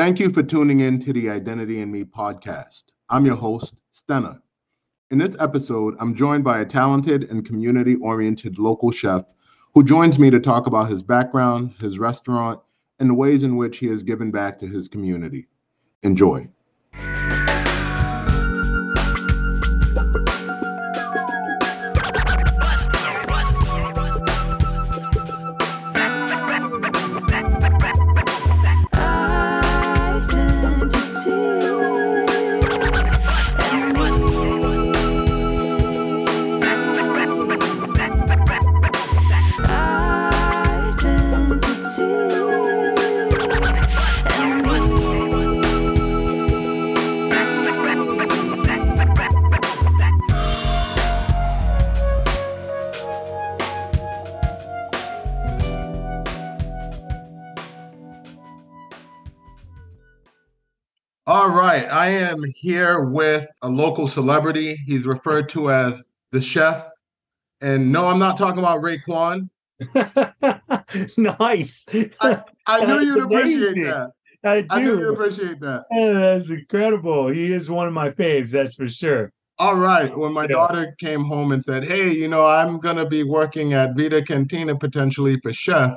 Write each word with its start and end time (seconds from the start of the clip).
Thank 0.00 0.18
you 0.18 0.30
for 0.30 0.42
tuning 0.42 0.80
in 0.80 0.98
to 1.00 1.12
the 1.12 1.28
Identity 1.28 1.82
in 1.82 1.92
Me 1.92 2.04
podcast. 2.04 2.84
I'm 3.10 3.26
your 3.26 3.36
host, 3.36 3.82
Stena. 3.92 4.40
In 5.10 5.18
this 5.18 5.36
episode, 5.38 5.94
I'm 6.00 6.14
joined 6.14 6.42
by 6.42 6.60
a 6.60 6.64
talented 6.64 7.24
and 7.24 7.44
community 7.44 7.96
oriented 7.96 8.58
local 8.58 8.92
chef 8.92 9.24
who 9.74 9.84
joins 9.84 10.18
me 10.18 10.30
to 10.30 10.40
talk 10.40 10.66
about 10.66 10.88
his 10.88 11.02
background, 11.02 11.74
his 11.80 11.98
restaurant, 11.98 12.60
and 12.98 13.10
the 13.10 13.14
ways 13.14 13.42
in 13.42 13.56
which 13.56 13.76
he 13.76 13.88
has 13.88 14.02
given 14.02 14.30
back 14.30 14.58
to 14.60 14.66
his 14.66 14.88
community. 14.88 15.48
Enjoy. 16.02 16.48
All 61.30 61.48
right. 61.50 61.88
I 61.88 62.08
am 62.08 62.42
here 62.56 63.02
with 63.04 63.46
a 63.62 63.68
local 63.68 64.08
celebrity. 64.08 64.74
He's 64.84 65.06
referred 65.06 65.48
to 65.50 65.70
as 65.70 66.08
the 66.32 66.40
chef. 66.40 66.88
And 67.60 67.92
no, 67.92 68.08
I'm 68.08 68.18
not 68.18 68.36
talking 68.36 68.58
about 68.58 68.80
Raekwon. 68.82 69.48
nice. 71.16 71.86
I, 72.20 72.42
I 72.66 72.84
knew 72.84 72.98
you'd 72.98 73.22
appreciate 73.22 73.62
amazing. 73.62 73.82
that. 73.84 74.10
I 74.42 74.66
I 74.70 74.80
knew 74.80 74.94
you'd 74.94 74.98
do. 75.02 75.12
appreciate 75.12 75.60
that. 75.60 75.84
Oh, 75.92 76.14
that's 76.14 76.50
incredible. 76.50 77.28
He 77.28 77.52
is 77.52 77.70
one 77.70 77.86
of 77.86 77.92
my 77.92 78.10
faves, 78.10 78.50
that's 78.50 78.74
for 78.74 78.88
sure. 78.88 79.32
All 79.60 79.76
right. 79.76 80.10
When 80.18 80.32
my 80.32 80.42
Yeah. 80.48 80.56
daughter 80.56 80.96
came 80.98 81.22
home 81.22 81.52
and 81.52 81.62
said, 81.64 81.84
Hey, 81.84 82.10
you 82.10 82.26
know, 82.26 82.44
I'm 82.44 82.80
going 82.80 82.96
to 82.96 83.06
be 83.06 83.22
working 83.22 83.72
at 83.72 83.96
Vida 83.96 84.20
Cantina 84.20 84.74
potentially 84.76 85.38
for 85.44 85.52
chef, 85.52 85.92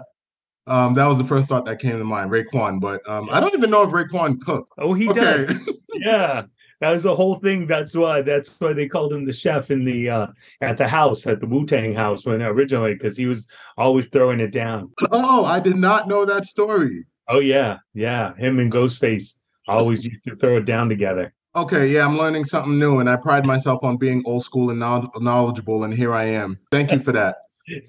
um, 0.67 0.93
that 0.95 1.07
was 1.07 1.17
the 1.17 1.23
first 1.25 1.49
thought 1.49 1.65
that 1.65 1.79
came 1.79 1.97
to 1.97 2.03
mind, 2.03 2.31
Raekwon. 2.31 2.79
But 2.79 3.07
um, 3.09 3.27
I 3.31 3.39
don't 3.39 3.53
even 3.53 3.69
know 3.69 3.83
if 3.83 3.89
Raekwon 3.91 4.39
cooked. 4.41 4.71
Oh, 4.77 4.93
he 4.93 5.09
Okay. 5.09 5.45
does. 5.45 5.59
Yeah. 5.95 6.43
That 6.81 6.91
was 6.91 7.03
the 7.03 7.15
whole 7.15 7.35
thing. 7.35 7.65
That's 7.67 7.95
why 7.95 8.21
that's 8.23 8.49
why 8.59 8.73
they 8.73 8.87
called 8.89 9.13
him 9.13 9.23
the 9.25 9.31
chef 9.31 9.71
in 9.71 9.85
the 9.85 10.09
uh 10.09 10.27
at 10.59 10.77
the 10.77 10.87
house, 10.87 11.25
at 11.27 11.39
the 11.39 11.45
Wu-Tang 11.45 11.93
house 11.93 12.25
when 12.25 12.41
originally, 12.41 12.93
because 12.93 13.15
he 13.15 13.25
was 13.25 13.47
always 13.77 14.09
throwing 14.09 14.39
it 14.41 14.51
down. 14.51 14.91
oh, 15.11 15.45
I 15.45 15.59
did 15.61 15.77
not 15.77 16.07
know 16.09 16.25
that 16.25 16.45
story. 16.45 17.05
Oh 17.29 17.39
yeah, 17.39 17.77
yeah. 17.93 18.35
Him 18.35 18.59
and 18.59 18.69
Ghostface 18.71 19.37
always 19.67 20.03
used 20.03 20.23
to 20.25 20.35
throw 20.35 20.57
it 20.57 20.65
down 20.65 20.89
together. 20.89 21.33
Okay, 21.55 21.87
yeah, 21.87 22.03
I'm 22.05 22.17
learning 22.17 22.45
something 22.45 22.77
new, 22.77 22.99
and 22.99 23.07
I 23.09 23.15
pride 23.15 23.45
myself 23.45 23.83
on 23.83 23.95
being 23.97 24.23
old 24.25 24.43
school 24.43 24.71
and 24.71 24.79
knowledgeable, 24.79 25.83
and 25.85 25.93
here 25.93 26.13
I 26.13 26.23
am. 26.25 26.59
Thank 26.71 26.91
you 26.91 26.99
for 26.99 27.11
that. 27.13 27.37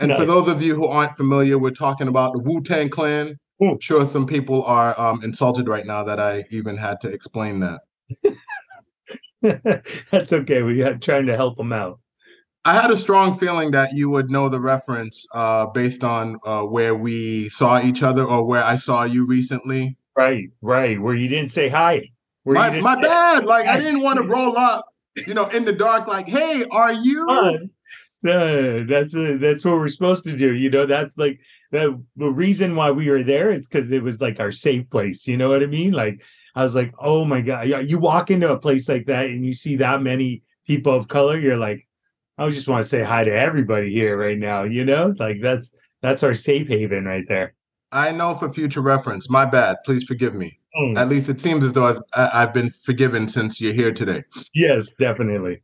And 0.01 0.15
for 0.15 0.25
those 0.25 0.49
of 0.49 0.63
you 0.63 0.75
who 0.75 0.87
aren't 0.87 1.17
familiar, 1.17 1.59
we're 1.59 1.71
talking 1.71 2.09
about 2.09 2.33
the 2.33 2.39
Wu 2.39 2.63
Tang 2.63 2.89
Clan. 2.89 3.39
Ooh. 3.63 3.71
I'm 3.71 3.81
sure 3.81 4.07
some 4.07 4.27
people 4.27 4.65
are 4.65 4.99
um, 5.01 5.23
insulted 5.23 5.69
right 5.69 5.87
now 5.87 6.03
that 6.05 6.21
I 6.21 6.45
even 6.51 6.77
had 6.77 7.01
to 7.03 7.09
explain 7.09 7.61
that. 7.61 7.81
That's 10.11 10.33
okay. 10.33 10.63
We 10.63 10.83
are 10.83 10.97
trying 10.97 11.27
to 11.27 11.37
help 11.37 11.57
them 11.57 11.73
out. 11.73 12.01
I 12.67 12.81
had 12.81 12.91
a 12.91 12.97
strong 12.97 13.37
feeling 13.37 13.73
that 13.73 13.93
you 13.93 14.09
would 14.09 14.31
know 14.31 14.49
the 14.49 14.61
reference 14.61 15.27
uh, 15.35 15.67
based 15.67 16.03
on 16.03 16.39
uh, 16.47 16.63
where 16.63 16.95
we 16.95 17.51
saw 17.51 17.83
each 17.83 18.03
other 18.03 18.25
or 18.25 18.47
where 18.47 18.65
I 18.65 18.77
saw 18.77 19.05
you 19.05 19.27
recently. 19.27 19.99
Right, 20.17 20.49
right. 20.63 21.01
Where 21.01 21.15
you 21.15 21.29
didn't 21.29 21.53
say 21.53 21.69
hi. 21.69 22.11
Where 22.45 22.55
My, 22.55 22.81
my 22.81 23.01
bad. 23.01 23.45
Like, 23.45 23.67
I 23.67 23.79
didn't 23.79 24.01
want 24.01 24.19
to 24.19 24.25
roll 24.25 24.57
up, 24.57 24.87
you 25.27 25.35
know, 25.35 25.47
in 25.49 25.67
the 25.67 25.73
dark, 25.73 26.07
like, 26.07 26.27
hey, 26.27 26.65
are 26.71 26.93
you? 26.93 27.27
No, 28.31 28.85
that's 28.87 29.15
uh 29.15 29.37
that's 29.39 29.67
what 29.67 29.75
we're 29.75 29.89
supposed 29.89 30.25
to 30.25 30.35
do. 30.35 30.55
You 30.55 30.71
know, 30.71 30.87
that's 30.87 31.19
like 31.19 31.41
the 31.73 32.03
the 32.17 32.31
reason 32.31 32.75
why 32.75 32.91
we 32.91 33.11
were 33.11 33.23
there 33.23 33.53
is 33.53 33.67
because 33.67 33.91
it 33.93 34.03
was 34.03 34.19
like 34.23 34.41
our 34.41 34.51
safe 34.51 34.89
place. 34.89 35.29
You 35.29 35.37
know 35.37 35.51
what 35.51 35.63
I 35.63 35.67
mean? 35.67 35.93
Like 35.93 36.23
I 36.55 36.65
was 36.65 36.75
like, 36.75 36.95
oh 36.99 37.27
my 37.27 37.43
god, 37.43 37.69
yeah. 37.69 37.81
You 37.81 37.99
walk 37.99 38.31
into 38.31 38.51
a 38.51 38.59
place 38.59 38.89
like 38.89 39.05
that 39.07 39.27
and 39.27 39.45
you 39.45 39.53
see 39.53 39.77
that 39.77 40.01
many 40.03 40.43
people 40.67 40.95
of 40.95 41.09
color, 41.09 41.39
you're 41.39 41.59
like, 41.59 41.87
I 42.39 42.49
just 42.49 42.67
want 42.67 42.83
to 42.83 42.89
say 42.89 43.03
hi 43.03 43.25
to 43.25 43.35
everybody 43.35 43.91
here 43.91 44.17
right 44.17 44.39
now. 44.39 44.63
You 44.63 44.87
know, 44.87 45.15
like 45.19 45.43
that's 45.43 45.75
that's 46.01 46.23
our 46.23 46.35
safe 46.35 46.69
haven 46.69 47.05
right 47.05 47.25
there. 47.29 47.53
I 47.93 48.11
know 48.11 48.35
for 48.35 48.49
future 48.49 48.81
reference. 48.81 49.29
My 49.29 49.45
bad. 49.45 49.77
Please 49.85 50.05
forgive 50.05 50.35
me. 50.35 50.59
Mm, 50.77 50.97
At 50.97 51.09
least 51.11 51.29
it 51.29 51.41
seems 51.41 51.63
as 51.65 51.73
though 51.75 51.87
I've, 51.87 52.01
I've 52.15 52.55
been 52.55 52.71
forgiven 52.71 53.29
since 53.29 53.61
you're 53.61 53.75
here 53.75 53.93
today. 53.93 54.25
yes, 54.55 54.95
definitely. 54.95 55.63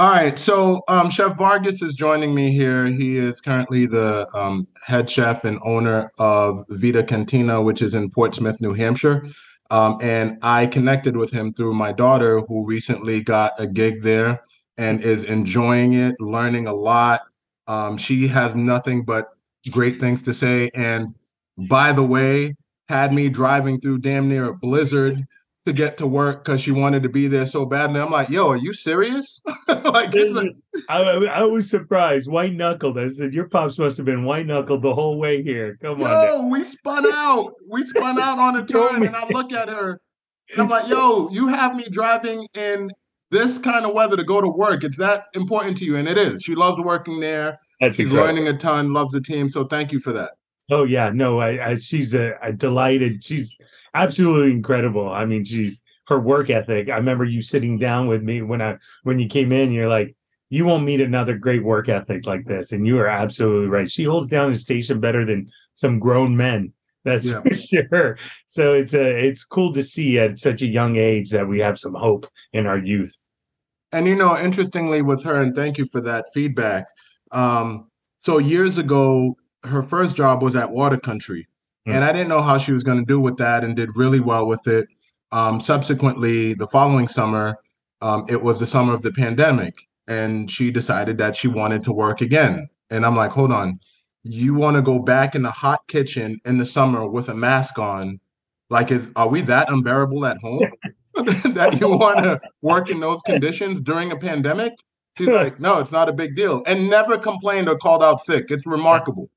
All 0.00 0.10
right, 0.10 0.38
so 0.38 0.82
um, 0.86 1.10
Chef 1.10 1.36
Vargas 1.36 1.82
is 1.82 1.96
joining 1.96 2.32
me 2.32 2.52
here. 2.52 2.86
He 2.86 3.16
is 3.16 3.40
currently 3.40 3.84
the 3.84 4.28
um, 4.32 4.68
head 4.86 5.10
chef 5.10 5.44
and 5.44 5.58
owner 5.64 6.12
of 6.18 6.64
Vida 6.68 7.02
Cantina, 7.02 7.60
which 7.60 7.82
is 7.82 7.94
in 7.94 8.08
Portsmouth, 8.08 8.60
New 8.60 8.74
Hampshire. 8.74 9.26
Um, 9.70 9.98
and 10.00 10.38
I 10.40 10.68
connected 10.68 11.16
with 11.16 11.32
him 11.32 11.52
through 11.52 11.74
my 11.74 11.90
daughter, 11.90 12.42
who 12.42 12.64
recently 12.64 13.20
got 13.24 13.54
a 13.58 13.66
gig 13.66 14.02
there 14.02 14.40
and 14.76 15.02
is 15.02 15.24
enjoying 15.24 15.94
it, 15.94 16.14
learning 16.20 16.68
a 16.68 16.74
lot. 16.74 17.22
Um, 17.66 17.98
she 17.98 18.28
has 18.28 18.54
nothing 18.54 19.04
but 19.04 19.30
great 19.72 19.98
things 19.98 20.22
to 20.22 20.32
say. 20.32 20.70
And 20.76 21.12
by 21.68 21.90
the 21.90 22.04
way, 22.04 22.54
had 22.88 23.12
me 23.12 23.28
driving 23.28 23.80
through 23.80 23.98
damn 23.98 24.28
near 24.28 24.50
a 24.50 24.54
blizzard 24.54 25.26
to 25.68 25.74
get 25.74 25.98
to 25.98 26.06
work 26.06 26.44
because 26.44 26.62
she 26.62 26.72
wanted 26.72 27.02
to 27.02 27.10
be 27.10 27.28
there 27.28 27.44
so 27.44 27.66
badly. 27.66 28.00
I'm 28.00 28.10
like, 28.10 28.30
yo, 28.30 28.48
are 28.48 28.56
you 28.56 28.72
serious? 28.72 29.40
like 29.68 30.14
it's 30.14 30.34
a, 30.34 30.48
I, 30.88 31.02
I 31.02 31.42
was 31.44 31.68
surprised. 31.68 32.30
White 32.30 32.54
knuckled. 32.54 32.98
I 32.98 33.08
said, 33.08 33.34
Your 33.34 33.48
pops 33.48 33.78
must 33.78 33.98
have 33.98 34.06
been 34.06 34.24
white 34.24 34.46
knuckled 34.46 34.80
the 34.80 34.94
whole 34.94 35.18
way 35.18 35.42
here. 35.42 35.78
Come 35.82 35.92
on. 35.92 35.98
now." 36.00 36.24
yo, 36.24 36.46
we 36.48 36.64
spun 36.64 37.04
out. 37.12 37.52
We 37.68 37.84
spun 37.84 38.18
out 38.18 38.38
on 38.38 38.56
a 38.56 38.64
turn, 38.66 39.04
and 39.04 39.14
I 39.14 39.28
look 39.28 39.52
at 39.52 39.68
her, 39.68 40.00
and 40.50 40.62
I'm 40.62 40.68
like, 40.68 40.88
yo, 40.88 41.28
you 41.30 41.48
have 41.48 41.74
me 41.74 41.84
driving 41.90 42.48
in 42.54 42.90
this 43.30 43.58
kind 43.58 43.84
of 43.84 43.92
weather 43.92 44.16
to 44.16 44.24
go 44.24 44.40
to 44.40 44.48
work. 44.48 44.84
It's 44.84 44.96
that 44.96 45.26
important 45.34 45.76
to 45.78 45.84
you, 45.84 45.96
and 45.96 46.08
it 46.08 46.16
is. 46.16 46.42
She 46.42 46.54
loves 46.54 46.80
working 46.80 47.20
there. 47.20 47.58
That's 47.80 47.96
She's 47.96 48.10
incredible. 48.10 48.34
learning 48.34 48.54
a 48.54 48.56
ton. 48.56 48.94
Loves 48.94 49.12
the 49.12 49.20
team. 49.20 49.50
So 49.50 49.64
thank 49.64 49.92
you 49.92 50.00
for 50.00 50.12
that. 50.14 50.32
Oh 50.70 50.84
yeah, 50.84 51.10
no, 51.12 51.40
I, 51.40 51.70
I 51.70 51.74
she's 51.76 52.14
a, 52.14 52.32
a 52.42 52.52
delighted. 52.52 53.22
She's 53.22 53.58
absolutely 54.02 54.52
incredible. 54.52 55.08
I 55.10 55.24
mean, 55.26 55.44
she's 55.44 55.82
her 56.08 56.18
work 56.18 56.50
ethic. 56.50 56.88
I 56.88 56.96
remember 56.96 57.24
you 57.24 57.42
sitting 57.42 57.78
down 57.78 58.06
with 58.06 58.22
me 58.22 58.42
when 58.42 58.62
I 58.62 58.78
when 59.02 59.18
you 59.18 59.28
came 59.28 59.52
in. 59.52 59.72
You're 59.72 59.88
like, 59.88 60.16
you 60.50 60.64
won't 60.64 60.84
meet 60.84 61.00
another 61.00 61.36
great 61.36 61.62
work 61.64 61.88
ethic 61.88 62.26
like 62.26 62.46
this, 62.46 62.72
and 62.72 62.86
you 62.86 62.98
are 62.98 63.08
absolutely 63.08 63.68
right. 63.68 63.90
She 63.90 64.04
holds 64.04 64.28
down 64.28 64.52
a 64.52 64.56
station 64.56 65.00
better 65.00 65.24
than 65.24 65.50
some 65.74 65.98
grown 65.98 66.36
men. 66.36 66.72
That's 67.04 67.26
Yeah. 67.26 67.42
for 67.42 67.56
sure. 67.70 68.18
So 68.46 68.72
it's 68.74 68.94
a 68.94 69.26
it's 69.28 69.44
cool 69.44 69.72
to 69.74 69.82
see 69.82 70.18
at 70.18 70.38
such 70.38 70.62
a 70.62 70.66
young 70.66 70.96
age 70.96 71.30
that 71.30 71.46
we 71.48 71.58
have 71.60 71.78
some 71.78 71.94
hope 71.94 72.26
in 72.52 72.66
our 72.66 72.78
youth. 72.78 73.16
And 73.92 74.06
you 74.06 74.14
know, 74.14 74.38
interestingly, 74.38 75.02
with 75.02 75.22
her, 75.24 75.34
and 75.40 75.54
thank 75.54 75.78
you 75.78 75.86
for 75.86 76.00
that 76.02 76.26
feedback. 76.34 76.86
Um, 77.32 77.90
so 78.18 78.38
years 78.38 78.78
ago, 78.78 79.36
her 79.64 79.82
first 79.82 80.16
job 80.16 80.42
was 80.42 80.56
at 80.56 80.70
Water 80.70 80.98
Country, 80.98 81.46
Hmm. 81.88 81.94
and 81.94 82.04
I 82.04 82.12
didn't 82.12 82.28
know 82.28 82.42
how 82.42 82.58
she 82.58 82.72
was 82.72 82.84
going 82.84 82.98
to 82.98 83.04
do 83.04 83.18
with 83.18 83.38
that, 83.38 83.64
and 83.64 83.74
did 83.74 83.96
really 83.96 84.20
well 84.20 84.46
with 84.46 84.66
it. 84.66 84.86
Um, 85.32 85.60
subsequently, 85.60 86.54
the 86.54 86.66
following 86.68 87.08
summer, 87.08 87.56
um, 88.02 88.24
it 88.28 88.42
was 88.42 88.60
the 88.60 88.66
summer 88.66 88.94
of 88.94 89.02
the 89.02 89.12
pandemic, 89.12 89.74
and 90.06 90.50
she 90.50 90.70
decided 90.70 91.18
that 91.18 91.34
she 91.34 91.48
wanted 91.48 91.82
to 91.84 91.92
work 91.92 92.20
again. 92.20 92.68
And 92.90 93.06
I'm 93.06 93.16
like, 93.16 93.30
hold 93.30 93.52
on, 93.52 93.80
you 94.22 94.54
want 94.54 94.76
to 94.76 94.82
go 94.82 94.98
back 94.98 95.34
in 95.34 95.42
the 95.42 95.50
hot 95.50 95.80
kitchen 95.88 96.40
in 96.44 96.58
the 96.58 96.66
summer 96.66 97.08
with 97.08 97.28
a 97.28 97.34
mask 97.34 97.78
on? 97.78 98.20
Like, 98.70 98.90
is 98.90 99.10
are 99.16 99.28
we 99.28 99.40
that 99.42 99.70
unbearable 99.70 100.26
at 100.26 100.38
home? 100.38 100.70
that 101.14 101.78
you 101.80 101.88
want 101.88 102.18
to 102.18 102.38
work 102.60 102.90
in 102.90 103.00
those 103.00 103.20
conditions 103.22 103.80
during 103.80 104.12
a 104.12 104.16
pandemic? 104.16 104.74
She's 105.16 105.28
like, 105.28 105.58
no, 105.58 105.80
it's 105.80 105.90
not 105.90 106.08
a 106.08 106.12
big 106.12 106.36
deal, 106.36 106.62
and 106.66 106.90
never 106.90 107.16
complained 107.18 107.68
or 107.68 107.76
called 107.76 108.04
out 108.04 108.22
sick. 108.22 108.50
It's 108.50 108.66
remarkable. 108.66 109.30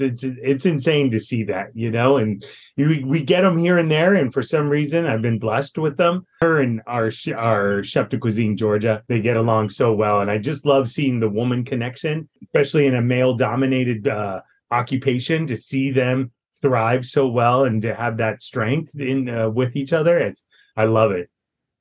It's, 0.00 0.22
it's 0.24 0.66
insane 0.66 1.10
to 1.10 1.20
see 1.20 1.42
that, 1.44 1.68
you 1.74 1.90
know, 1.90 2.16
and 2.16 2.44
we 2.76 3.04
we 3.04 3.22
get 3.22 3.42
them 3.42 3.56
here 3.58 3.78
and 3.78 3.90
there, 3.90 4.14
and 4.14 4.32
for 4.32 4.42
some 4.42 4.68
reason, 4.68 5.06
I've 5.06 5.22
been 5.22 5.38
blessed 5.38 5.78
with 5.78 5.96
them. 5.96 6.26
Her 6.42 6.60
and 6.60 6.80
our 6.86 7.10
our 7.36 7.84
chef 7.84 8.08
de 8.08 8.18
cuisine 8.18 8.56
Georgia, 8.56 9.02
they 9.08 9.20
get 9.20 9.36
along 9.36 9.70
so 9.70 9.92
well, 9.92 10.20
and 10.20 10.30
I 10.30 10.38
just 10.38 10.66
love 10.66 10.88
seeing 10.88 11.20
the 11.20 11.30
woman 11.30 11.64
connection, 11.64 12.28
especially 12.42 12.86
in 12.86 12.94
a 12.94 13.02
male 13.02 13.34
dominated 13.34 14.08
uh, 14.08 14.40
occupation. 14.70 15.46
To 15.46 15.56
see 15.56 15.90
them 15.90 16.32
thrive 16.62 17.06
so 17.06 17.28
well 17.28 17.64
and 17.64 17.80
to 17.82 17.94
have 17.94 18.16
that 18.18 18.42
strength 18.42 18.98
in 18.98 19.28
uh, 19.28 19.48
with 19.48 19.76
each 19.76 19.92
other. 19.92 20.18
It's 20.18 20.44
I 20.76 20.84
love 20.84 21.10
it. 21.12 21.30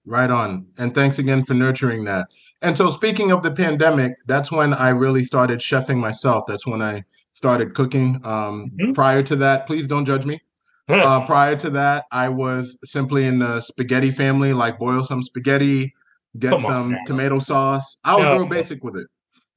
Right 0.06 0.32
on. 0.32 0.66
And 0.78 0.96
thanks 0.96 1.20
again 1.20 1.44
for 1.44 1.54
nurturing 1.54 2.06
that. 2.06 2.28
And 2.62 2.76
so, 2.76 2.90
speaking 2.90 3.32
of 3.32 3.44
the 3.44 3.52
pandemic, 3.52 4.14
that's 4.26 4.52
when 4.52 4.74
I 4.74 4.90
really 4.90 5.24
started 5.24 5.60
chefing 5.60 5.98
myself. 5.98 6.46
That's 6.48 6.66
when 6.66 6.82
I 6.82 7.04
started 7.34 7.74
cooking. 7.74 8.16
Um, 8.24 8.72
mm-hmm. 8.72 8.94
Prior 8.94 9.24
to 9.24 9.36
that, 9.38 9.68
please 9.68 9.88
don't 9.88 10.06
judge 10.06 10.26
me. 10.26 10.40
uh, 10.90 11.26
prior 11.26 11.56
to 11.56 11.70
that, 11.70 12.06
I 12.12 12.30
was 12.30 12.78
simply 12.84 13.26
in 13.26 13.40
the 13.40 13.62
spaghetti 13.62 14.12
family, 14.12 14.54
like 14.54 14.80
boil 14.80 15.04
some 15.04 15.22
spaghetti, 15.22 15.94
get 16.38 16.52
Come 16.52 16.62
some 16.62 16.98
tomato 17.06 17.40
sauce. 17.40 17.98
I 18.04 18.16
was 18.16 18.24
no, 18.24 18.34
real 18.34 18.48
basic 18.48 18.84
with 18.84 18.98
it. 18.98 19.08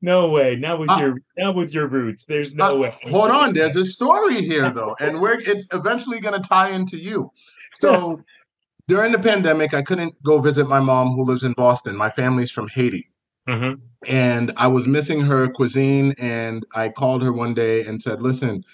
No 0.02 0.30
way. 0.30 0.56
Not 0.56 0.80
with 0.80 0.90
uh, 0.90 0.98
your 1.00 1.14
not 1.38 1.54
with 1.54 1.72
your 1.72 1.86
roots. 1.86 2.26
There's 2.26 2.54
no 2.56 2.76
uh, 2.76 2.78
way. 2.78 2.94
Hold 3.04 3.30
on. 3.30 3.54
There's 3.54 3.76
a 3.76 3.86
story 3.86 4.42
here 4.42 4.68
though, 4.70 4.96
and 5.00 5.20
we're 5.20 5.38
it's 5.40 5.66
eventually 5.72 6.20
going 6.20 6.40
to 6.40 6.46
tie 6.46 6.70
into 6.70 6.96
you. 6.96 7.30
So 7.74 8.22
during 8.88 9.12
the 9.12 9.18
pandemic, 9.18 9.74
I 9.74 9.82
couldn't 9.82 10.20
go 10.22 10.38
visit 10.38 10.68
my 10.68 10.80
mom 10.80 11.14
who 11.14 11.24
lives 11.24 11.44
in 11.44 11.52
Boston. 11.52 11.96
My 11.96 12.10
family's 12.10 12.50
from 12.50 12.68
Haiti. 12.68 13.08
Mm-hmm. 13.48 13.80
And 14.08 14.52
I 14.56 14.66
was 14.66 14.86
missing 14.86 15.20
her 15.20 15.48
cuisine. 15.48 16.14
And 16.18 16.64
I 16.74 16.88
called 16.88 17.22
her 17.22 17.32
one 17.32 17.54
day 17.54 17.84
and 17.84 18.02
said, 18.02 18.20
Listen, 18.20 18.64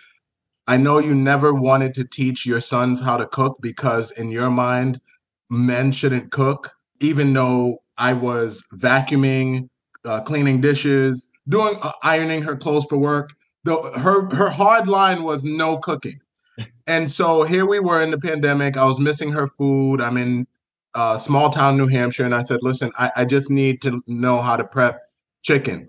I 0.67 0.76
know 0.76 0.99
you 0.99 1.15
never 1.15 1.55
wanted 1.55 1.94
to 1.94 2.05
teach 2.05 2.44
your 2.44 2.61
sons 2.61 3.00
how 3.00 3.17
to 3.17 3.26
cook 3.26 3.59
because, 3.61 4.11
in 4.12 4.31
your 4.31 4.50
mind, 4.50 5.00
men 5.50 5.93
shouldn't 5.93 6.31
cook, 6.31 6.73
even 7.00 7.32
though 7.32 7.82
I 7.97 8.12
was 8.12 8.62
vacuuming, 8.75 9.69
uh, 10.05 10.20
cleaning 10.20 10.61
dishes, 10.61 11.31
doing 11.49 11.76
uh, 11.82 11.93
ironing 12.03 12.43
her 12.43 12.56
clothes 12.56 12.87
for 12.88 12.99
work. 12.99 13.31
The, 13.64 13.76
her 13.99 14.35
her 14.35 14.50
hard 14.50 14.88
line 14.88 15.25
was 15.25 15.44
no 15.44 15.79
cooking. 15.79 16.21
And 16.87 17.11
so 17.11 17.43
here 17.43 17.67
we 17.67 17.81
were 17.81 18.00
in 18.00 18.11
the 18.11 18.19
pandemic. 18.19 18.79
I 18.79 18.85
was 18.85 18.99
missing 18.99 19.31
her 19.32 19.47
food. 19.47 20.00
I'm 20.00 20.17
in 20.17 20.47
uh, 20.94 21.19
small 21.19 21.50
town 21.50 21.76
New 21.76 21.87
Hampshire, 21.87 22.25
and 22.25 22.35
I 22.35 22.43
said, 22.43 22.61
"Listen, 22.62 22.90
I, 22.99 23.11
I 23.17 23.25
just 23.25 23.50
need 23.50 23.82
to 23.82 24.02
know 24.06 24.40
how 24.40 24.56
to 24.56 24.64
prep 24.64 25.00
chicken." 25.43 25.88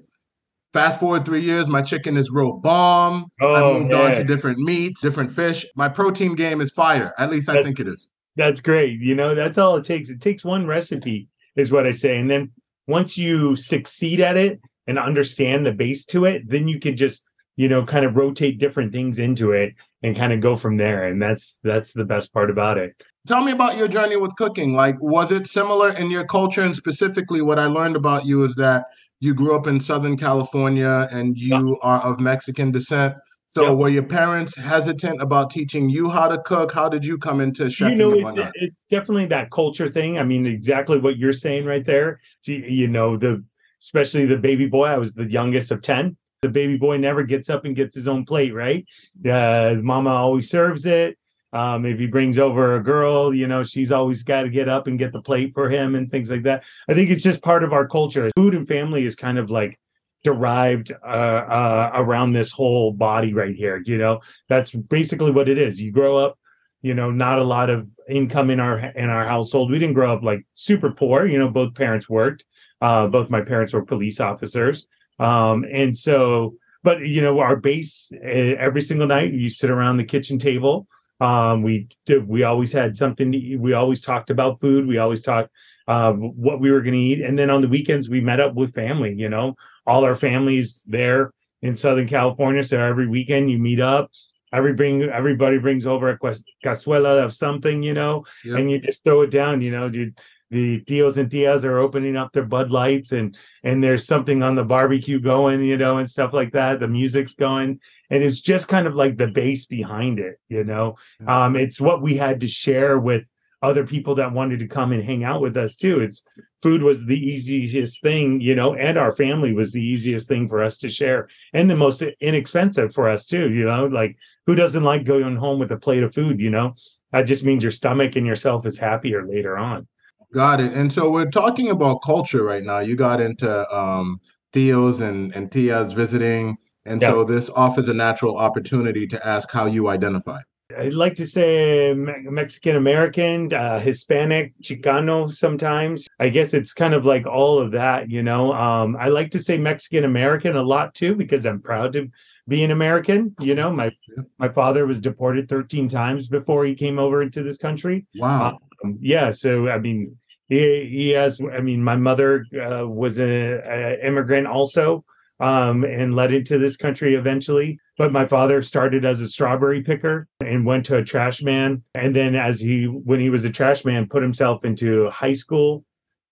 Fast 0.71 0.99
forward 0.99 1.25
three 1.25 1.41
years, 1.41 1.67
my 1.67 1.81
chicken 1.81 2.15
is 2.15 2.29
real 2.29 2.53
bomb. 2.53 3.31
Oh, 3.41 3.53
I 3.53 3.79
moved 3.79 3.93
on 3.93 4.13
to 4.13 4.23
different 4.23 4.59
meats, 4.59 5.01
different 5.01 5.31
fish. 5.31 5.65
My 5.75 5.89
protein 5.89 6.35
game 6.35 6.61
is 6.61 6.69
fire. 6.69 7.13
At 7.17 7.31
least 7.31 7.49
I 7.49 7.63
think 7.63 7.79
it 7.79 7.87
is. 7.87 8.11
That's 8.35 8.61
great. 8.61 9.01
You 9.01 9.15
know, 9.15 9.33
that's 9.33 9.57
all 9.57 9.75
it 9.77 9.85
takes. 9.85 10.09
It 10.09 10.21
takes 10.21 10.45
one 10.45 10.67
recipe, 10.67 11.27
is 11.55 11.71
what 11.71 11.87
I 11.87 11.91
say. 11.91 12.19
And 12.19 12.29
then 12.29 12.51
once 12.87 13.17
you 13.17 13.55
succeed 13.55 14.21
at 14.21 14.37
it 14.37 14.59
and 14.85 14.99
understand 14.99 15.65
the 15.65 15.71
base 15.71 16.05
to 16.07 16.25
it, 16.25 16.47
then 16.47 16.67
you 16.67 16.79
can 16.79 16.95
just, 16.95 17.25
you 17.57 17.67
know, 17.67 17.83
kind 17.83 18.05
of 18.05 18.15
rotate 18.15 18.59
different 18.59 18.93
things 18.93 19.17
into 19.17 19.51
it 19.51 19.73
and 20.03 20.15
kind 20.15 20.31
of 20.31 20.39
go 20.39 20.55
from 20.55 20.77
there. 20.77 21.05
And 21.05 21.21
that's 21.21 21.59
that's 21.63 21.93
the 21.93 22.05
best 22.05 22.31
part 22.31 22.51
about 22.51 22.77
it. 22.77 22.93
Tell 23.27 23.43
me 23.43 23.51
about 23.51 23.77
your 23.77 23.87
journey 23.87 24.15
with 24.15 24.35
cooking. 24.35 24.73
Like, 24.73 24.95
was 25.01 25.31
it 25.31 25.47
similar 25.47 25.91
in 25.91 26.09
your 26.09 26.25
culture? 26.25 26.61
And 26.61 26.75
specifically, 26.75 27.41
what 27.41 27.59
I 27.59 27.65
learned 27.65 27.95
about 27.95 28.25
you 28.25 28.43
is 28.43 28.55
that 28.55 28.85
you 29.19 29.33
grew 29.33 29.55
up 29.55 29.67
in 29.67 29.79
Southern 29.79 30.17
California 30.17 31.07
and 31.11 31.37
you 31.37 31.69
yeah. 31.69 31.75
are 31.81 32.01
of 32.01 32.19
Mexican 32.19 32.71
descent. 32.71 33.15
So 33.51 33.75
were 33.75 33.89
your 33.89 34.03
parents 34.03 34.55
hesitant 34.55 35.23
about 35.23 35.49
teaching 35.49 35.89
you 35.89 36.07
how 36.07 36.27
to 36.27 36.37
cook? 36.37 36.71
How 36.71 36.87
did 36.87 37.03
you 37.03 37.17
come 37.17 37.41
into 37.41 37.63
chefing? 37.63 37.97
You 37.97 38.21
know, 38.21 38.29
it's, 38.29 38.51
it's 38.53 38.83
definitely 38.91 39.25
that 39.25 39.49
culture 39.49 39.91
thing. 39.91 40.19
I 40.19 40.23
mean, 40.23 40.45
exactly 40.45 40.99
what 40.99 41.17
you're 41.17 41.33
saying 41.33 41.65
right 41.65 41.83
there. 41.83 42.19
You 42.45 42.87
know, 42.87 43.17
the 43.17 43.43
especially 43.81 44.27
the 44.27 44.37
baby 44.37 44.67
boy. 44.67 44.85
I 44.85 44.99
was 44.99 45.15
the 45.15 45.29
youngest 45.29 45.71
of 45.71 45.81
ten 45.81 46.15
the 46.41 46.49
baby 46.49 46.77
boy 46.77 46.97
never 46.97 47.23
gets 47.23 47.49
up 47.49 47.65
and 47.65 47.75
gets 47.75 47.95
his 47.95 48.07
own 48.07 48.25
plate, 48.25 48.53
right? 48.53 48.85
Uh, 49.29 49.75
mama 49.81 50.11
always 50.11 50.49
serves 50.49 50.85
it. 50.85 51.17
Um, 51.51 51.85
if 51.85 51.99
he 51.99 52.07
brings 52.07 52.37
over 52.37 52.75
a 52.75 52.83
girl, 52.83 53.33
you 53.33 53.47
know, 53.47 53.63
she's 53.63 53.91
always 53.91 54.23
got 54.23 54.43
to 54.43 54.49
get 54.49 54.69
up 54.69 54.87
and 54.87 54.99
get 54.99 55.11
the 55.11 55.21
plate 55.21 55.53
for 55.53 55.69
him 55.69 55.95
and 55.95 56.11
things 56.11 56.29
like 56.29 56.43
that. 56.43 56.63
I 56.87 56.93
think 56.93 57.09
it's 57.09 57.23
just 57.23 57.41
part 57.41 57.63
of 57.63 57.73
our 57.73 57.87
culture. 57.87 58.29
Food 58.35 58.53
and 58.53 58.67
family 58.67 59.05
is 59.05 59.15
kind 59.15 59.39
of 59.39 59.49
like 59.49 59.79
derived 60.23 60.91
uh, 61.03 61.05
uh, 61.05 61.91
around 61.95 62.33
this 62.33 62.51
whole 62.51 62.91
body 62.91 63.33
right 63.33 63.55
here. 63.55 63.81
You 63.85 63.97
know, 63.97 64.19
that's 64.47 64.71
basically 64.71 65.31
what 65.31 65.49
it 65.49 65.57
is. 65.57 65.81
You 65.81 65.91
grow 65.91 66.17
up, 66.17 66.37
you 66.81 66.93
know, 66.93 67.09
not 67.09 67.39
a 67.39 67.43
lot 67.43 67.69
of 67.69 67.87
income 68.07 68.49
in 68.49 68.59
our 68.59 68.77
in 68.77 69.09
our 69.09 69.25
household. 69.25 69.71
We 69.71 69.79
didn't 69.79 69.95
grow 69.95 70.13
up 70.13 70.23
like 70.23 70.45
super 70.53 70.91
poor. 70.91 71.25
You 71.25 71.39
know, 71.39 71.49
both 71.49 71.75
parents 71.75 72.09
worked. 72.09 72.45
Uh, 72.81 73.07
both 73.07 73.29
my 73.29 73.41
parents 73.41 73.73
were 73.73 73.83
police 73.83 74.19
officers. 74.19 74.85
Um, 75.19 75.65
and 75.71 75.97
so, 75.97 76.55
but 76.83 77.05
you 77.05 77.21
know, 77.21 77.39
our 77.39 77.57
base 77.57 78.11
uh, 78.23 78.27
every 78.27 78.81
single 78.81 79.07
night, 79.07 79.33
you 79.33 79.49
sit 79.49 79.69
around 79.69 79.97
the 79.97 80.05
kitchen 80.05 80.37
table. 80.37 80.87
Um, 81.19 81.63
we 81.63 81.89
did, 82.05 82.27
we 82.27 82.43
always 82.43 82.71
had 82.71 82.97
something 82.97 83.31
to 83.31 83.37
eat. 83.37 83.59
We 83.59 83.73
always 83.73 84.01
talked 84.01 84.29
about 84.29 84.59
food. 84.59 84.87
We 84.87 84.97
always 84.97 85.21
talked 85.21 85.49
uh, 85.87 86.13
what 86.13 86.59
we 86.59 86.71
were 86.71 86.81
going 86.81 86.93
to 86.93 86.99
eat. 86.99 87.21
And 87.21 87.37
then 87.37 87.49
on 87.49 87.61
the 87.61 87.67
weekends, 87.67 88.09
we 88.09 88.21
met 88.21 88.39
up 88.39 88.55
with 88.55 88.73
family, 88.73 89.13
you 89.17 89.29
know, 89.29 89.55
all 89.85 90.05
our 90.05 90.15
families 90.15 90.85
there 90.87 91.33
in 91.61 91.75
Southern 91.75 92.07
California. 92.07 92.63
So 92.63 92.79
every 92.79 93.07
weekend 93.07 93.51
you 93.51 93.59
meet 93.59 93.79
up. 93.79 94.09
Every 94.51 94.73
bring 94.73 95.03
everybody 95.03 95.59
brings 95.59 95.85
over 95.85 96.09
a 96.09 96.17
cazuela 96.17 97.23
of 97.23 97.35
something, 97.35 97.83
you 97.83 97.93
know, 97.93 98.25
yep. 98.43 98.57
and 98.57 98.71
you 98.71 98.79
just 98.79 99.03
throw 99.03 99.21
it 99.21 99.29
down, 99.29 99.61
you 99.61 99.69
know, 99.69 99.89
dude 99.89 100.17
the 100.51 100.81
tios 100.81 101.17
and 101.17 101.29
tias 101.29 101.63
are 101.63 101.77
opening 101.77 102.17
up 102.17 102.33
their 102.33 102.45
Bud 102.45 102.71
Lights 102.71 103.11
and 103.11 103.37
and 103.63 103.83
there's 103.83 104.05
something 104.05 104.41
on 104.41 104.55
the 104.55 104.63
barbecue 104.63 105.19
going, 105.19 105.63
you 105.63 105.77
know, 105.77 105.97
and 105.97 106.09
stuff 106.09 106.33
like 106.33 106.53
that. 106.53 106.79
The 106.79 106.87
music's 106.87 107.35
going, 107.35 107.79
and 108.09 108.23
it's 108.23 108.41
just 108.41 108.67
kind 108.67 108.87
of 108.87 108.95
like 108.95 109.17
the 109.17 109.27
base 109.27 109.65
behind 109.65 110.19
it, 110.19 110.39
you 110.47 110.63
know. 110.63 110.95
Um, 111.27 111.55
it's 111.55 111.79
what 111.79 112.01
we 112.01 112.15
had 112.15 112.41
to 112.41 112.47
share 112.47 112.99
with 112.99 113.23
other 113.61 113.85
people 113.85 114.15
that 114.15 114.31
wanted 114.31 114.59
to 114.59 114.67
come 114.67 114.91
and 114.91 115.03
hang 115.03 115.23
out 115.23 115.41
with 115.41 115.57
us 115.57 115.75
too. 115.75 115.99
It's 115.99 116.23
food 116.61 116.81
was 116.81 117.05
the 117.05 117.19
easiest 117.19 118.01
thing, 118.01 118.41
you 118.41 118.55
know, 118.55 118.73
and 118.73 118.97
our 118.97 119.13
family 119.13 119.53
was 119.53 119.71
the 119.71 119.83
easiest 119.83 120.27
thing 120.27 120.47
for 120.47 120.61
us 120.61 120.77
to 120.79 120.89
share 120.89 121.27
and 121.53 121.69
the 121.69 121.75
most 121.75 122.01
inexpensive 122.21 122.93
for 122.93 123.09
us 123.09 123.25
too, 123.25 123.51
you 123.51 123.65
know, 123.65 123.85
like 123.87 124.17
who 124.45 124.55
doesn't 124.55 124.83
like 124.83 125.05
going 125.05 125.35
home 125.35 125.59
with 125.59 125.71
a 125.71 125.77
plate 125.77 126.03
of 126.03 126.13
food, 126.13 126.39
you 126.39 126.49
know? 126.49 126.73
That 127.11 127.23
just 127.23 127.43
means 127.43 127.63
your 127.63 127.71
stomach 127.71 128.15
and 128.15 128.25
yourself 128.25 128.65
is 128.65 128.77
happier 128.77 129.25
later 129.25 129.57
on. 129.57 129.87
Got 130.33 130.61
it. 130.61 130.73
And 130.73 130.93
so 130.93 131.09
we're 131.09 131.29
talking 131.29 131.71
about 131.71 132.03
culture 132.03 132.43
right 132.43 132.63
now. 132.63 132.79
You 132.79 132.95
got 132.95 133.19
into 133.19 133.75
um, 133.75 134.21
Theo's 134.53 134.99
and, 134.99 135.33
and 135.35 135.51
Tia's 135.51 135.93
visiting. 135.93 136.57
And 136.85 137.01
so 137.01 137.23
this 137.23 137.49
offers 137.49 137.87
a 137.89 137.93
natural 137.93 138.37
opportunity 138.37 139.05
to 139.07 139.27
ask 139.27 139.51
how 139.51 139.65
you 139.65 139.89
identify. 139.89 140.39
I'd 140.77 140.93
like 140.93 141.15
to 141.15 141.25
say 141.25 141.95
Mexican 141.95 142.75
American, 142.75 143.51
uh, 143.51 143.79
Hispanic, 143.79 144.53
Chicano 144.61 145.33
sometimes. 145.33 146.07
I 146.19 146.29
guess 146.29 146.53
it's 146.53 146.73
kind 146.73 146.93
of 146.93 147.05
like 147.05 147.25
all 147.25 147.57
of 147.57 147.71
that, 147.71 148.09
you 148.09 148.21
know. 148.21 148.53
Um, 148.53 148.95
I 148.99 149.07
like 149.07 149.31
to 149.31 149.39
say 149.39 149.57
Mexican 149.57 150.03
American 150.03 150.55
a 150.55 150.61
lot 150.61 150.93
too 150.93 151.15
because 151.15 151.45
I'm 151.45 151.59
proud 151.59 151.93
to 151.93 152.09
be 152.47 152.63
an 152.63 152.69
American. 152.69 153.35
You 153.39 153.55
know, 153.55 153.71
my 153.71 153.91
my 154.37 154.49
father 154.49 154.85
was 154.85 155.01
deported 155.01 155.49
13 155.49 155.87
times 155.87 156.27
before 156.27 156.65
he 156.65 156.75
came 156.75 156.99
over 156.99 157.23
into 157.23 157.41
this 157.41 157.57
country. 157.57 158.05
Wow. 158.15 158.59
Um, 158.83 158.99
yeah, 159.01 159.31
so 159.31 159.69
I 159.69 159.79
mean, 159.79 160.17
he 160.49 160.85
he 160.85 161.09
has. 161.11 161.41
I 161.51 161.61
mean, 161.61 161.83
my 161.83 161.95
mother 161.95 162.45
uh, 162.55 162.87
was 162.87 163.17
an 163.17 163.99
immigrant 164.03 164.45
also, 164.45 165.03
um, 165.39 165.83
and 165.83 166.15
led 166.15 166.33
into 166.33 166.57
this 166.57 166.77
country 166.77 167.15
eventually. 167.15 167.79
But 167.97 168.11
my 168.11 168.25
father 168.25 168.61
started 168.61 169.05
as 169.05 169.21
a 169.21 169.27
strawberry 169.27 169.81
picker 169.81 170.27
and 170.39 170.65
went 170.65 170.85
to 170.85 170.97
a 170.97 171.03
trash 171.03 171.41
man, 171.41 171.83
and 171.93 172.15
then 172.15 172.35
as 172.35 172.59
he 172.59 172.85
when 172.85 173.19
he 173.19 173.29
was 173.29 173.45
a 173.45 173.49
trash 173.49 173.85
man, 173.85 174.07
put 174.07 174.23
himself 174.23 174.63
into 174.63 175.09
high 175.09 175.33
school 175.33 175.83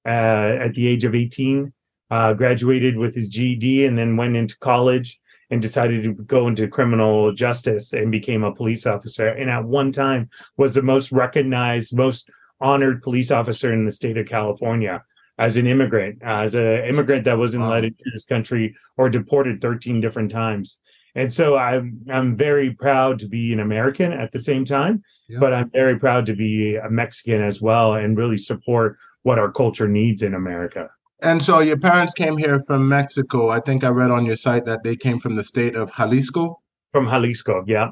uh, 0.06 0.58
at 0.62 0.74
the 0.74 0.88
age 0.88 1.04
of 1.04 1.16
eighteen. 1.16 1.74
Uh, 2.10 2.32
graduated 2.32 2.96
with 2.96 3.14
his 3.14 3.28
GED 3.28 3.86
and 3.86 3.98
then 3.98 4.16
went 4.16 4.38
into 4.38 4.58
college 4.60 5.20
and 5.50 5.62
decided 5.62 6.04
to 6.04 6.14
go 6.14 6.48
into 6.48 6.66
criminal 6.66 7.34
justice 7.34 7.92
and 7.92 8.14
became 8.14 8.46
a 8.46 8.56
police 8.56 8.88
officer. 8.88 9.28
And 9.28 9.50
at 9.50 9.66
one 9.66 9.92
time 9.92 10.30
was 10.56 10.74
the 10.74 10.82
most 10.82 11.12
recognized, 11.12 11.98
most 11.98 12.30
honored 12.62 13.02
police 13.02 13.30
officer 13.30 13.74
in 13.74 13.84
the 13.84 13.92
state 13.92 14.18
of 14.18 14.26
California 14.26 15.04
as 15.38 15.58
an 15.58 15.68
immigrant, 15.68 16.20
as 16.24 16.56
an 16.56 16.86
immigrant 16.86 17.26
that 17.26 17.38
wasn't 17.38 17.64
wow. 17.64 17.72
let 17.72 17.86
into 17.86 18.04
this 18.14 18.26
country 18.26 18.76
or 18.98 19.10
deported 19.10 19.62
13 19.62 20.02
different 20.02 20.32
times. 20.32 20.80
And 21.16 21.34
so 21.34 21.58
I'm 21.58 22.00
I'm 22.12 22.36
very 22.36 22.72
proud 22.74 23.20
to 23.20 23.28
be 23.28 23.52
an 23.54 23.60
American 23.60 24.14
at 24.14 24.32
the 24.32 24.40
same 24.40 24.66
time, 24.66 25.04
yep. 25.28 25.40
but 25.40 25.54
I'm 25.54 25.70
very 25.72 25.98
proud 25.98 26.26
to 26.28 26.36
be 26.36 26.76
a 26.76 26.90
Mexican 26.90 27.42
as 27.42 27.62
well 27.62 27.94
and 27.94 28.18
really 28.18 28.38
support 28.38 28.98
what 29.24 29.40
our 29.40 29.52
culture 29.52 29.88
needs 29.88 30.22
in 30.22 30.34
America. 30.34 30.90
And 31.24 31.42
so 31.42 31.60
your 31.60 31.78
parents 31.78 32.14
came 32.14 32.38
here 32.38 32.60
from 32.68 32.88
Mexico. 32.88 33.50
I 33.50 33.60
think 33.60 33.84
I 33.84 33.90
read 33.90 34.12
on 34.12 34.26
your 34.26 34.36
site 34.36 34.66
that 34.66 34.84
they 34.84 34.96
came 34.96 35.20
from 35.20 35.34
the 35.34 35.44
state 35.44 35.76
of 35.76 35.92
Jalisco. 35.96 36.62
From 36.92 37.08
Jalisco, 37.08 37.64
yeah. 37.66 37.90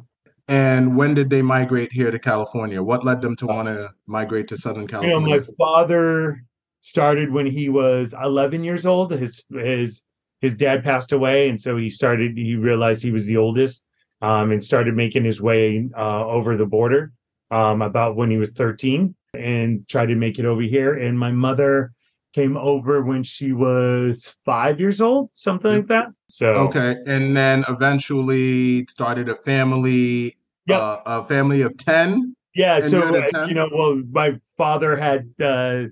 And 0.48 0.96
when 0.96 1.16
did 1.16 1.32
they 1.32 1.42
migrate 1.42 1.92
here 1.92 2.12
to 2.12 2.20
California? 2.20 2.84
What 2.84 3.04
led 3.04 3.22
them 3.22 3.36
to 3.38 3.50
uh, 3.50 3.54
want 3.54 3.68
to 3.68 3.90
migrate 4.06 4.48
to 4.50 4.58
Southern 4.58 4.86
California? 4.86 5.18
You 5.18 5.40
know, 5.40 5.40
my 5.40 5.56
father 5.58 6.44
started 6.86 7.32
when 7.32 7.48
he 7.48 7.68
was 7.70 8.14
11 8.22 8.64
years 8.64 8.86
old. 8.86 9.12
His 9.12 9.44
his 9.50 10.04
his 10.42 10.56
dad 10.56 10.84
passed 10.84 11.12
away, 11.12 11.50
and 11.50 11.60
so 11.60 11.76
he 11.76 11.90
started. 11.90 12.38
He 12.38 12.56
realized 12.56 13.02
he 13.02 13.12
was 13.12 13.26
the 13.26 13.38
oldest. 13.38 13.86
um, 14.22 14.52
and 14.52 14.64
started 14.64 14.96
making 14.96 15.26
his 15.26 15.40
way 15.42 15.90
uh, 15.98 16.24
over 16.38 16.56
the 16.58 16.66
border 16.66 17.12
um, 17.52 17.82
about 17.82 18.16
when 18.16 18.32
he 18.32 18.38
was 18.38 18.52
13 18.54 19.14
and 19.38 19.86
tried 19.88 20.08
to 20.08 20.16
make 20.16 20.40
it 20.40 20.46
over 20.46 20.62
here. 20.76 20.94
And 21.06 21.20
my 21.20 21.32
mother 21.32 21.92
came 22.34 22.56
over 22.58 23.02
when 23.04 23.24
she 23.24 23.52
was 23.54 24.36
five 24.46 24.80
years 24.80 25.00
old, 25.02 25.30
something 25.34 25.70
like 25.78 25.88
that. 25.88 26.08
So 26.30 26.48
okay, 26.68 26.96
and 27.08 27.36
then 27.36 27.66
eventually 27.68 28.86
started 28.88 29.28
a 29.30 29.36
family, 29.36 30.38
Yep. 30.68 30.82
uh, 30.82 30.98
a 31.06 31.28
family 31.28 31.62
of 31.62 31.76
ten. 31.78 32.36
Yeah, 32.56 32.80
so 32.88 33.00
uh, 33.02 33.28
10th? 33.28 33.48
you 33.50 33.54
know, 33.54 33.70
well, 33.72 34.02
my 34.12 34.40
father 34.58 34.96
had 34.96 35.30
uh, 35.42 35.86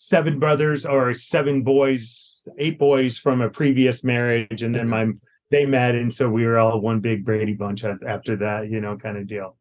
seven 0.00 0.38
brothers 0.38 0.86
or 0.86 1.12
seven 1.12 1.62
boys, 1.62 2.46
eight 2.58 2.78
boys 2.78 3.18
from 3.18 3.40
a 3.40 3.50
previous 3.50 4.04
marriage, 4.04 4.62
and 4.62 4.72
then 4.72 4.88
my 4.88 5.08
they 5.50 5.66
met, 5.66 5.96
and 5.96 6.14
so 6.14 6.28
we 6.28 6.46
were 6.46 6.56
all 6.56 6.80
one 6.80 7.00
big 7.00 7.24
Brady 7.24 7.54
bunch 7.54 7.82
after 7.84 8.36
that, 8.36 8.70
you 8.70 8.80
know, 8.80 8.96
kind 8.96 9.16
of 9.16 9.26
deal. 9.26 9.56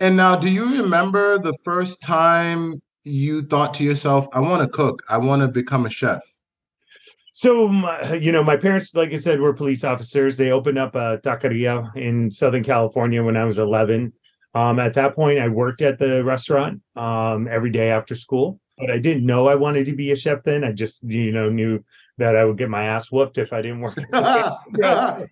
And 0.00 0.16
now, 0.16 0.34
do 0.34 0.50
you 0.50 0.82
remember 0.82 1.38
the 1.38 1.54
first 1.62 2.02
time 2.02 2.82
you 3.04 3.42
thought 3.42 3.74
to 3.74 3.84
yourself, 3.84 4.26
"I 4.32 4.40
want 4.40 4.62
to 4.62 4.68
cook. 4.68 5.02
I 5.08 5.18
want 5.18 5.42
to 5.42 5.48
become 5.48 5.86
a 5.86 5.90
chef"? 5.90 6.20
So, 7.32 7.68
my, 7.68 8.14
you 8.14 8.32
know, 8.32 8.42
my 8.42 8.56
parents, 8.56 8.92
like 8.94 9.12
I 9.12 9.18
said, 9.18 9.40
were 9.40 9.52
police 9.52 9.84
officers. 9.84 10.36
They 10.36 10.50
opened 10.50 10.78
up 10.78 10.96
a 10.96 11.20
taqueria 11.22 11.94
in 11.94 12.30
Southern 12.32 12.64
California 12.64 13.22
when 13.22 13.36
I 13.36 13.44
was 13.44 13.58
11. 13.58 14.12
Um, 14.54 14.80
at 14.80 14.94
that 14.94 15.14
point, 15.14 15.38
I 15.38 15.48
worked 15.48 15.82
at 15.82 15.98
the 15.98 16.24
restaurant 16.24 16.80
um, 16.96 17.46
every 17.46 17.70
day 17.70 17.90
after 17.90 18.14
school, 18.14 18.58
but 18.78 18.90
I 18.90 18.98
didn't 18.98 19.26
know 19.26 19.48
I 19.48 19.54
wanted 19.54 19.86
to 19.86 19.94
be 19.94 20.10
a 20.10 20.16
chef 20.16 20.42
then. 20.42 20.64
I 20.64 20.72
just, 20.72 21.02
you 21.04 21.32
know, 21.32 21.48
knew 21.48 21.82
that 22.18 22.36
I 22.36 22.44
would 22.44 22.56
get 22.56 22.70
my 22.70 22.84
ass 22.84 23.12
whooped 23.12 23.36
if 23.38 23.52
I 23.52 23.60
didn't 23.62 23.80
work. 23.80 23.96
you 23.98 24.04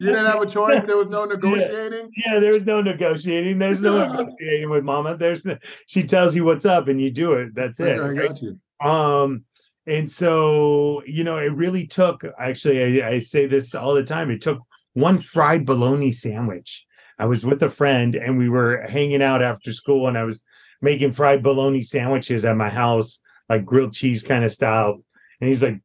didn't 0.01 0.27
have 0.27 0.43
a 0.43 0.47
choice. 0.47 0.85
There 0.85 0.97
was 0.97 1.09
no 1.09 1.25
negotiating. 1.25 2.11
yeah, 2.25 2.39
there 2.41 2.53
was 2.53 2.67
no 2.67 2.83
negotiating. 2.83 3.59
There's 3.59 3.81
no 3.81 4.07
negotiating 4.07 4.69
with 4.71 4.85
mama. 4.85 5.17
There's 5.17 5.45
no, 5.45 5.57
she 5.87 6.03
tells 6.03 6.35
you 6.35 6.45
what's 6.45 6.67
up 6.67 6.89
and 6.89 7.01
you 7.01 7.11
do 7.11 7.35
it. 7.35 7.55
That's 7.55 7.81
it. 7.81 7.99
I 7.99 8.09
right? 8.09 8.29
got 8.29 8.43
you. 8.43 8.59
Um, 8.87 9.45
and 9.87 10.11
so 10.11 11.03
you 11.07 11.25
know, 11.25 11.39
it 11.39 11.53
really 11.55 11.87
took. 11.87 12.25
Actually, 12.39 13.03
I, 13.03 13.09
I 13.09 13.19
say 13.19 13.47
this 13.47 13.75
all 13.75 13.95
the 13.95 14.05
time. 14.05 14.31
It 14.31 14.43
took 14.43 14.61
one 14.93 15.19
fried 15.19 15.67
bologna 15.67 16.13
sandwich. 16.13 16.87
I 17.19 17.27
was 17.27 17.45
with 17.45 17.63
a 17.63 17.71
friend 17.71 18.17
and 18.17 18.39
we 18.39 18.49
were 18.49 18.83
hanging 18.89 19.23
out 19.23 19.43
after 19.43 19.73
school, 19.73 20.09
and 20.09 20.19
I 20.19 20.25
was 20.25 20.43
making 20.83 21.13
fried 21.13 21.43
bologna 21.43 21.83
sandwiches 21.83 22.45
at 22.45 22.57
my 22.57 22.69
house, 22.69 23.21
like 23.49 23.65
grilled 23.65 23.93
cheese 23.93 24.23
kind 24.23 24.45
of 24.45 24.53
style. 24.53 25.03
And 25.41 25.49
he's 25.49 25.63
like, 25.63 25.81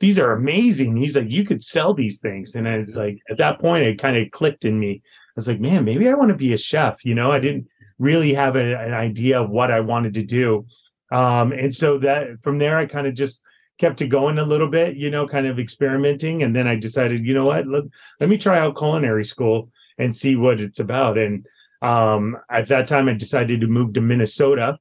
"These 0.00 0.18
are 0.18 0.32
amazing." 0.32 0.96
He's 0.96 1.16
like, 1.16 1.30
"You 1.30 1.44
could 1.44 1.62
sell 1.62 1.94
these 1.94 2.20
things." 2.20 2.54
And 2.54 2.68
I 2.68 2.78
was 2.78 2.96
like, 2.96 3.18
at 3.30 3.38
that 3.38 3.60
point, 3.60 3.84
it 3.84 3.98
kind 3.98 4.16
of 4.16 4.30
clicked 4.30 4.64
in 4.64 4.78
me. 4.78 5.02
I 5.04 5.32
was 5.36 5.48
like, 5.48 5.60
"Man, 5.60 5.84
maybe 5.84 6.08
I 6.08 6.14
want 6.14 6.30
to 6.30 6.36
be 6.36 6.52
a 6.52 6.58
chef." 6.58 7.04
You 7.04 7.14
know, 7.14 7.30
I 7.30 7.40
didn't 7.40 7.68
really 7.98 8.34
have 8.34 8.56
a, 8.56 8.78
an 8.78 8.94
idea 8.94 9.40
of 9.40 9.50
what 9.50 9.70
I 9.70 9.80
wanted 9.80 10.14
to 10.14 10.22
do 10.22 10.66
um 11.12 11.52
and 11.52 11.74
so 11.74 11.98
that 11.98 12.28
from 12.42 12.58
there 12.58 12.76
i 12.76 12.86
kind 12.86 13.06
of 13.06 13.14
just 13.14 13.42
kept 13.78 14.00
it 14.00 14.08
going 14.08 14.38
a 14.38 14.44
little 14.44 14.68
bit 14.68 14.96
you 14.96 15.10
know 15.10 15.26
kind 15.26 15.46
of 15.46 15.58
experimenting 15.58 16.42
and 16.42 16.54
then 16.54 16.66
i 16.66 16.74
decided 16.74 17.24
you 17.24 17.34
know 17.34 17.44
what 17.44 17.66
let, 17.66 17.84
let 18.20 18.28
me 18.28 18.36
try 18.36 18.58
out 18.58 18.76
culinary 18.76 19.24
school 19.24 19.70
and 19.98 20.16
see 20.16 20.36
what 20.36 20.60
it's 20.60 20.80
about 20.80 21.16
and 21.16 21.46
um 21.82 22.36
at 22.50 22.68
that 22.68 22.86
time 22.86 23.08
i 23.08 23.12
decided 23.12 23.60
to 23.60 23.66
move 23.66 23.92
to 23.92 24.00
minnesota 24.00 24.78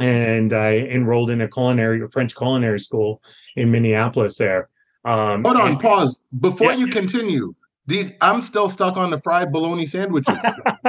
and 0.00 0.52
i 0.52 0.78
enrolled 0.78 1.30
in 1.30 1.40
a 1.42 1.48
culinary 1.48 2.06
french 2.08 2.34
culinary 2.34 2.78
school 2.80 3.20
in 3.56 3.70
minneapolis 3.70 4.36
there 4.38 4.68
um 5.04 5.44
Hold 5.44 5.56
on, 5.58 5.70
and- 5.72 5.80
pause. 5.80 6.18
Before 6.40 6.72
Yeah. 6.72 6.78
you 6.78 6.86
continue, 6.88 7.54
these 7.86 8.10
I'm 8.20 8.42
still 8.42 8.68
stuck 8.68 8.96
on 8.96 9.10
the 9.10 9.18
fried 9.18 9.52
bologna 9.52 9.86
sandwiches. 9.86 10.36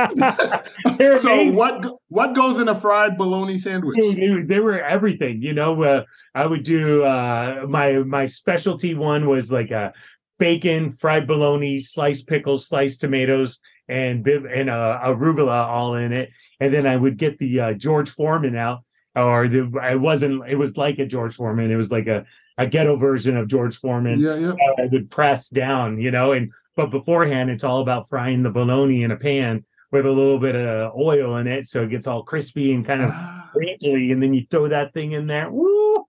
So 1.19 1.31
amazing. 1.33 1.55
what 1.55 1.85
what 2.07 2.33
goes 2.33 2.59
in 2.59 2.67
a 2.67 2.79
fried 2.79 3.17
bologna 3.17 3.57
sandwich? 3.59 3.97
They, 3.99 4.41
they 4.41 4.59
were 4.59 4.81
everything 4.81 5.41
you 5.43 5.53
know 5.53 5.83
uh, 5.83 6.03
i 6.33 6.45
would 6.45 6.63
do 6.63 7.03
uh 7.03 7.65
my 7.67 7.99
my 7.99 8.25
specialty 8.25 8.93
one 8.95 9.27
was 9.27 9.51
like 9.51 9.69
a 9.71 9.93
bacon 10.39 10.91
fried 10.91 11.27
bologna 11.27 11.79
sliced 11.81 12.27
pickles 12.27 12.67
sliced 12.67 13.01
tomatoes 13.01 13.59
and 13.87 14.23
bib 14.23 14.45
and 14.45 14.69
uh, 14.69 14.99
arugula 15.03 15.65
all 15.65 15.95
in 15.95 16.11
it 16.11 16.29
and 16.59 16.73
then 16.73 16.85
i 16.85 16.95
would 16.95 17.17
get 17.17 17.37
the 17.39 17.59
uh, 17.59 17.73
george 17.73 18.09
foreman 18.09 18.55
out 18.55 18.83
or 19.15 19.47
the 19.47 19.71
it 19.89 19.99
wasn't 19.99 20.41
it 20.47 20.55
was 20.57 20.77
like 20.77 20.99
a 20.99 21.05
george 21.05 21.35
foreman 21.35 21.71
it 21.71 21.75
was 21.75 21.91
like 21.91 22.07
a 22.07 22.25
a 22.57 22.67
ghetto 22.67 22.97
version 22.97 23.37
of 23.37 23.47
george 23.47 23.77
foreman 23.77 24.19
Yeah, 24.19 24.35
yeah. 24.35 24.53
I 24.79 24.87
would 24.91 25.11
press 25.11 25.49
down, 25.49 25.99
you 25.99 26.11
know, 26.11 26.31
and 26.31 26.51
but 26.75 26.91
beforehand 26.91 27.49
it's 27.49 27.63
all 27.63 27.79
about 27.79 28.09
frying 28.09 28.43
the 28.43 28.51
bologna 28.51 29.03
in 29.03 29.11
a 29.11 29.17
pan 29.17 29.63
with 29.91 30.05
a 30.05 30.11
little 30.11 30.39
bit 30.39 30.55
of 30.55 30.93
oil 30.97 31.37
in 31.37 31.47
it 31.47 31.67
so 31.67 31.83
it 31.83 31.89
gets 31.89 32.07
all 32.07 32.23
crispy 32.23 32.73
and 32.73 32.85
kind 32.85 33.01
of 33.01 33.11
crinkly, 33.53 34.11
and 34.11 34.21
then 34.21 34.33
you 34.33 34.45
throw 34.49 34.67
that 34.67 34.93
thing 34.93 35.11
in 35.13 35.27
there. 35.27 35.49
Woo! 35.49 36.05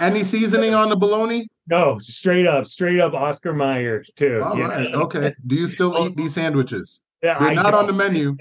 Any 0.00 0.24
seasoning 0.24 0.74
on 0.74 0.88
the 0.88 0.96
bologna? 0.96 1.48
No, 1.68 1.98
straight 1.98 2.46
up, 2.46 2.66
straight 2.66 2.98
up 3.00 3.14
Oscar 3.14 3.52
Mayer 3.52 4.02
too. 4.16 4.40
All 4.42 4.58
right. 4.58 4.90
know? 4.90 5.02
Okay. 5.02 5.34
Do 5.46 5.56
you 5.56 5.66
still 5.66 6.06
eat 6.06 6.16
these 6.16 6.34
sandwiches? 6.34 7.02
Yeah, 7.22 7.38
They're 7.38 7.48
I 7.48 7.54
not 7.54 7.74
on 7.74 7.86
the 7.86 7.92
menu. 7.92 8.36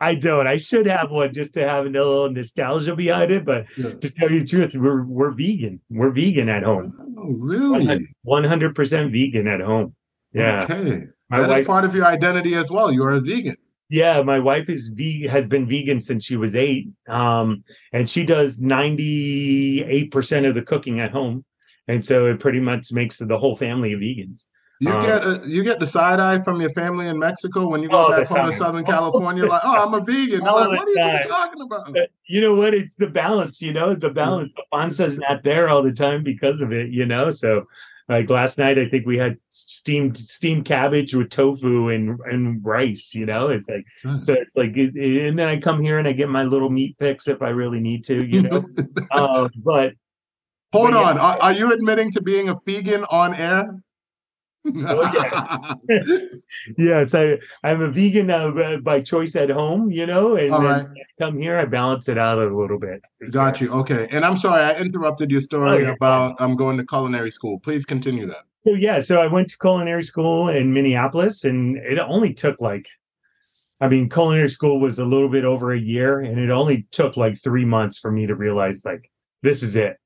I 0.00 0.14
don't. 0.14 0.46
I 0.46 0.56
should 0.58 0.86
have 0.86 1.10
one 1.10 1.32
just 1.32 1.54
to 1.54 1.66
have 1.68 1.86
a 1.86 1.88
little 1.88 2.30
nostalgia 2.30 2.94
behind 2.94 3.32
it, 3.32 3.44
but 3.44 3.66
Yeah. 3.76 3.90
to 3.94 4.10
tell 4.10 4.30
you 4.30 4.40
the 4.40 4.46
truth, 4.46 4.74
we're 4.74 5.02
we're 5.04 5.32
vegan. 5.32 5.80
We're 5.90 6.10
vegan 6.12 6.48
at 6.48 6.62
home. 6.62 6.94
Oh, 7.18 7.30
really? 7.32 8.08
One 8.22 8.44
hundred 8.44 8.74
percent 8.76 9.12
vegan 9.12 9.48
at 9.48 9.60
home. 9.60 9.94
Yeah. 10.32 10.62
Okay. 10.64 11.06
My 11.30 11.38
That 11.40 11.44
is 11.44 11.48
wife 11.48 11.66
part 11.66 11.84
of 11.84 11.94
your 11.94 12.04
identity 12.04 12.54
as 12.54 12.70
well. 12.70 12.92
You're 12.92 13.10
a 13.12 13.20
vegan. 13.20 13.56
Yeah, 13.88 14.22
my 14.22 14.38
wife 14.38 14.68
is 14.70 14.88
ve- 14.88 15.26
has 15.26 15.46
been 15.48 15.68
vegan 15.68 16.00
since 16.00 16.24
she 16.24 16.36
was 16.36 16.54
eight, 16.54 16.88
um, 17.08 17.64
and 17.92 18.08
she 18.08 18.24
does 18.24 18.60
ninety 18.60 19.82
eight 19.84 20.10
percent 20.12 20.46
of 20.46 20.54
the 20.54 20.62
cooking 20.62 21.00
at 21.00 21.10
home, 21.10 21.44
and 21.88 22.04
so 22.04 22.26
it 22.26 22.38
pretty 22.40 22.60
much 22.60 22.92
makes 22.92 23.18
the 23.18 23.36
whole 23.36 23.56
family 23.56 23.90
vegans. 23.94 24.46
You 24.82 24.90
Um, 24.90 25.02
get 25.06 25.22
a, 25.24 25.42
you 25.46 25.62
get 25.62 25.78
the 25.78 25.86
side 25.86 26.18
eye 26.18 26.40
from 26.40 26.60
your 26.60 26.70
family 26.70 27.06
in 27.06 27.16
Mexico 27.18 27.68
when 27.68 27.82
you 27.82 27.88
go 27.88 28.10
back 28.10 28.26
home 28.26 28.46
to. 28.50 28.52
Southern 28.52 28.84
California. 28.84 29.46
Like, 29.46 29.62
oh, 29.64 29.84
I'm 29.86 29.94
a 29.94 30.00
vegan. 30.04 30.40
They're 30.40 30.48
All 30.48 30.60
like, 30.60 30.70
the 30.70 30.76
what 30.76 30.88
are 30.88 31.16
you 31.16 31.22
talking 31.28 31.62
about? 31.62 31.92
But 31.92 32.10
you 32.26 32.40
know 32.40 32.54
what? 32.56 32.74
It's 32.74 32.96
the 32.96 33.08
balance. 33.08 33.62
You 33.62 33.72
know, 33.72 33.94
the 33.94 34.10
balance. 34.10 34.52
The 34.56 34.64
panza's 34.74 35.18
not 35.18 35.44
there 35.44 35.68
all 35.68 35.82
the 35.84 35.92
time 35.92 36.24
because 36.24 36.62
of 36.62 36.72
it. 36.72 36.90
You 36.90 37.06
know, 37.06 37.30
so 37.30 37.66
like 38.08 38.28
last 38.28 38.58
night, 38.58 38.76
I 38.76 38.86
think 38.88 39.06
we 39.06 39.16
had 39.18 39.36
steamed 39.50 40.18
steamed 40.18 40.64
cabbage 40.64 41.14
with 41.14 41.30
tofu 41.30 41.88
and 41.90 42.18
and 42.24 42.64
rice. 42.64 43.14
You 43.14 43.24
know, 43.26 43.48
it's 43.50 43.68
like 43.68 43.84
Right. 44.04 44.20
so 44.20 44.32
it's 44.32 44.56
like, 44.56 44.76
it, 44.76 44.96
it- 44.96 45.28
and 45.28 45.38
then 45.38 45.46
I 45.46 45.58
come 45.58 45.80
here 45.80 45.98
and 46.00 46.08
I 46.08 46.12
get 46.12 46.28
my 46.28 46.42
little 46.42 46.70
meat 46.70 46.96
fix 46.98 47.28
if 47.28 47.40
I 47.40 47.50
really 47.50 47.80
need 47.80 48.02
to. 48.06 48.26
You 48.26 48.42
know, 48.42 48.64
uh, 49.12 49.48
but 49.56 49.92
Hold 50.72 50.92
But 50.92 50.98
yeah. 51.00 51.10
on. 51.10 51.18
Are, 51.18 51.38
are 51.42 51.52
you 51.52 51.72
admitting 51.72 52.10
to 52.12 52.22
being 52.22 52.48
a 52.48 52.54
vegan 52.66 53.04
on 53.10 53.34
air? 53.34 53.82
Oh, 54.64 55.76
Yes, 56.78 57.14
I 57.14 57.38
I'm 57.64 57.80
a 57.82 57.90
vegan 57.90 58.30
uh, 58.30 58.76
by 58.82 59.00
choice 59.00 59.34
at 59.36 59.50
home, 59.50 59.90
you 59.90 60.06
know, 60.06 60.36
and 60.36 60.52
All 60.52 60.60
then 60.60 60.70
right. 60.70 60.86
I 60.96 61.24
come 61.24 61.36
here, 61.36 61.58
I 61.58 61.64
balance 61.64 62.08
it 62.08 62.18
out 62.18 62.38
a 62.38 62.56
little 62.56 62.78
bit. 62.78 63.02
Got 63.30 63.60
you. 63.60 63.70
Okay. 63.72 64.06
And 64.10 64.24
I'm 64.24 64.36
sorry, 64.36 64.62
I 64.62 64.78
interrupted 64.78 65.30
your 65.30 65.40
Oh, 65.64 65.78
story 65.80 65.84
about 65.86 66.36
I'm 66.40 66.52
um 66.52 66.56
going 66.56 66.76
to 66.78 66.84
culinary 66.86 67.30
school. 67.30 67.58
Please 67.60 67.84
continue 67.84 68.26
that. 68.26 68.44
So 68.66 68.74
yeah, 68.74 69.00
so 69.00 69.20
I 69.20 69.26
went 69.26 69.48
to 69.50 69.58
culinary 69.58 70.02
school 70.04 70.48
in 70.48 70.72
Minneapolis, 70.72 71.44
and 71.44 71.76
it 71.76 71.98
only 71.98 72.32
took 72.32 72.60
like, 72.60 72.86
I 73.80 73.88
mean, 73.88 74.08
culinary 74.08 74.50
school 74.50 74.80
was 74.80 74.98
a 74.98 75.04
little 75.04 75.28
bit 75.28 75.44
over 75.44 75.72
a 75.72 75.78
year, 75.78 76.20
and 76.20 76.38
it 76.38 76.50
only 76.50 76.86
took 76.92 77.16
like 77.16 77.42
three 77.42 77.64
months 77.64 77.98
for 77.98 78.12
me 78.12 78.26
to 78.26 78.34
realize 78.36 78.84
like 78.84 79.10
this 79.42 79.62
is 79.62 79.76
it. 79.76 79.98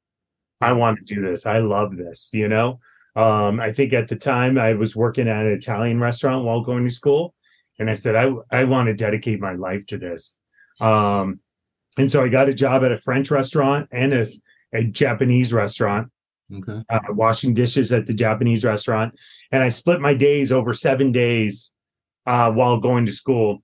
I 0.61 0.73
want 0.75 0.99
to 1.01 1.15
do 1.15 1.23
this. 1.23 1.47
I 1.47 1.59
love 1.61 1.97
this. 1.97 2.31
You 2.35 2.49
know, 2.49 2.81
um, 3.17 3.59
I 3.61 3.73
think 3.73 3.93
at 3.95 4.09
the 4.09 4.17
time 4.17 4.59
I 4.59 4.75
was 4.75 4.95
working 4.95 5.27
at 5.27 5.47
an 5.47 5.53
Italian 5.53 5.99
restaurant 5.99 6.45
while 6.45 6.61
going 6.61 6.85
to 6.85 6.91
school, 6.91 7.35
and 7.79 7.91
I 7.91 7.95
said 7.95 8.15
I 8.15 8.31
I 8.51 8.65
want 8.65 8.87
to 8.89 8.95
dedicate 8.95 9.41
my 9.41 9.55
life 9.55 9.87
to 9.87 9.99
this. 9.99 10.39
Um, 10.81 11.41
and 11.99 12.13
so 12.13 12.23
I 12.23 12.29
got 12.29 12.51
a 12.51 12.55
job 12.55 12.85
at 12.85 12.93
a 12.93 12.99
French 12.99 13.31
restaurant 13.31 13.89
and 13.91 14.13
a, 14.13 14.27
a 14.75 14.85
Japanese 14.85 15.53
restaurant 15.53 16.11
Okay. 16.55 16.81
uh, 16.91 17.01
washing 17.09 17.55
dishes 17.55 17.91
at 17.93 18.07
the 18.07 18.15
Japanese 18.15 18.65
restaurant, 18.65 19.15
and 19.51 19.65
I 19.65 19.69
split 19.71 20.01
my 20.01 20.15
days 20.15 20.53
over 20.53 20.73
seven 20.75 21.11
days 21.11 21.73
uh, 22.27 22.53
while 22.53 22.79
going 22.79 23.07
to 23.07 23.13
school. 23.13 23.63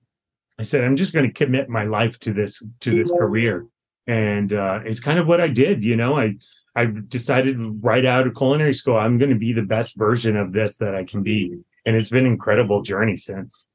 I 0.59 0.63
said, 0.63 0.83
I'm 0.83 0.97
just 0.97 1.13
going 1.13 1.25
to 1.25 1.31
commit 1.31 1.69
my 1.69 1.83
life 1.85 2.19
to 2.21 2.33
this 2.33 2.61
to 2.81 2.91
this 2.91 3.11
career, 3.11 3.67
and 4.07 4.51
uh, 4.51 4.79
it's 4.83 4.99
kind 4.99 5.17
of 5.17 5.27
what 5.27 5.39
I 5.39 5.47
did. 5.47 5.83
You 5.83 5.95
know, 5.95 6.17
I 6.17 6.35
I 6.75 6.85
decided 7.07 7.57
right 7.83 8.05
out 8.05 8.27
of 8.27 8.35
culinary 8.35 8.73
school, 8.73 8.97
I'm 8.97 9.17
going 9.17 9.29
to 9.29 9.37
be 9.37 9.53
the 9.53 9.63
best 9.63 9.97
version 9.97 10.35
of 10.35 10.53
this 10.53 10.77
that 10.79 10.95
I 10.95 11.03
can 11.03 11.21
be, 11.21 11.57
and 11.85 11.95
it's 11.95 12.09
been 12.09 12.25
an 12.25 12.31
incredible 12.31 12.81
journey 12.81 13.17
since. 13.17 13.67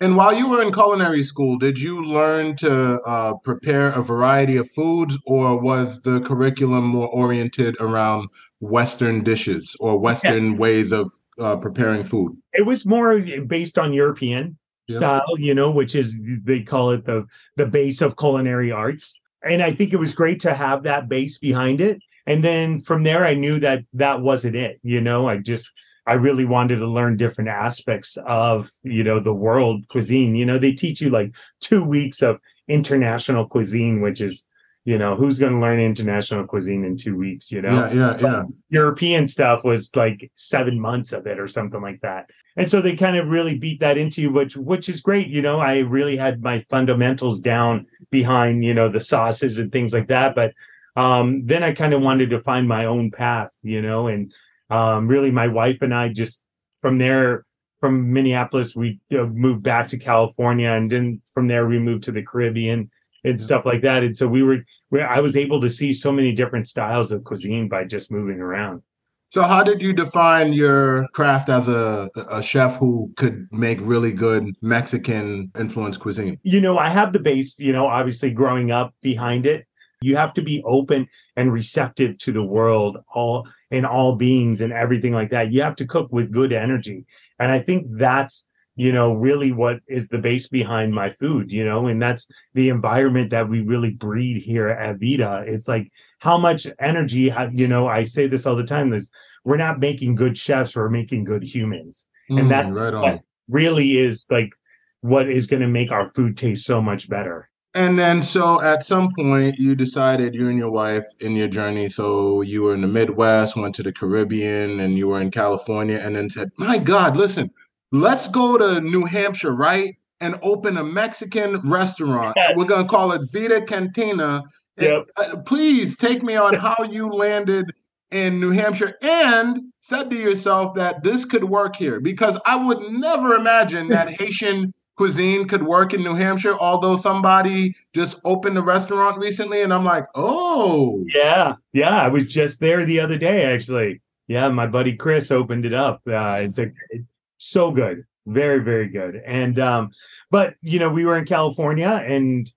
And 0.00 0.16
while 0.16 0.34
you 0.34 0.48
were 0.48 0.60
in 0.60 0.72
culinary 0.72 1.22
school, 1.22 1.56
did 1.56 1.78
you 1.78 2.04
learn 2.04 2.56
to 2.56 3.00
uh, 3.02 3.34
prepare 3.44 3.90
a 3.90 4.02
variety 4.02 4.56
of 4.56 4.70
foods, 4.72 5.16
or 5.26 5.58
was 5.58 6.00
the 6.02 6.20
curriculum 6.20 6.84
more 6.84 7.08
oriented 7.08 7.76
around 7.80 8.28
Western 8.60 9.22
dishes 9.22 9.76
or 9.80 9.98
Western 9.98 10.56
ways 10.56 10.92
of 10.92 11.10
uh, 11.38 11.56
preparing 11.56 12.04
food? 12.04 12.36
It 12.52 12.66
was 12.66 12.84
more 12.84 13.20
based 13.20 13.78
on 13.78 13.92
European. 13.92 14.58
Yeah. 14.86 14.98
style, 14.98 15.38
you 15.38 15.54
know, 15.54 15.70
which 15.70 15.94
is 15.94 16.20
they 16.42 16.60
call 16.60 16.90
it 16.90 17.06
the 17.06 17.24
the 17.56 17.64
base 17.64 18.02
of 18.02 18.18
culinary 18.18 18.70
arts. 18.70 19.18
And 19.42 19.62
I 19.62 19.70
think 19.72 19.94
it 19.94 19.98
was 19.98 20.12
great 20.12 20.40
to 20.40 20.52
have 20.52 20.82
that 20.82 21.08
base 21.08 21.38
behind 21.38 21.80
it. 21.80 22.00
And 22.26 22.42
then 22.42 22.80
from 22.80 23.02
there, 23.02 23.24
I 23.24 23.34
knew 23.34 23.58
that 23.60 23.84
that 23.94 24.20
wasn't 24.20 24.56
it. 24.56 24.80
You 24.82 25.00
know, 25.00 25.28
I 25.28 25.38
just 25.38 25.72
I 26.06 26.14
really 26.14 26.44
wanted 26.44 26.76
to 26.76 26.86
learn 26.86 27.16
different 27.16 27.50
aspects 27.50 28.16
of 28.26 28.70
you 28.82 29.04
know 29.04 29.20
the 29.20 29.34
world 29.34 29.88
cuisine. 29.88 30.34
You 30.34 30.46
know, 30.46 30.58
they 30.58 30.72
teach 30.72 31.00
you 31.00 31.10
like 31.10 31.32
two 31.60 31.82
weeks 31.84 32.22
of 32.22 32.40
international 32.68 33.46
cuisine, 33.46 34.00
which 34.00 34.20
is 34.20 34.44
you 34.84 34.98
know 34.98 35.14
who's 35.14 35.38
going 35.38 35.52
to 35.52 35.58
learn 35.58 35.80
international 35.80 36.46
cuisine 36.46 36.84
in 36.84 36.96
two 36.96 37.16
weeks. 37.16 37.50
You 37.50 37.62
know, 37.62 37.74
Yeah, 37.74 37.92
yeah, 37.92 38.18
yeah. 38.20 38.42
European 38.68 39.26
stuff 39.28 39.64
was 39.64 39.94
like 39.96 40.30
seven 40.34 40.78
months 40.78 41.12
of 41.12 41.26
it 41.26 41.38
or 41.38 41.48
something 41.48 41.80
like 41.80 42.00
that. 42.02 42.28
And 42.56 42.70
so 42.70 42.80
they 42.80 42.94
kind 42.96 43.16
of 43.16 43.28
really 43.28 43.58
beat 43.58 43.80
that 43.80 43.96
into 43.96 44.20
you, 44.20 44.30
which 44.30 44.56
which 44.56 44.88
is 44.88 45.00
great. 45.00 45.28
You 45.28 45.40
know, 45.40 45.58
I 45.58 45.78
really 45.80 46.16
had 46.16 46.42
my 46.42 46.64
fundamentals 46.68 47.40
down 47.40 47.86
behind, 48.10 48.62
you 48.62 48.74
know, 48.74 48.88
the 48.88 49.00
sauces 49.00 49.58
and 49.58 49.72
things 49.72 49.92
like 49.92 50.08
that. 50.08 50.34
But 50.34 50.52
um, 50.96 51.44
then 51.46 51.62
I 51.62 51.72
kind 51.72 51.92
of 51.92 52.02
wanted 52.02 52.30
to 52.30 52.40
find 52.40 52.68
my 52.68 52.84
own 52.84 53.10
path, 53.10 53.50
you 53.62 53.82
know, 53.82 54.08
and 54.08 54.32
um, 54.70 55.08
really 55.08 55.30
my 55.30 55.48
wife 55.48 55.82
and 55.82 55.94
I 55.94 56.08
just 56.08 56.44
from 56.80 56.98
there 56.98 57.44
from 57.80 58.12
Minneapolis 58.12 58.74
we 58.74 58.98
uh, 59.12 59.24
moved 59.24 59.62
back 59.62 59.88
to 59.88 59.98
California, 59.98 60.70
and 60.70 60.90
then 60.90 61.20
from 61.32 61.48
there 61.48 61.66
we 61.66 61.78
moved 61.78 62.04
to 62.04 62.12
the 62.12 62.22
Caribbean 62.22 62.90
and 63.24 63.40
stuff 63.40 63.64
like 63.64 63.82
that. 63.82 64.02
And 64.02 64.16
so 64.16 64.28
we 64.28 64.42
were, 64.42 64.58
we, 64.90 65.00
I 65.00 65.20
was 65.20 65.36
able 65.36 65.60
to 65.62 65.70
see 65.70 65.92
so 65.94 66.12
many 66.12 66.32
different 66.32 66.68
styles 66.68 67.10
of 67.10 67.24
cuisine 67.24 67.68
by 67.68 67.84
just 67.84 68.12
moving 68.12 68.40
around. 68.40 68.82
So, 69.30 69.42
how 69.42 69.64
did 69.64 69.82
you 69.82 69.92
define 69.92 70.52
your 70.52 71.08
craft 71.08 71.48
as 71.48 71.66
a 71.66 72.08
a 72.30 72.40
chef 72.40 72.78
who 72.78 73.12
could 73.16 73.48
make 73.50 73.78
really 73.80 74.12
good 74.12 74.54
Mexican 74.62 75.50
influenced 75.58 75.98
cuisine? 75.98 76.38
you 76.44 76.60
know, 76.60 76.78
I 76.78 76.88
have 76.88 77.12
the 77.12 77.18
base, 77.18 77.58
you 77.58 77.72
know, 77.72 77.86
obviously 77.86 78.30
growing 78.30 78.70
up 78.70 78.94
behind 79.02 79.46
it. 79.46 79.66
You 80.04 80.16
have 80.16 80.34
to 80.34 80.42
be 80.42 80.62
open 80.64 81.08
and 81.36 81.52
receptive 81.52 82.18
to 82.18 82.32
the 82.32 82.42
world, 82.42 82.98
all 83.12 83.48
and 83.70 83.86
all 83.86 84.16
beings 84.16 84.60
and 84.60 84.72
everything 84.72 85.12
like 85.12 85.30
that. 85.30 85.52
You 85.52 85.62
have 85.62 85.76
to 85.76 85.86
cook 85.86 86.08
with 86.12 86.30
good 86.32 86.52
energy. 86.52 87.04
And 87.38 87.50
I 87.50 87.58
think 87.58 87.86
that's, 87.90 88.46
you 88.76 88.92
know, 88.92 89.14
really 89.14 89.52
what 89.52 89.80
is 89.88 90.08
the 90.08 90.18
base 90.18 90.48
behind 90.48 90.94
my 90.94 91.10
food, 91.10 91.50
you 91.50 91.64
know, 91.64 91.86
and 91.86 92.00
that's 92.00 92.26
the 92.54 92.68
environment 92.68 93.30
that 93.30 93.48
we 93.48 93.60
really 93.60 93.92
breed 93.92 94.36
here 94.42 94.68
at 94.68 94.98
Vida. 95.00 95.44
It's 95.46 95.68
like 95.68 95.90
how 96.18 96.38
much 96.38 96.66
energy, 96.78 97.32
you 97.52 97.68
know, 97.68 97.86
I 97.86 98.04
say 98.04 98.26
this 98.26 98.46
all 98.46 98.56
the 98.56 98.64
time, 98.64 98.92
is 98.92 99.10
we're 99.44 99.56
not 99.56 99.80
making 99.80 100.14
good 100.14 100.36
chefs, 100.38 100.76
we're 100.76 100.88
making 100.88 101.24
good 101.24 101.42
humans. 101.42 102.08
Mm, 102.30 102.40
and 102.40 102.50
that's 102.50 102.78
right 102.78 103.20
really 103.48 103.98
is 103.98 104.26
like 104.30 104.54
what 105.00 105.28
is 105.28 105.46
going 105.46 105.62
to 105.62 105.68
make 105.68 105.90
our 105.90 106.08
food 106.10 106.36
taste 106.36 106.64
so 106.64 106.80
much 106.80 107.08
better. 107.08 107.48
And 107.74 107.98
then, 107.98 108.22
so 108.22 108.62
at 108.62 108.84
some 108.84 109.12
point, 109.14 109.58
you 109.58 109.74
decided 109.74 110.34
you 110.34 110.48
and 110.48 110.56
your 110.56 110.70
wife 110.70 111.04
in 111.20 111.34
your 111.34 111.48
journey. 111.48 111.88
So 111.88 112.40
you 112.42 112.62
were 112.62 112.74
in 112.74 112.80
the 112.80 112.86
Midwest, 112.86 113.56
went 113.56 113.74
to 113.76 113.82
the 113.82 113.92
Caribbean, 113.92 114.78
and 114.78 114.96
you 114.96 115.08
were 115.08 115.20
in 115.20 115.32
California, 115.32 116.00
and 116.00 116.14
then 116.14 116.30
said, 116.30 116.52
"My 116.56 116.78
God, 116.78 117.16
listen, 117.16 117.50
let's 117.90 118.28
go 118.28 118.56
to 118.56 118.80
New 118.80 119.06
Hampshire, 119.06 119.54
right, 119.54 119.96
and 120.20 120.38
open 120.42 120.76
a 120.76 120.84
Mexican 120.84 121.60
restaurant. 121.68 122.36
We're 122.54 122.64
gonna 122.64 122.88
call 122.88 123.10
it 123.12 123.22
Vida 123.32 123.60
Cantina. 123.62 124.42
And, 124.76 125.04
uh, 125.16 125.36
please 125.44 125.96
take 125.96 126.22
me 126.22 126.36
on 126.36 126.54
how 126.54 126.84
you 126.84 127.08
landed 127.08 127.72
in 128.10 128.40
New 128.40 128.50
Hampshire 128.50 128.96
and 129.02 129.60
said 129.80 130.10
to 130.10 130.16
yourself 130.16 130.74
that 130.74 131.02
this 131.02 131.24
could 131.24 131.44
work 131.44 131.76
here 131.76 132.00
because 132.00 132.38
I 132.46 132.56
would 132.56 132.80
never 132.92 133.34
imagine 133.34 133.88
that 133.88 134.10
Haitian 134.20 134.72
cuisine 134.96 135.48
could 135.48 135.62
work 135.62 135.92
in 135.92 136.02
New 136.02 136.14
Hampshire, 136.14 136.56
although 136.58 136.96
somebody 136.96 137.74
just 137.92 138.20
opened 138.24 138.58
a 138.58 138.62
restaurant 138.62 139.18
recently 139.18 139.62
and 139.62 139.72
I'm 139.72 139.84
like, 139.84 140.04
oh, 140.14 141.04
Yeah, 141.14 141.54
yeah. 141.72 142.00
I 142.00 142.08
was 142.08 142.26
just 142.26 142.60
there 142.60 142.84
the 142.84 143.00
other 143.00 143.18
day, 143.18 143.44
actually. 143.44 144.00
Yeah, 144.26 144.48
my 144.48 144.66
buddy 144.66 144.96
Chris 144.96 145.30
opened 145.30 145.66
it 145.66 145.74
up. 145.74 146.00
Uh, 146.06 146.38
it's 146.42 146.58
a 146.58 146.70
it's 146.90 147.04
so 147.36 147.70
good, 147.70 148.04
very 148.26 148.58
very 148.60 148.88
good. 148.88 149.20
And 149.26 149.58
um, 149.58 149.90
but 150.30 150.54
you 150.62 150.78
know, 150.78 150.90
we 150.90 151.04
were 151.04 151.18
in 151.18 151.26
California, 151.26 152.02
and 152.06 152.50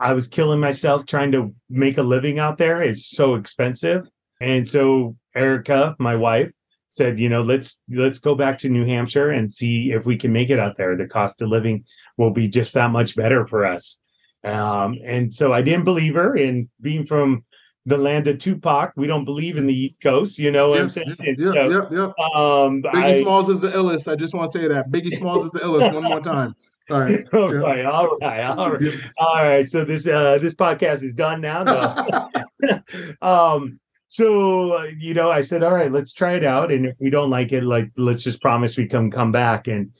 I 0.00 0.14
was 0.14 0.26
killing 0.26 0.58
myself 0.58 1.06
trying 1.06 1.30
to 1.32 1.54
make 1.70 1.96
a 1.96 2.02
living 2.02 2.40
out 2.40 2.58
there. 2.58 2.82
It's 2.82 3.06
so 3.06 3.36
expensive, 3.36 4.08
and 4.40 4.68
so 4.68 5.16
Erica, 5.36 5.94
my 6.00 6.16
wife, 6.16 6.50
said, 6.92 7.18
you 7.18 7.30
know, 7.30 7.40
let's 7.40 7.80
let's 7.90 8.18
go 8.18 8.34
back 8.34 8.58
to 8.58 8.68
New 8.68 8.84
Hampshire 8.84 9.30
and 9.30 9.50
see 9.50 9.92
if 9.92 10.04
we 10.04 10.14
can 10.16 10.30
make 10.30 10.50
it 10.50 10.58
out 10.58 10.76
there. 10.76 10.94
The 10.94 11.06
cost 11.06 11.40
of 11.40 11.48
living 11.48 11.84
will 12.18 12.30
be 12.32 12.48
just 12.48 12.74
that 12.74 12.90
much 12.90 13.16
better 13.16 13.46
for 13.46 13.64
us. 13.64 13.98
Um, 14.44 14.96
and 15.02 15.32
so 15.32 15.54
I 15.54 15.62
didn't 15.62 15.86
believe 15.86 16.14
her. 16.14 16.34
And 16.36 16.68
being 16.82 17.06
from 17.06 17.44
the 17.86 17.96
land 17.96 18.28
of 18.28 18.36
Tupac, 18.38 18.92
we 18.94 19.06
don't 19.06 19.24
believe 19.24 19.56
in 19.56 19.66
the 19.66 19.74
East 19.74 20.02
Coast. 20.02 20.38
You 20.38 20.50
know 20.52 20.68
what 20.68 20.80
I'm 20.80 20.90
saying? 20.90 21.16
yeah, 21.20 21.32
yeah, 21.38 21.52
so, 21.52 21.68
yeah, 21.70 21.86
yeah. 21.90 22.04
Um, 22.34 22.82
Biggie 22.82 22.94
I- 23.04 23.20
Smalls 23.22 23.48
is 23.48 23.60
the 23.60 23.68
illest. 23.70 24.12
I 24.12 24.14
just 24.14 24.34
want 24.34 24.52
to 24.52 24.58
say 24.58 24.68
that. 24.68 24.90
Biggie 24.90 25.14
Smalls 25.18 25.46
is 25.46 25.50
the 25.52 25.60
illest 25.60 25.94
one 25.94 26.04
more 26.04 26.20
time. 26.20 26.54
All 26.90 27.00
right. 27.00 27.24
all 27.32 27.54
Yeah. 27.54 27.60
right, 27.60 27.84
all 27.86 28.18
right, 28.20 28.44
all 28.44 28.70
right, 28.72 28.94
all 29.16 29.36
right. 29.42 29.66
So 29.66 29.84
this 29.84 30.06
uh 30.06 30.36
this 30.38 30.54
podcast 30.54 31.02
is 31.04 31.14
done 31.14 31.40
now. 31.40 31.62
No. 31.62 32.78
um. 33.22 33.78
So 34.12 34.82
you 34.98 35.14
know, 35.14 35.30
I 35.30 35.40
said, 35.40 35.62
all 35.62 35.72
right, 35.72 35.90
let's 35.90 36.12
try 36.12 36.34
it 36.34 36.44
out, 36.44 36.70
and 36.70 36.84
if 36.84 36.96
we 36.98 37.08
don't 37.08 37.30
like 37.30 37.50
it, 37.50 37.64
like 37.64 37.90
let's 37.96 38.22
just 38.22 38.42
promise 38.42 38.76
we 38.76 38.86
come 38.86 39.10
come 39.10 39.32
back. 39.32 39.68
And 39.68 39.90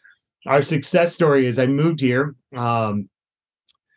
our 0.44 0.60
success 0.60 1.14
story 1.14 1.46
is 1.46 1.58
I 1.58 1.66
moved 1.66 1.98
here. 1.98 2.34
Um, 2.54 3.08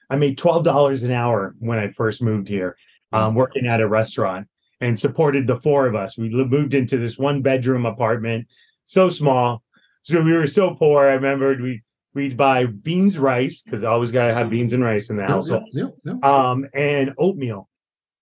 I 0.10 0.15
made 0.15 0.38
twelve 0.38 0.63
dollars 0.63 1.04
an 1.04 1.12
hour 1.12 1.54
when 1.60 1.80
I 1.80 1.89
first 1.89 2.21
moved 2.21 2.47
here, 2.47 2.78
um, 3.12 3.36
working 3.36 3.67
at 3.67 3.82
a 3.82 3.89
restaurant, 3.89 4.47
and 4.80 4.97
supported 4.97 5.47
the 5.47 5.58
four 5.58 5.86
of 5.86 5.95
us. 5.95 6.17
We 6.17 6.30
moved 6.30 6.73
into 6.73 6.97
this 6.97 7.17
one 7.17 7.41
bedroom 7.41 7.86
apartment, 7.86 8.47
so 8.86 9.10
small. 9.10 9.63
So 10.04 10.21
we 10.21 10.32
were 10.32 10.47
so 10.47 10.75
poor. 10.75 11.10
I 11.10 11.15
remembered 11.15 11.60
we 11.60 11.84
we'd 12.13 12.38
buy 12.38 12.67
beans, 12.67 13.19
rice 13.19 13.63
because 13.63 13.84
I 13.84 13.89
always 13.89 14.13
gotta 14.13 14.34
have 14.34 14.49
beans 14.49 14.71
and 14.71 14.82
rice 14.82 15.10
in 15.10 15.17
the 15.17 15.23
Yeah, 15.23 15.28
household, 15.28 15.69
yeah, 15.73 15.88
yeah, 16.06 16.13
um, 16.23 16.67
and 16.73 17.13
oatmeal. 17.17 17.67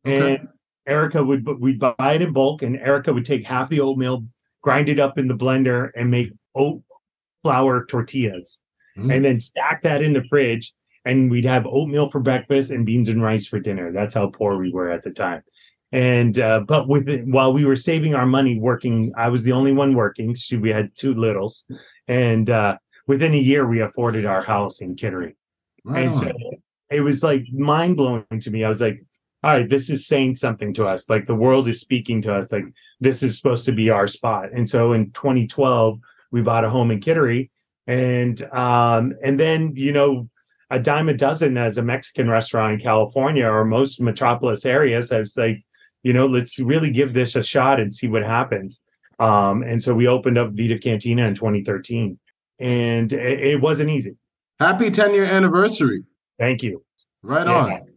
Okay. 0.07 0.37
And 0.37 0.47
Erica 0.87 1.23
would 1.23 1.47
we'd 1.59 1.79
buy 1.79 1.93
it 1.99 2.21
in 2.21 2.33
bulk, 2.33 2.61
and 2.61 2.77
Erica 2.77 3.13
would 3.13 3.25
take 3.25 3.45
half 3.45 3.69
the 3.69 3.79
oatmeal, 3.79 4.25
grind 4.61 4.89
it 4.89 4.99
up 4.99 5.17
in 5.17 5.27
the 5.27 5.35
blender, 5.35 5.89
and 5.95 6.11
make 6.11 6.31
oat 6.55 6.81
flour 7.41 7.85
tortillas, 7.85 8.61
Mm. 8.97 9.15
and 9.15 9.25
then 9.25 9.39
stack 9.39 9.81
that 9.81 10.03
in 10.03 10.13
the 10.13 10.23
fridge. 10.29 10.71
And 11.05 11.29
we'd 11.31 11.45
have 11.45 11.65
oatmeal 11.65 12.09
for 12.09 12.19
breakfast 12.21 12.71
and 12.71 12.85
beans 12.85 13.09
and 13.09 13.21
rice 13.21 13.45
for 13.45 13.59
dinner. 13.59 13.91
That's 13.91 14.13
how 14.13 14.27
poor 14.27 14.57
we 14.57 14.71
were 14.71 14.89
at 14.89 15.03
the 15.03 15.11
time. 15.11 15.41
And 15.91 16.39
uh, 16.39 16.61
but 16.61 16.87
with 16.87 17.09
it, 17.09 17.27
while 17.27 17.53
we 17.53 17.65
were 17.65 17.75
saving 17.75 18.15
our 18.15 18.25
money 18.25 18.57
working, 18.57 19.11
I 19.17 19.29
was 19.29 19.43
the 19.43 19.51
only 19.51 19.73
one 19.73 19.95
working. 19.95 20.33
She, 20.35 20.57
we 20.57 20.69
had 20.69 20.95
two 20.95 21.13
littles, 21.13 21.65
and 22.07 22.49
uh, 22.49 22.77
within 23.05 23.33
a 23.33 23.37
year 23.37 23.67
we 23.67 23.81
afforded 23.81 24.25
our 24.25 24.41
house 24.41 24.79
in 24.81 24.95
Kittery. 24.95 25.35
Right 25.83 26.05
And 26.05 26.15
so 26.15 26.31
it 26.89 27.01
was 27.01 27.21
like 27.21 27.45
mind 27.51 27.97
blowing 27.97 28.25
to 28.39 28.51
me. 28.51 28.63
I 28.63 28.69
was 28.69 28.79
like, 28.81 29.03
all 29.43 29.51
right, 29.51 29.67
this 29.67 29.89
is 29.89 30.07
saying 30.07 30.37
something 30.37 30.73
to 30.75 30.85
us. 30.87 31.09
Like 31.09 31.25
the 31.25 31.35
world 31.35 31.67
is 31.67 31.81
speaking 31.81 32.21
to 32.21 32.33
us. 32.33 32.51
Like 32.51 32.65
this 33.01 33.21
is 33.21 33.35
supposed 33.37 33.65
to 33.65 33.73
be 33.73 33.89
our 33.89 34.07
spot. 34.07 34.49
And 34.53 34.69
so 34.69 34.93
in 34.93 35.11
2012, 35.11 35.99
we 36.31 36.41
bought 36.41 36.63
a 36.63 36.69
home 36.69 36.91
in 36.91 36.99
Kittery. 37.01 37.49
And 37.85 38.41
um, 38.53 39.13
and 39.21 39.37
then, 39.37 39.73
you 39.75 39.91
know, 39.91 40.29
a 40.69 40.79
dime 40.79 41.09
a 41.09 41.13
dozen 41.13 41.57
as 41.57 41.77
a 41.77 41.83
Mexican 41.83 42.29
restaurant 42.29 42.73
in 42.73 42.79
California 42.79 43.45
or 43.45 43.65
most 43.65 43.99
metropolis 43.99 44.65
areas. 44.65 45.11
I 45.11 45.19
was 45.19 45.35
like, 45.35 45.61
you 46.03 46.13
know, 46.13 46.25
let's 46.25 46.57
really 46.59 46.91
give 46.91 47.13
this 47.13 47.35
a 47.35 47.43
shot 47.43 47.81
and 47.81 47.93
see 47.93 48.07
what 48.07 48.23
happens. 48.23 48.81
Um, 49.19 49.61
and 49.63 49.83
so 49.83 49.93
we 49.93 50.07
opened 50.07 50.37
up 50.37 50.51
Vida 50.53 50.79
Cantina 50.79 51.27
in 51.27 51.35
2013. 51.35 52.17
And 52.59 53.11
it, 53.11 53.39
it 53.41 53.61
wasn't 53.61 53.89
easy. 53.89 54.15
Happy 54.59 54.89
10 54.89 55.13
year 55.13 55.25
anniversary. 55.25 56.03
Thank 56.39 56.63
you. 56.63 56.83
Right 57.21 57.45
Yeah. 57.45 57.53
on. 57.53 57.92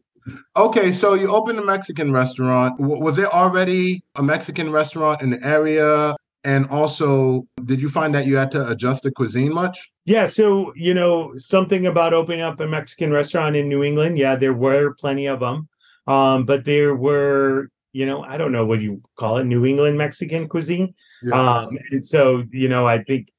Okay, 0.56 0.92
so 0.92 1.14
you 1.14 1.34
opened 1.34 1.58
a 1.58 1.64
Mexican 1.64 2.12
restaurant. 2.12 2.78
W- 2.78 3.00
was 3.00 3.16
there 3.16 3.32
already 3.32 4.02
a 4.16 4.22
Mexican 4.22 4.70
restaurant 4.70 5.22
in 5.22 5.30
the 5.30 5.46
area? 5.46 6.16
And 6.44 6.66
also, 6.68 7.46
did 7.64 7.80
you 7.80 7.88
find 7.88 8.14
that 8.14 8.26
you 8.26 8.36
had 8.36 8.50
to 8.52 8.68
adjust 8.68 9.02
the 9.02 9.10
cuisine 9.10 9.52
much? 9.52 9.90
Yeah, 10.04 10.28
so 10.28 10.72
you 10.76 10.94
know 10.94 11.36
something 11.36 11.86
about 11.86 12.14
opening 12.14 12.40
up 12.40 12.60
a 12.60 12.66
Mexican 12.66 13.10
restaurant 13.10 13.56
in 13.56 13.68
New 13.68 13.82
England. 13.82 14.16
Yeah, 14.18 14.36
there 14.36 14.54
were 14.54 14.94
plenty 14.94 15.26
of 15.26 15.40
them, 15.40 15.68
um, 16.06 16.44
but 16.44 16.64
there 16.64 16.94
were, 16.94 17.68
you 17.92 18.06
know, 18.06 18.22
I 18.22 18.36
don't 18.36 18.52
know 18.52 18.64
what 18.64 18.80
you 18.80 19.02
call 19.16 19.38
it, 19.38 19.44
New 19.44 19.66
England 19.66 19.98
Mexican 19.98 20.48
cuisine. 20.48 20.94
Um, 21.32 21.76
and 21.90 22.04
so 22.04 22.44
you 22.52 22.68
know, 22.68 22.86
I 22.86 23.02
think 23.02 23.32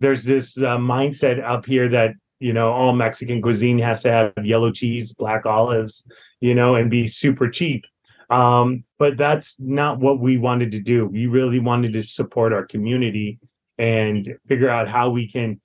there's 0.00 0.24
this 0.24 0.58
uh, 0.58 0.76
mindset 0.76 1.42
up 1.42 1.64
here 1.64 1.88
that 1.88 2.14
you 2.40 2.52
know 2.52 2.72
all 2.72 2.92
Mexican 2.92 3.40
cuisine 3.42 3.78
has 3.78 4.02
to 4.02 4.10
have 4.10 4.32
yellow 4.44 4.72
cheese, 4.72 5.12
black 5.12 5.46
olives, 5.46 6.06
you 6.40 6.54
know, 6.54 6.74
and 6.74 6.90
be 6.90 7.06
super 7.08 7.48
cheap. 7.48 7.84
Um, 8.30 8.84
but 8.98 9.16
that's 9.16 9.58
not 9.60 9.98
what 9.98 10.20
we 10.20 10.36
wanted 10.38 10.72
to 10.72 10.80
do. 10.80 11.06
We 11.06 11.26
really 11.26 11.60
wanted 11.60 11.92
to 11.94 12.02
support 12.02 12.52
our 12.52 12.64
community 12.64 13.38
and 13.78 14.36
figure 14.48 14.68
out 14.68 14.88
how 14.88 15.10
we 15.10 15.28
can 15.28 15.60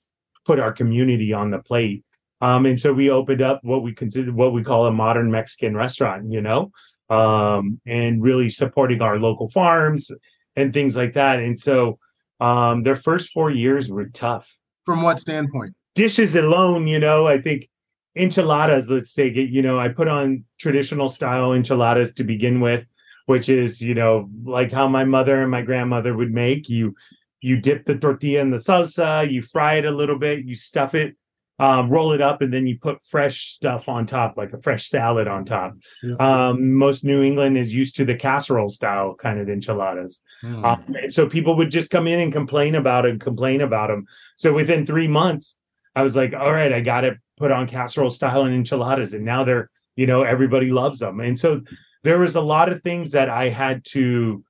put 0.46 0.60
our 0.60 0.74
community 0.74 1.34
on 1.34 1.52
the 1.52 1.60
plate 1.60 2.04
Um, 2.42 2.66
and 2.66 2.80
so 2.80 2.94
we 2.94 3.10
opened 3.10 3.42
up 3.42 3.60
what 3.64 3.82
we 3.82 3.94
consider 3.94 4.32
what 4.32 4.54
we 4.54 4.64
call 4.64 4.86
a 4.86 4.92
modern 4.92 5.32
Mexican 5.32 5.76
restaurant, 5.76 6.32
you 6.32 6.42
know, 6.42 6.72
um, 7.10 7.80
and 7.88 8.22
really 8.22 8.50
supporting 8.50 9.02
our 9.02 9.18
local 9.18 9.50
farms 9.50 10.12
and 10.56 10.74
things 10.74 10.96
like 10.96 11.14
that. 11.14 11.40
And 11.40 11.58
so 11.58 11.98
um, 12.40 12.84
their 12.84 12.96
first 12.96 13.32
four 13.32 13.50
years 13.50 13.90
were 13.90 14.10
tough. 14.10 14.54
From 14.86 15.02
what 15.02 15.20
standpoint? 15.20 15.74
Dishes 15.96 16.36
alone, 16.36 16.88
you 16.88 17.00
know, 17.00 17.28
I 17.28 17.40
think 17.40 17.70
enchiladas, 18.16 18.90
let's 18.90 19.12
say, 19.12 19.28
it, 19.28 19.50
you 19.50 19.62
know, 19.62 19.80
I 19.80 19.90
put 19.90 20.08
on 20.08 20.46
traditional 20.60 21.10
style 21.10 21.54
enchiladas 21.54 22.14
to 22.16 22.24
begin 22.24 22.60
with, 22.60 22.88
which 23.26 23.50
is, 23.50 23.82
you 23.82 23.96
know, 23.96 24.30
like 24.44 24.72
how 24.72 24.88
my 24.88 25.06
mother 25.06 25.42
and 25.42 25.50
my 25.50 25.62
grandmother 25.62 26.16
would 26.16 26.32
make. 26.32 26.70
You 26.70 26.96
you 27.42 27.60
dip 27.60 27.86
the 27.86 27.98
tortilla 27.98 28.42
in 28.42 28.52
the 28.52 28.58
salsa, 28.58 29.30
you 29.30 29.42
fry 29.42 29.76
it 29.76 29.86
a 29.86 29.92
little 29.92 30.18
bit, 30.18 30.46
you 30.46 30.56
stuff 30.56 30.96
it 30.96 31.16
um, 31.58 31.90
roll 31.90 32.12
it 32.12 32.22
up, 32.22 32.42
and 32.42 32.54
then 32.54 32.68
you 32.68 32.78
put 32.78 33.04
fresh 33.04 33.54
stuff 33.54 33.88
on 33.88 34.06
top, 34.06 34.36
like 34.36 34.52
a 34.54 34.62
fresh 34.62 34.90
salad 34.90 35.28
on 35.28 35.46
top. 35.46 35.76
Yeah. 36.04 36.16
Um, 36.16 36.74
most 36.74 37.06
New 37.06 37.24
England 37.24 37.58
is 37.58 37.74
used 37.74 37.96
to 37.98 38.06
the 38.06 38.16
casserole 38.16 38.70
style 38.70 39.16
kind 39.16 39.40
of 39.40 39.48
enchiladas. 39.48 40.22
Mm. 40.44 40.66
Um, 40.66 40.96
and 41.02 41.14
so 41.14 41.28
people 41.28 41.56
would 41.56 41.72
just 41.72 41.90
come 41.90 42.08
in 42.08 42.20
and 42.20 42.34
complain 42.34 42.76
about 42.76 43.06
it, 43.06 43.22
complain 43.22 43.62
about 43.62 43.88
them. 43.88 44.06
So 44.36 44.52
within 44.52 44.86
three 44.86 45.08
months, 45.08 45.58
I 45.96 46.04
was 46.04 46.16
like, 46.16 46.34
all 46.34 46.52
right, 46.52 46.74
I 46.74 46.82
got 46.82 47.02
to 47.02 47.18
put 47.38 47.52
on 47.52 47.68
casserole 47.68 48.12
style 48.12 48.44
and 48.44 48.56
enchiladas. 48.56 49.14
And 49.14 49.26
now 49.26 49.44
they're, 49.44 49.70
you 49.96 50.08
know, 50.08 50.24
everybody 50.24 50.72
loves 50.72 51.00
them. 51.00 51.20
And 51.20 51.38
so 51.40 51.62
there 52.04 52.20
was 52.20 52.36
a 52.36 52.42
lot 52.42 52.72
of 52.72 52.82
things 52.82 53.12
that 53.12 53.30
I 53.30 53.50
had 53.50 53.84
to 53.92 54.44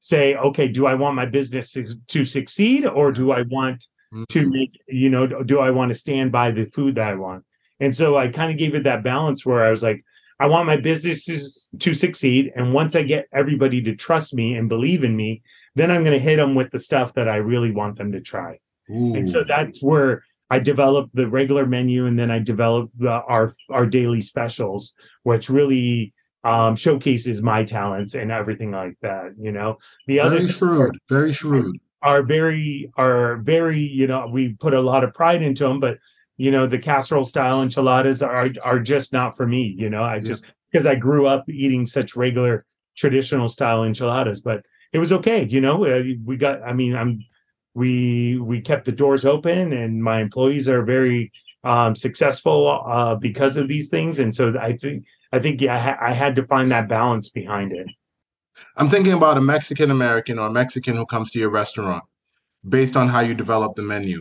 say, 0.00 0.34
okay, 0.34 0.68
do 0.68 0.86
I 0.86 0.94
want 0.94 1.16
my 1.16 1.26
business 1.26 1.72
to, 1.72 1.94
to 2.08 2.24
succeed 2.24 2.86
or 2.86 3.12
do 3.12 3.32
I 3.32 3.42
want 3.42 3.86
mm-hmm. 4.12 4.24
to 4.28 4.50
make 4.50 4.80
you 4.88 5.10
know 5.10 5.26
do 5.26 5.60
i 5.60 5.70
want 5.70 5.90
to 5.90 5.94
stand 5.94 6.32
by 6.32 6.50
the 6.50 6.66
food 6.66 6.94
that 6.94 7.08
i 7.08 7.14
want 7.14 7.44
and 7.78 7.94
so 7.94 8.16
i 8.16 8.28
kind 8.28 8.50
of 8.50 8.58
gave 8.58 8.74
it 8.74 8.84
that 8.84 9.02
balance 9.04 9.44
where 9.44 9.64
i 9.64 9.70
was 9.70 9.82
like 9.82 10.04
i 10.38 10.46
want 10.46 10.66
my 10.66 10.76
businesses 10.76 11.68
to 11.78 11.94
succeed 11.94 12.52
and 12.56 12.72
once 12.72 12.94
i 12.94 13.02
get 13.02 13.26
everybody 13.32 13.82
to 13.82 13.94
trust 13.94 14.34
me 14.34 14.56
and 14.56 14.68
believe 14.68 15.04
in 15.04 15.16
me 15.16 15.42
then 15.74 15.90
i'm 15.90 16.04
going 16.04 16.16
to 16.16 16.24
hit 16.24 16.36
them 16.36 16.54
with 16.54 16.70
the 16.70 16.78
stuff 16.78 17.14
that 17.14 17.28
i 17.28 17.36
really 17.36 17.70
want 17.70 17.96
them 17.96 18.12
to 18.12 18.20
try 18.20 18.58
Ooh. 18.90 19.14
and 19.14 19.30
so 19.30 19.44
that's 19.44 19.82
where 19.82 20.22
I 20.50 20.58
developed 20.58 21.14
the 21.14 21.28
regular 21.28 21.66
menu, 21.66 22.06
and 22.06 22.18
then 22.18 22.30
I 22.30 22.38
developed 22.40 22.98
the, 22.98 23.10
our 23.10 23.54
our 23.68 23.86
daily 23.86 24.20
specials, 24.20 24.94
which 25.22 25.48
really 25.48 26.12
um, 26.44 26.74
showcases 26.76 27.42
my 27.42 27.64
talents 27.64 28.14
and 28.14 28.32
everything 28.32 28.72
like 28.72 28.96
that. 29.02 29.32
You 29.38 29.52
know, 29.52 29.78
the 30.06 30.16
very 30.16 30.26
other 30.26 30.48
shrewd, 30.48 30.98
very 31.08 31.32
shrewd. 31.32 31.78
are 32.02 32.22
very 32.22 32.90
are 32.96 33.36
very 33.36 33.80
you 33.80 34.06
know 34.06 34.26
we 34.26 34.54
put 34.54 34.74
a 34.74 34.80
lot 34.80 35.04
of 35.04 35.12
pride 35.12 35.42
into 35.42 35.64
them 35.64 35.80
but 35.80 35.98
you 36.36 36.50
know 36.50 36.66
the 36.66 36.78
casserole 36.78 37.24
style 37.24 37.62
enchiladas 37.62 38.22
are 38.22 38.48
are 38.62 38.80
just 38.80 39.12
not 39.12 39.36
for 39.36 39.46
me 39.46 39.74
you 39.78 39.90
know? 39.90 40.02
I 40.02 40.20
just 40.20 40.44
because 40.72 40.86
i 40.86 40.94
grew 40.94 41.26
up 41.26 41.44
eating 41.48 41.86
such 41.86 42.16
regular 42.16 42.64
traditional 42.96 43.48
style 43.48 43.84
enchiladas 43.84 44.40
but 44.40 44.64
it 44.92 44.98
was 44.98 45.12
okay 45.12 45.46
you 45.46 45.60
know? 45.60 45.84
Uh, 45.84 46.02
we 46.24 46.36
got 46.36 46.62
i 46.62 46.72
mean 46.72 46.96
i'm 46.96 47.20
we 47.74 48.38
we 48.38 48.60
kept 48.60 48.84
the 48.84 48.92
doors 48.92 49.24
open 49.24 49.72
and 49.72 50.02
my 50.02 50.20
employees 50.20 50.68
are 50.68 50.82
very 50.82 51.30
um, 51.62 51.94
successful 51.94 52.82
uh, 52.86 53.14
because 53.14 53.56
of 53.56 53.68
these 53.68 53.90
things 53.90 54.18
and 54.18 54.34
so 54.34 54.54
i 54.60 54.72
think 54.72 55.04
i 55.32 55.38
think 55.38 55.60
yeah, 55.60 55.74
I, 55.74 55.78
ha- 55.78 55.98
I 56.00 56.12
had 56.12 56.34
to 56.36 56.46
find 56.46 56.70
that 56.70 56.88
balance 56.88 57.28
behind 57.28 57.72
it 57.72 57.86
I'm 58.76 58.88
thinking 58.88 59.12
about 59.12 59.38
a 59.38 59.40
Mexican 59.40 59.90
American 59.90 60.38
or 60.38 60.48
a 60.48 60.52
Mexican 60.52 60.96
who 60.96 61.06
comes 61.06 61.30
to 61.30 61.38
your 61.38 61.50
restaurant 61.50 62.04
based 62.68 62.96
on 62.96 63.08
how 63.08 63.20
you 63.20 63.34
develop 63.34 63.74
the 63.74 63.82
menu. 63.82 64.20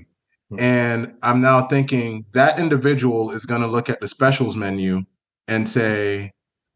Mm-hmm. 0.52 0.60
And 0.60 1.14
I'm 1.22 1.42
now 1.42 1.68
thinking 1.68 2.26
that 2.34 2.60
individual 2.60 3.32
is 3.32 3.46
going 3.46 3.62
to 3.62 3.68
look 3.68 3.90
at 3.90 4.00
the 4.00 4.08
specials 4.08 4.56
menu 4.56 5.04
and 5.48 5.68
say, 5.68 6.32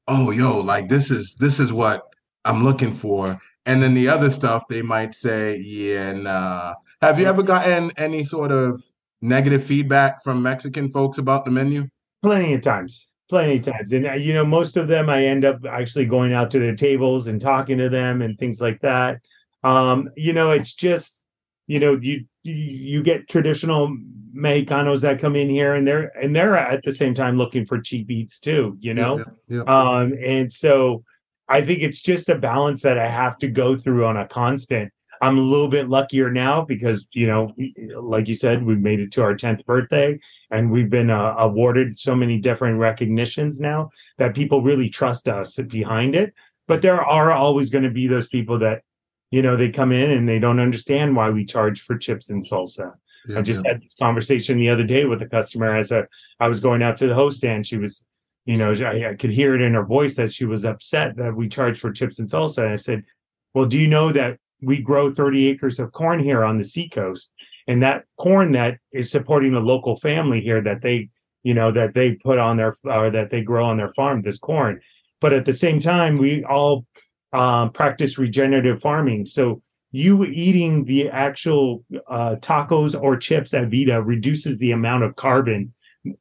"Oh, 0.07 0.31
yo, 0.31 0.59
like 0.59 0.89
this 0.89 1.09
is 1.09 1.35
this 1.35 1.59
is 1.59 1.73
what 1.73 2.03
I'm 2.45 2.63
looking 2.63 2.93
for." 2.93 3.39
And 3.65 3.81
then 3.81 3.93
the 3.93 4.09
other 4.09 4.29
stuff 4.29 4.63
they 4.69 4.81
might 4.81 5.15
say, 5.15 5.57
"Yeah, 5.57 6.11
nah." 6.11 6.75
Have 7.01 7.19
you 7.19 7.25
ever 7.25 7.43
gotten 7.43 7.91
any 7.97 8.23
sort 8.23 8.51
of 8.51 8.83
negative 9.21 9.63
feedback 9.63 10.23
from 10.23 10.41
Mexican 10.41 10.89
folks 10.89 11.17
about 11.17 11.45
the 11.45 11.51
menu? 11.51 11.87
Plenty 12.21 12.53
of 12.53 12.61
times 12.61 13.09
plenty 13.29 13.55
of 13.55 13.61
times 13.63 13.91
and 13.93 14.05
uh, 14.05 14.13
you 14.13 14.33
know 14.33 14.45
most 14.45 14.77
of 14.77 14.87
them 14.87 15.09
i 15.09 15.25
end 15.25 15.45
up 15.45 15.57
actually 15.65 16.05
going 16.05 16.33
out 16.33 16.51
to 16.51 16.59
their 16.59 16.75
tables 16.75 17.27
and 17.27 17.39
talking 17.39 17.77
to 17.77 17.89
them 17.89 18.21
and 18.21 18.37
things 18.37 18.61
like 18.61 18.79
that 18.81 19.19
um 19.63 20.09
you 20.15 20.33
know 20.33 20.51
it's 20.51 20.73
just 20.73 21.23
you 21.65 21.79
know 21.79 21.97
you 22.01 22.23
you 22.43 23.01
get 23.01 23.27
traditional 23.27 23.95
mexicanos 24.35 25.01
that 25.01 25.19
come 25.19 25.35
in 25.35 25.49
here 25.49 25.73
and 25.73 25.87
they're 25.87 26.11
and 26.21 26.35
they're 26.35 26.55
at 26.55 26.83
the 26.83 26.91
same 26.91 27.13
time 27.13 27.37
looking 27.37 27.65
for 27.65 27.79
cheap 27.79 28.11
eats 28.11 28.39
too 28.39 28.77
you 28.81 28.93
know 28.93 29.17
yeah, 29.17 29.23
yeah. 29.47 29.61
um 29.61 30.13
and 30.21 30.51
so 30.51 31.03
i 31.53 31.61
think 31.61 31.81
it's 31.81 32.01
just 32.01 32.29
a 32.29 32.37
balance 32.37 32.81
that 32.81 32.97
i 32.97 33.07
have 33.07 33.37
to 33.37 33.47
go 33.47 33.75
through 33.75 34.05
on 34.05 34.17
a 34.17 34.27
constant. 34.27 34.91
I'm 35.21 35.37
a 35.37 35.41
little 35.41 35.69
bit 35.69 35.87
luckier 35.87 36.29
now 36.29 36.65
because 36.65 37.07
you 37.13 37.27
know 37.27 37.53
like 38.01 38.27
you 38.27 38.35
said 38.35 38.65
we 38.65 38.75
made 38.75 38.99
it 38.99 39.11
to 39.13 39.23
our 39.23 39.35
10th 39.35 39.63
birthday 39.65 40.19
and 40.53 40.69
we've 40.69 40.89
been 40.89 41.09
uh, 41.09 41.35
awarded 41.37 41.97
so 41.97 42.15
many 42.15 42.39
different 42.39 42.77
recognitions 42.77 43.59
now 43.59 43.89
that 44.17 44.35
people 44.35 44.61
really 44.61 44.87
trust 44.87 45.27
us 45.27 45.57
behind 45.57 46.15
it. 46.15 46.33
But 46.67 46.81
there 46.81 47.03
are 47.03 47.31
always 47.31 47.71
going 47.71 47.85
to 47.85 47.89
be 47.89 48.07
those 48.07 48.27
people 48.27 48.59
that 48.59 48.83
you 49.31 49.41
know 49.41 49.55
they 49.55 49.69
come 49.69 49.91
in 49.91 50.11
and 50.11 50.29
they 50.29 50.39
don't 50.39 50.59
understand 50.59 51.15
why 51.15 51.29
we 51.29 51.43
charge 51.43 51.81
for 51.81 51.97
chips 51.97 52.29
and 52.29 52.43
salsa. 52.43 52.93
Yeah, 53.27 53.39
i 53.39 53.41
just 53.41 53.61
yeah. 53.63 53.71
had 53.71 53.81
this 53.81 53.95
conversation 53.97 54.57
the 54.57 54.69
other 54.69 54.83
day 54.83 55.05
with 55.05 55.21
a 55.21 55.27
customer 55.27 55.77
as 55.77 55.93
a 55.93 56.05
i 56.41 56.47
was 56.49 56.59
going 56.59 56.83
out 56.83 56.97
to 56.97 57.07
the 57.07 57.15
host 57.15 57.37
stand. 57.37 57.65
She 57.65 57.77
was 57.77 58.05
you 58.45 58.57
know 58.57 58.73
I, 58.73 59.09
I 59.09 59.13
could 59.15 59.31
hear 59.31 59.55
it 59.55 59.61
in 59.61 59.73
her 59.73 59.85
voice 59.85 60.15
that 60.15 60.33
she 60.33 60.45
was 60.45 60.65
upset 60.65 61.15
that 61.17 61.35
we 61.35 61.47
charge 61.47 61.79
for 61.79 61.91
chips 61.91 62.19
and 62.19 62.29
salsa. 62.29 62.63
And 62.63 62.73
i 62.73 62.77
said 62.77 63.03
well 63.53 63.65
do 63.65 63.77
you 63.77 63.87
know 63.87 64.11
that 64.11 64.37
we 64.63 64.81
grow 64.81 65.13
30 65.13 65.49
acres 65.49 65.79
of 65.79 65.91
corn 65.91 66.19
here 66.19 66.43
on 66.43 66.57
the 66.57 66.63
seacoast? 66.63 67.33
And 67.67 67.83
that 67.83 68.05
corn 68.17 68.53
that 68.53 68.77
is 68.91 69.11
supporting 69.11 69.53
the 69.53 69.59
local 69.59 69.97
family 69.97 70.41
here 70.41 70.61
that 70.61 70.81
they 70.81 71.09
you 71.43 71.53
know 71.53 71.71
that 71.71 71.93
they 71.93 72.13
put 72.13 72.39
on 72.39 72.57
their 72.57 72.77
or 72.83 73.09
that 73.11 73.29
they 73.29 73.41
grow 73.41 73.65
on 73.65 73.77
their 73.77 73.91
farm 73.91 74.21
this 74.21 74.39
corn. 74.39 74.81
But 75.21 75.33
at 75.33 75.45
the 75.45 75.53
same 75.53 75.79
time 75.79 76.17
we 76.17 76.43
all 76.43 76.85
um, 77.31 77.71
practice 77.71 78.17
regenerative 78.17 78.81
farming. 78.81 79.25
So 79.25 79.61
you 79.91 80.23
eating 80.25 80.85
the 80.85 81.09
actual 81.09 81.83
uh, 82.07 82.35
tacos 82.41 82.99
or 82.99 83.15
chips 83.17 83.53
at 83.53 83.69
vida 83.69 84.01
reduces 84.01 84.59
the 84.59 84.71
amount 84.71 85.03
of 85.03 85.15
carbon 85.15 85.73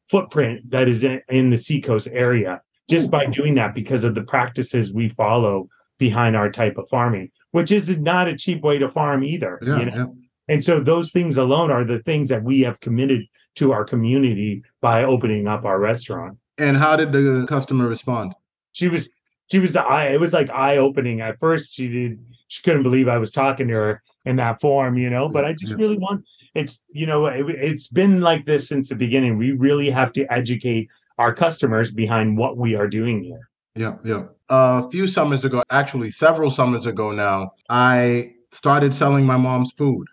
footprint 0.08 0.70
that 0.70 0.88
is 0.88 1.04
in, 1.04 1.20
in 1.28 1.50
the 1.50 1.58
seacoast 1.58 2.08
area 2.12 2.60
just 2.88 3.10
by 3.10 3.24
mm-hmm. 3.24 3.32
doing 3.32 3.54
that 3.54 3.74
because 3.74 4.04
of 4.04 4.14
the 4.14 4.22
practices 4.22 4.92
we 4.92 5.08
follow 5.08 5.68
behind 5.98 6.36
our 6.36 6.50
type 6.50 6.76
of 6.78 6.88
farming 6.88 7.30
which 7.52 7.70
is 7.70 7.98
not 7.98 8.28
a 8.28 8.36
cheap 8.36 8.62
way 8.62 8.78
to 8.78 8.88
farm 8.88 9.22
either 9.24 9.58
yeah, 9.62 9.78
you 9.78 9.86
know? 9.86 9.94
yeah. 9.94 10.06
And 10.48 10.62
so 10.62 10.80
those 10.80 11.12
things 11.12 11.36
alone 11.36 11.70
are 11.70 11.84
the 11.84 12.00
things 12.00 12.28
that 12.28 12.42
we 12.42 12.60
have 12.60 12.80
committed 12.80 13.22
to 13.56 13.72
our 13.72 13.84
community 13.84 14.62
by 14.80 15.04
opening 15.04 15.46
up 15.46 15.64
our 15.64 15.78
restaurant. 15.78 16.38
And 16.58 16.76
how 16.76 16.96
did 16.96 17.12
the 17.12 17.46
customer 17.48 17.88
respond? 17.88 18.34
She 18.72 18.88
was 18.88 19.12
she 19.50 19.58
was 19.58 19.76
eye 19.76 20.08
it 20.08 20.20
was 20.20 20.32
like 20.32 20.50
eye 20.50 20.78
opening. 20.78 21.20
At 21.20 21.38
first 21.38 21.74
she 21.74 21.88
did 21.88 22.24
she 22.48 22.62
couldn't 22.62 22.82
believe 22.82 23.08
I 23.08 23.18
was 23.18 23.30
talking 23.30 23.68
to 23.68 23.74
her 23.74 24.02
in 24.24 24.36
that 24.36 24.60
form, 24.60 24.98
you 24.98 25.10
know, 25.10 25.28
but 25.28 25.44
I 25.44 25.52
just 25.52 25.72
yeah. 25.72 25.78
really 25.78 25.98
want 25.98 26.24
it's 26.54 26.84
you 26.90 27.06
know 27.06 27.26
it, 27.26 27.48
it's 27.48 27.88
been 27.88 28.20
like 28.20 28.46
this 28.46 28.68
since 28.68 28.88
the 28.88 28.96
beginning. 28.96 29.38
We 29.38 29.52
really 29.52 29.90
have 29.90 30.12
to 30.14 30.32
educate 30.32 30.88
our 31.18 31.34
customers 31.34 31.90
behind 31.90 32.36
what 32.36 32.56
we 32.56 32.74
are 32.74 32.88
doing 32.88 33.22
here. 33.22 33.48
Yeah, 33.74 33.96
yeah. 34.04 34.24
Uh, 34.50 34.82
a 34.84 34.90
few 34.90 35.06
summers 35.06 35.44
ago, 35.44 35.62
actually 35.70 36.10
several 36.10 36.50
summers 36.50 36.84
ago 36.84 37.10
now, 37.10 37.52
I 37.70 38.34
started 38.50 38.94
selling 38.94 39.24
my 39.24 39.36
mom's 39.36 39.72
food. 39.72 40.06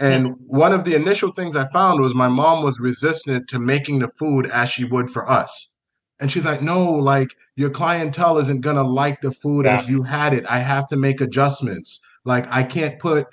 And 0.00 0.34
one 0.46 0.72
of 0.72 0.84
the 0.84 0.94
initial 0.94 1.30
things 1.30 1.56
I 1.56 1.68
found 1.68 2.00
was 2.00 2.14
my 2.14 2.28
mom 2.28 2.64
was 2.64 2.80
resistant 2.80 3.48
to 3.48 3.58
making 3.58 3.98
the 3.98 4.08
food 4.08 4.46
as 4.46 4.70
she 4.70 4.84
would 4.84 5.10
for 5.10 5.30
us. 5.30 5.68
And 6.18 6.32
she's 6.32 6.46
like, 6.46 6.62
no, 6.62 6.90
like 6.90 7.36
your 7.56 7.68
clientele 7.68 8.38
isn't 8.38 8.62
going 8.62 8.76
to 8.76 8.82
like 8.82 9.20
the 9.20 9.30
food 9.30 9.66
yeah. 9.66 9.78
as 9.78 9.88
you 9.90 10.02
had 10.02 10.32
it. 10.32 10.46
I 10.48 10.60
have 10.60 10.88
to 10.88 10.96
make 10.96 11.20
adjustments. 11.20 12.00
Like 12.24 12.46
I 12.50 12.62
can't 12.62 12.98
put 12.98 13.26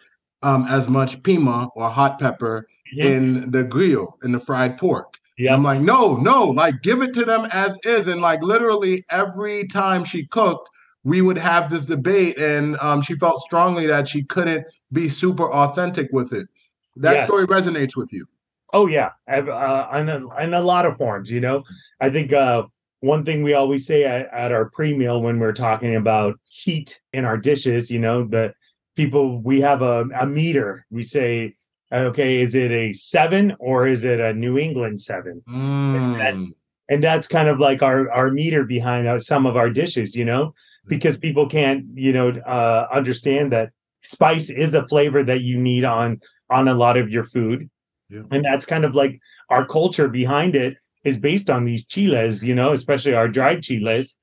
um, 0.44 0.66
as 0.70 0.90
much 0.90 1.22
pima 1.24 1.70
or 1.76 1.90
hot 1.90 2.20
pepper 2.20 2.68
yeah. 2.94 3.06
in 3.06 3.52
the 3.52 3.64
grill, 3.64 4.18
in 4.24 4.32
the 4.32 4.40
fried 4.40 4.78
pork. 4.78 5.18
Yeah. 5.38 5.54
I'm 5.54 5.64
like, 5.64 5.82
no, 5.82 6.16
no, 6.16 6.46
like 6.46 6.82
give 6.82 7.02
it 7.02 7.14
to 7.14 7.24
them 7.24 7.48
as 7.52 7.78
is. 7.84 8.08
And 8.08 8.22
like 8.22 8.42
literally 8.42 9.06
every 9.12 9.68
time 9.68 10.04
she 10.04 10.26
cooked, 10.26 10.70
we 11.04 11.22
would 11.22 11.38
have 11.38 11.70
this 11.70 11.86
debate. 11.86 12.40
And 12.40 12.78
um, 12.80 13.02
she 13.02 13.16
felt 13.16 13.42
strongly 13.42 13.86
that 13.86 14.08
she 14.08 14.24
couldn't 14.24 14.66
be 14.92 15.10
super 15.10 15.52
authentic 15.52 16.10
with 16.12 16.34
it. 16.34 16.48
That 16.96 17.16
yeah. 17.16 17.26
story 17.26 17.46
resonates 17.46 17.96
with 17.96 18.12
you. 18.12 18.26
Oh 18.74 18.88
yeah, 18.88 19.12
uh, 19.28 19.88
in, 19.94 20.10
a, 20.10 20.44
in 20.44 20.54
a 20.54 20.60
lot 20.60 20.86
of 20.86 20.98
forms. 20.98 21.32
You 21.32 21.40
know, 21.40 21.64
I 22.02 22.10
think 22.10 22.34
uh, 22.34 22.64
one 23.00 23.24
thing 23.24 23.44
we 23.44 23.54
always 23.54 23.86
say 23.86 24.04
at, 24.04 24.28
at 24.34 24.52
our 24.52 24.66
pre-meal 24.66 25.22
when 25.22 25.40
we're 25.40 25.54
talking 25.54 25.96
about 25.96 26.38
heat 26.44 27.00
in 27.14 27.24
our 27.24 27.38
dishes, 27.38 27.90
you 27.90 28.00
know, 28.00 28.24
that 28.26 28.56
people 28.98 29.40
we 29.42 29.62
have 29.62 29.82
a, 29.82 30.06
a 30.20 30.28
meter. 30.28 30.86
We 30.92 31.04
say 31.04 31.56
Okay, 31.90 32.42
is 32.42 32.54
it 32.54 32.70
a 32.72 32.92
seven 32.92 33.56
or 33.60 33.88
is 33.88 34.04
it 34.04 34.20
a 34.20 34.34
New 34.34 34.58
England 34.58 35.00
seven? 35.00 35.42
Mm. 35.48 35.96
And 35.96 36.20
that's 36.20 36.54
and 36.90 37.04
that's 37.04 37.28
kind 37.30 37.48
of 37.48 37.60
like 37.60 37.82
our 37.82 38.12
our 38.12 38.30
meter 38.30 38.66
behind 38.66 39.08
our, 39.08 39.20
some 39.20 39.46
of 39.46 39.56
our 39.56 39.70
dishes, 39.70 40.14
you 40.14 40.26
know, 40.26 40.54
because 40.88 41.18
people 41.18 41.48
can't, 41.48 41.86
you 41.94 42.12
know, 42.12 42.30
uh, 42.46 42.88
understand 42.92 43.54
that 43.54 43.72
spice 44.02 44.50
is 44.50 44.74
a 44.74 44.86
flavor 44.90 45.24
that 45.24 45.42
you 45.42 45.58
need 45.58 45.86
on 45.86 46.20
on 46.50 46.68
a 46.68 46.74
lot 46.76 46.98
of 46.98 47.10
your 47.10 47.24
food, 47.24 47.70
Yeah. 48.10 48.24
and 48.32 48.44
that's 48.44 48.66
kind 48.66 48.84
of 48.86 48.94
like 48.96 49.20
our 49.50 49.66
culture 49.66 50.10
behind 50.10 50.56
it 50.56 50.76
is 51.04 51.18
based 51.20 51.50
on 51.50 51.64
these 51.66 51.86
chiles, 51.86 52.44
you 52.44 52.56
know, 52.56 52.74
especially 52.74 53.14
our 53.14 53.30
dried 53.30 53.64
chiles, 53.64 54.18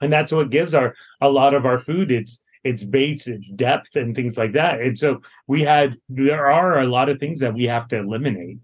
and 0.00 0.12
that's 0.12 0.30
what 0.32 0.50
gives 0.50 0.72
our 0.74 0.94
a 1.20 1.30
lot 1.30 1.52
of 1.54 1.66
our 1.66 1.80
food 1.80 2.10
its 2.12 2.42
its 2.64 2.84
base, 2.84 3.26
its 3.26 3.50
depth, 3.50 3.96
and 3.96 4.14
things 4.14 4.38
like 4.38 4.52
that. 4.52 4.80
And 4.80 4.98
so 4.98 5.20
we 5.46 5.62
had 5.62 5.96
there 6.08 6.50
are 6.50 6.80
a 6.80 6.86
lot 6.86 7.08
of 7.08 7.18
things 7.18 7.40
that 7.40 7.54
we 7.54 7.64
have 7.64 7.88
to 7.88 7.98
eliminate. 7.98 8.58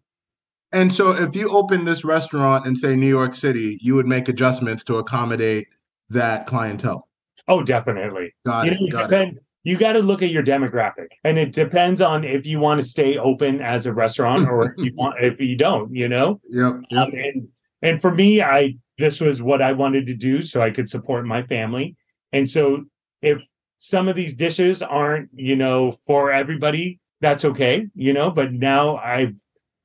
And 0.72 0.92
so, 0.92 1.12
if 1.12 1.34
you 1.34 1.48
open 1.50 1.86
this 1.86 2.04
restaurant 2.04 2.66
in, 2.66 2.76
say, 2.76 2.94
New 2.94 3.08
York 3.08 3.34
City, 3.34 3.78
you 3.80 3.94
would 3.94 4.06
make 4.06 4.28
adjustments 4.28 4.84
to 4.84 4.98
accommodate 4.98 5.66
that 6.10 6.46
clientele. 6.46 7.08
Oh, 7.48 7.62
definitely. 7.62 8.34
Got 8.44 8.66
you 8.66 8.72
it. 8.72 8.74
know, 8.74 8.80
you 8.86 8.90
got 8.90 9.12
it. 9.12 9.34
you 9.64 9.78
got 9.78 9.92
to 9.92 10.00
look 10.00 10.22
at 10.22 10.28
your 10.28 10.42
demographic, 10.42 11.08
and 11.24 11.38
it 11.38 11.52
depends 11.52 12.02
on 12.02 12.22
if 12.22 12.46
you 12.46 12.60
want 12.60 12.82
to 12.82 12.86
stay 12.86 13.16
open 13.16 13.62
as 13.62 13.86
a 13.86 13.94
restaurant 13.94 14.46
or 14.46 14.72
if 14.72 14.72
you 14.76 14.92
want 14.94 15.16
if 15.24 15.40
you 15.40 15.56
don't. 15.56 15.94
You 15.94 16.08
know, 16.08 16.40
Yep. 16.50 16.74
Yep. 16.90 17.06
Um, 17.06 17.12
and 17.14 17.48
and 17.80 18.02
for 18.02 18.14
me, 18.14 18.42
I 18.42 18.76
this 18.98 19.20
was 19.20 19.40
what 19.40 19.62
I 19.62 19.72
wanted 19.72 20.06
to 20.08 20.14
do 20.14 20.42
so 20.42 20.60
I 20.60 20.70
could 20.70 20.88
support 20.88 21.24
my 21.24 21.44
family. 21.44 21.96
And 22.32 22.50
so 22.50 22.84
if 23.22 23.42
some 23.78 24.08
of 24.08 24.16
these 24.16 24.36
dishes 24.36 24.82
aren't, 24.82 25.30
you 25.32 25.56
know, 25.56 25.92
for 26.06 26.32
everybody, 26.32 27.00
that's 27.20 27.44
okay, 27.44 27.86
you 27.94 28.12
know, 28.12 28.30
but 28.30 28.52
now 28.52 28.96
I've 28.96 29.34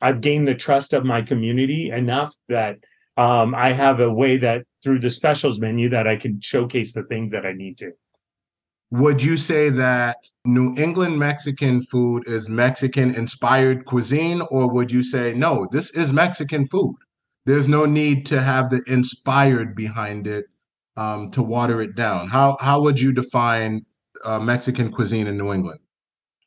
I've 0.01 0.19
gained 0.19 0.47
the 0.47 0.55
trust 0.55 0.91
of 0.91 1.05
my 1.05 1.21
community 1.21 1.89
enough 1.89 2.35
that 2.49 2.79
um, 3.15 3.55
I 3.55 3.71
have 3.71 4.01
a 4.01 4.11
way 4.11 4.37
that 4.37 4.63
through 4.83 4.99
the 4.99 5.09
specials 5.09 5.59
menu 5.59 5.87
that 5.89 6.07
I 6.07 6.17
can 6.17 6.41
showcase 6.41 6.93
the 6.93 7.03
things 7.03 7.31
that 7.31 7.45
I 7.45 7.53
need 7.53 7.77
to. 7.77 7.91
Would 8.91 9.23
you 9.23 9.37
say 9.37 9.69
that 9.69 10.17
New 10.45 10.75
England 10.77 11.17
Mexican 11.17 11.83
food 11.83 12.27
is 12.27 12.49
Mexican 12.49 13.15
inspired 13.15 13.85
cuisine, 13.85 14.41
or 14.51 14.69
would 14.69 14.91
you 14.91 15.03
say, 15.03 15.33
no, 15.33 15.67
this 15.71 15.89
is 15.91 16.11
Mexican 16.11 16.67
food? 16.67 16.95
There's 17.45 17.67
no 17.67 17.85
need 17.85 18.25
to 18.27 18.41
have 18.41 18.69
the 18.69 18.83
inspired 18.87 19.75
behind 19.75 20.27
it 20.27 20.45
um, 20.97 21.31
to 21.31 21.41
water 21.43 21.81
it 21.81 21.95
down. 21.95 22.27
How, 22.27 22.57
how 22.59 22.81
would 22.81 22.99
you 22.99 23.11
define 23.11 23.85
uh, 24.23 24.39
Mexican 24.39 24.91
cuisine 24.91 25.27
in 25.27 25.37
New 25.37 25.53
England? 25.53 25.79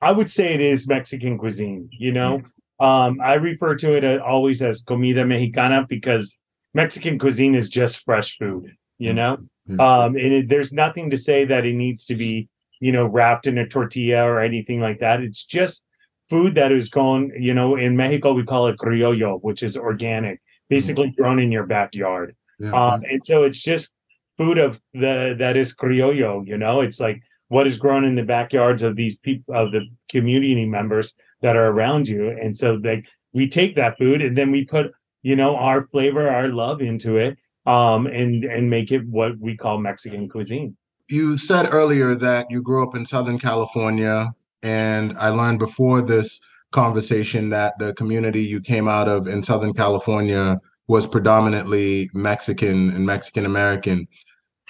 I 0.01 0.13
would 0.13 0.31
say 0.31 0.55
it 0.55 0.61
is 0.61 0.87
Mexican 0.87 1.39
cuisine. 1.39 1.89
You 1.93 2.13
know, 2.13 2.43
um, 2.79 3.19
I 3.23 3.35
refer 3.35 3.75
to 3.77 3.97
it 3.97 4.05
uh, 4.05 4.23
always 4.25 4.63
as 4.63 4.83
comida 4.83 5.25
mexicana 5.25 5.87
because 5.89 6.39
Mexican 6.75 7.19
cuisine 7.19 7.55
is 7.55 7.71
just 7.71 8.05
fresh 8.05 8.37
food. 8.39 8.73
You 8.99 9.13
know, 9.13 9.39
Mhm. 9.69 9.81
um, 9.81 10.15
and 10.17 10.33
it, 10.33 10.49
there's 10.49 10.73
nothing 10.73 11.11
to 11.11 11.19
say 11.19 11.45
that 11.45 11.67
it 11.67 11.75
needs 11.75 12.05
to 12.07 12.15
be, 12.15 12.49
you 12.81 12.93
know, 12.93 13.05
wrapped 13.05 13.47
in 13.47 13.59
a 13.59 13.67
tortilla 13.67 14.25
or 14.25 14.41
anything 14.41 14.81
like 14.81 15.01
that. 15.01 15.23
It's 15.23 15.45
just 15.45 15.85
food 16.31 16.55
that 16.55 16.73
is 16.73 16.89
grown. 16.89 17.33
You 17.39 17.53
know, 17.53 17.77
in 17.77 17.97
Mexico 17.97 18.33
we 18.33 18.45
call 18.45 18.69
it 18.69 18.79
criollo, 18.79 19.39
which 19.43 19.63
is 19.63 19.77
organic, 19.77 20.41
basically 20.71 21.11
grown 21.11 21.39
in 21.41 21.53
your 21.53 21.67
backyard. 21.67 22.35
Yeah. 22.59 22.71
Um, 22.73 23.03
and 23.11 23.25
so 23.25 23.43
it's 23.43 23.61
just 23.63 23.95
food 24.37 24.59
of 24.59 24.81
the 24.95 25.35
that 25.39 25.57
is 25.57 25.75
criollo. 25.75 26.47
You 26.47 26.59
know, 26.59 26.81
it's 26.81 27.01
like 27.01 27.23
what 27.49 27.67
is 27.67 27.79
grown 27.79 28.05
in 28.05 28.15
the 28.15 28.25
backyards 28.25 28.83
of 28.83 28.97
these 28.97 29.19
people 29.19 29.55
of 29.55 29.73
the 29.73 29.87
community 30.09 30.67
members 30.67 31.15
that 31.43 31.57
are 31.57 31.69
around 31.69 32.09
you. 32.09 32.29
And 32.29 32.57
so 32.57 32.75
like 32.83 33.07
we 33.33 33.49
take 33.49 33.77
that 33.77 33.99
food 33.99 34.23
and 34.23 34.37
then 34.37 34.51
we 34.51 34.65
put 34.65 34.93
you 35.23 35.37
know 35.37 35.57
our 35.57 35.87
flavor, 35.89 36.29
our 36.29 36.49
love 36.49 36.81
into 36.81 37.17
it, 37.17 37.37
um, 37.67 38.07
and 38.07 38.45
and 38.45 38.71
make 38.71 38.93
it 38.93 39.07
what 39.09 39.39
we 39.39 39.57
call 39.57 39.79
Mexican 39.79 40.29
cuisine. 40.29 40.77
you 41.09 41.39
said 41.39 41.69
earlier 41.73 42.15
that 42.15 42.47
you 42.51 42.63
grew 42.63 42.83
up 42.83 42.95
in 42.95 43.07
Southern 43.07 43.39
California, 43.39 44.33
and 44.63 45.17
I 45.19 45.29
learned 45.29 45.59
before 45.59 46.03
this 46.03 46.41
conversation 46.73 47.51
that 47.51 47.75
the 47.79 47.95
community 47.95 48.43
you 48.43 48.61
came 48.61 48.89
out 48.89 49.09
of 49.09 49.27
in 49.29 49.43
Southern 49.43 49.73
California 49.73 50.61
was 50.89 51.07
predominantly 51.07 52.11
Mexican 52.15 52.91
and 52.91 53.05
Mexican 53.05 53.47
American. 53.47 54.07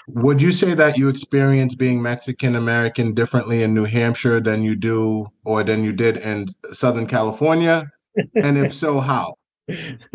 Would 0.09 0.40
you 0.40 0.52
say 0.52 0.72
that 0.74 0.96
you 0.96 1.09
experience 1.09 1.74
being 1.74 2.00
Mexican 2.00 2.57
American 2.57 3.12
differently 3.12 3.62
in 3.62 3.74
New 3.74 3.85
Hampshire 3.85 4.40
than 4.40 4.62
you 4.62 4.76
do 4.76 5.26
or 5.44 5.64
than 5.64 5.83
you 5.83 5.92
did 5.92 6.18
in 6.18 6.46
Southern 6.72 7.07
California? 7.07 7.90
And 8.37 8.57
if 8.57 8.72
so, 8.72 9.00
how? 9.00 9.35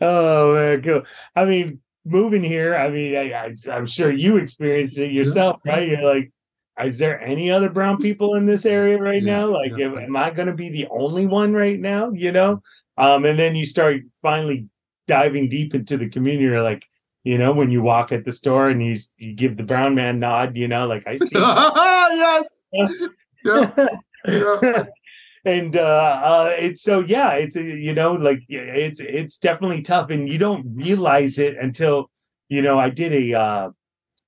oh 0.00 0.54
man, 0.54 0.82
cool. 0.82 1.02
I 1.34 1.44
mean, 1.44 1.80
moving 2.04 2.44
here, 2.44 2.76
I 2.76 2.88
mean, 2.88 3.16
I, 3.16 3.54
I'm 3.70 3.86
sure 3.86 4.10
you 4.12 4.36
experienced 4.36 4.98
it 4.98 5.10
yourself, 5.10 5.60
Yeah. 5.64 5.72
right? 5.72 5.88
You're 5.88 6.02
like, 6.04 6.32
is 6.84 6.98
there 6.98 7.20
any 7.20 7.50
other 7.50 7.70
brown 7.70 7.96
people 7.98 8.36
in 8.36 8.46
this 8.46 8.64
area 8.64 8.98
right 8.98 9.22
Yeah, 9.22 9.40
now? 9.40 9.46
Like, 9.52 9.72
yeah. 9.76 9.86
am, 9.86 9.98
am 9.98 10.16
I 10.16 10.30
going 10.30 10.48
to 10.48 10.54
be 10.54 10.70
the 10.70 10.86
only 10.90 11.26
one 11.26 11.52
right 11.52 11.80
now? 11.80 12.12
You 12.12 12.32
know? 12.32 12.62
Um, 12.96 13.24
and 13.24 13.38
then 13.38 13.56
you 13.56 13.66
start 13.66 14.02
finally 14.22 14.66
diving 15.06 15.48
deep 15.48 15.74
into 15.74 15.96
the 15.96 16.08
community. 16.08 16.44
You're 16.44 16.62
like, 16.62 16.88
you 17.24 17.38
know, 17.38 17.52
when 17.52 17.70
you 17.70 17.82
walk 17.82 18.12
at 18.12 18.24
the 18.24 18.32
store 18.32 18.68
and 18.70 18.84
you 18.84 18.96
you 19.18 19.32
give 19.32 19.56
the 19.56 19.64
brown 19.64 19.94
man 19.94 20.20
nod, 20.20 20.56
you 20.56 20.68
know, 20.68 20.86
like 20.86 21.06
I 21.06 21.16
see. 21.16 21.30
yes. 21.34 22.66
Yeah. 23.44 23.90
Yeah. 24.26 24.84
and 25.46 25.76
uh, 25.76 26.20
uh 26.24 26.50
it's 26.58 26.82
so 26.82 27.00
yeah 27.00 27.34
it's 27.34 27.56
uh, 27.56 27.60
you 27.60 27.94
know 27.94 28.14
like 28.14 28.42
it's 28.48 28.98
it's 29.00 29.38
definitely 29.38 29.80
tough 29.80 30.10
and 30.10 30.28
you 30.28 30.36
don't 30.36 30.66
realize 30.74 31.38
it 31.38 31.56
until 31.56 32.10
you 32.48 32.60
know 32.60 32.78
i 32.78 32.90
did 32.90 33.12
a 33.12 33.34
uh 33.38 33.70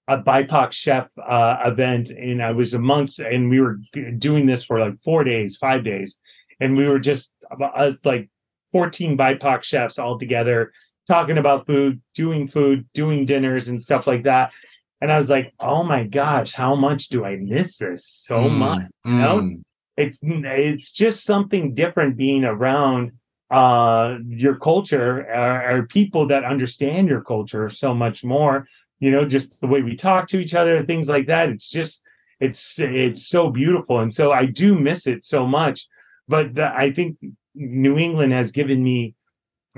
a 0.06 0.22
bipoc 0.22 0.70
chef 0.70 1.08
uh 1.20 1.56
event 1.64 2.10
and 2.10 2.40
i 2.42 2.52
was 2.52 2.72
amongst 2.72 3.18
and 3.18 3.50
we 3.50 3.60
were 3.60 3.80
doing 4.18 4.46
this 4.46 4.64
for 4.64 4.78
like 4.78 4.94
four 5.02 5.24
days 5.24 5.56
five 5.56 5.82
days 5.82 6.20
and 6.60 6.76
we 6.76 6.86
were 6.86 7.00
just 7.00 7.34
about 7.50 7.78
us 7.78 8.06
like 8.06 8.30
14 8.72 9.16
bipoc 9.16 9.62
chefs 9.62 9.98
all 9.98 10.18
together 10.18 10.72
talking 11.06 11.38
about 11.38 11.66
food 11.66 12.00
doing 12.14 12.46
food 12.46 12.86
doing 12.92 13.24
dinners 13.24 13.68
and 13.68 13.80
stuff 13.80 14.06
like 14.06 14.24
that. 14.24 14.52
And 15.00 15.12
i 15.12 15.16
was 15.16 15.30
like 15.30 15.54
oh 15.60 15.82
my 15.84 16.06
gosh 16.06 16.52
how 16.54 16.74
much 16.74 17.08
do 17.08 17.24
i 17.24 17.36
miss 17.36 17.78
this 17.78 18.04
so 18.04 18.36
Mm, 18.36 18.58
much? 18.58 18.82
Know? 19.04 19.40
mm. 19.40 19.62
it's 19.96 20.20
it's 20.22 20.92
just 20.92 21.24
something 21.24 21.72
different 21.74 22.16
being 22.16 22.44
around 22.44 23.12
uh 23.50 24.16
your 24.26 24.56
culture 24.56 25.24
or, 25.32 25.70
or 25.70 25.86
people 25.86 26.26
that 26.26 26.44
understand 26.44 27.08
your 27.08 27.22
culture 27.22 27.68
so 27.70 27.94
much 27.94 28.22
more 28.22 28.66
you 29.00 29.10
know 29.10 29.24
just 29.24 29.60
the 29.60 29.66
way 29.66 29.80
we 29.82 29.94
talk 29.96 30.28
to 30.28 30.38
each 30.38 30.54
other 30.54 30.82
things 30.82 31.08
like 31.08 31.26
that. 31.28 31.48
It's 31.48 31.70
just 31.70 32.02
it's 32.40 32.78
it's 32.78 33.26
so 33.26 33.50
beautiful. 33.50 34.00
And 34.00 34.12
so 34.12 34.32
i 34.32 34.44
do 34.46 34.78
miss 34.78 35.06
it 35.06 35.24
so 35.24 35.46
much. 35.46 35.86
But 36.26 36.54
the, 36.56 36.66
i 36.76 36.90
think 36.90 37.16
new 37.58 37.98
england 37.98 38.32
has 38.32 38.50
given 38.52 38.82
me 38.82 39.14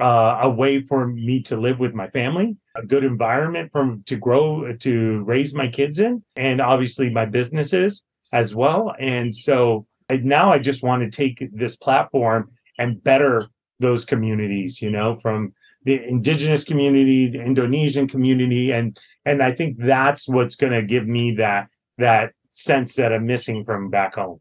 uh, 0.00 0.38
a 0.42 0.50
way 0.50 0.80
for 0.80 1.08
me 1.08 1.42
to 1.42 1.56
live 1.56 1.78
with 1.78 1.94
my 1.94 2.08
family 2.10 2.56
a 2.76 2.86
good 2.86 3.04
environment 3.04 3.70
from 3.72 4.02
to 4.06 4.16
grow 4.16 4.72
to 4.76 5.22
raise 5.24 5.54
my 5.54 5.68
kids 5.68 5.98
in 5.98 6.22
and 6.36 6.60
obviously 6.60 7.10
my 7.10 7.26
businesses 7.26 8.04
as 8.32 8.54
well. 8.54 8.94
And 8.98 9.34
so 9.34 9.86
I- 10.10 10.20
now 10.24 10.52
i 10.52 10.58
just 10.58 10.82
want 10.82 11.02
to 11.02 11.10
take 11.10 11.48
this 11.52 11.76
platform 11.76 12.50
and 12.78 13.02
better 13.02 13.42
those 13.78 14.04
communities 14.04 14.82
you 14.82 14.90
know 14.90 15.16
from 15.16 15.52
the 15.84 16.02
indigenous 16.04 16.64
community 16.64 17.30
the 17.30 17.40
indonesian 17.40 18.06
community 18.08 18.72
and 18.72 18.98
and 19.24 19.42
i 19.42 19.52
think 19.52 19.78
that's 19.78 20.28
what's 20.28 20.56
going 20.56 20.72
to 20.72 20.82
give 20.82 21.06
me 21.06 21.32
that 21.36 21.68
that 21.98 22.32
sense 22.50 22.94
that 22.96 23.12
i'm 23.12 23.26
missing 23.26 23.64
from 23.64 23.88
back 23.90 24.14
home. 24.16 24.40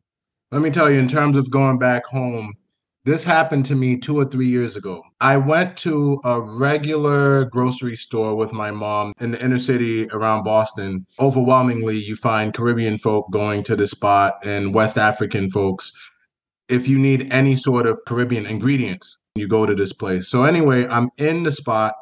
Let 0.51 0.63
me 0.63 0.71
tell 0.71 0.89
you, 0.89 0.97
in 0.97 1.07
terms 1.07 1.37
of 1.37 1.51
going 1.51 1.77
back 1.77 2.05
home, 2.07 2.53
this 3.09 3.23
happened 3.23 3.65
to 3.65 3.73
me 3.73 3.97
two 3.97 4.15
or 4.15 4.25
three 4.25 4.45
years 4.45 4.75
ago. 4.75 5.01
I 5.19 5.35
went 5.37 5.75
to 5.77 6.21
a 6.23 6.39
regular 6.39 7.45
grocery 7.45 7.95
store 7.95 8.35
with 8.35 8.53
my 8.53 8.69
mom 8.69 9.13
in 9.19 9.31
the 9.31 9.43
inner 9.43 9.57
city 9.57 10.07
around 10.09 10.43
Boston. 10.43 11.07
Overwhelmingly, 11.19 11.97
you 11.97 12.15
find 12.15 12.53
Caribbean 12.53 12.99
folk 12.99 13.31
going 13.31 13.63
to 13.63 13.75
the 13.75 13.87
spot 13.87 14.35
and 14.45 14.75
West 14.75 14.95
African 14.95 15.49
folks. 15.49 15.91
If 16.67 16.87
you 16.87 16.99
need 16.99 17.33
any 17.33 17.55
sort 17.55 17.87
of 17.87 17.99
Caribbean 18.05 18.45
ingredients, 18.45 19.17
you 19.33 19.47
go 19.47 19.65
to 19.65 19.73
this 19.73 19.91
place. 19.91 20.27
So, 20.27 20.43
anyway, 20.43 20.87
I'm 20.87 21.09
in 21.17 21.41
the 21.41 21.51
spot. 21.51 21.95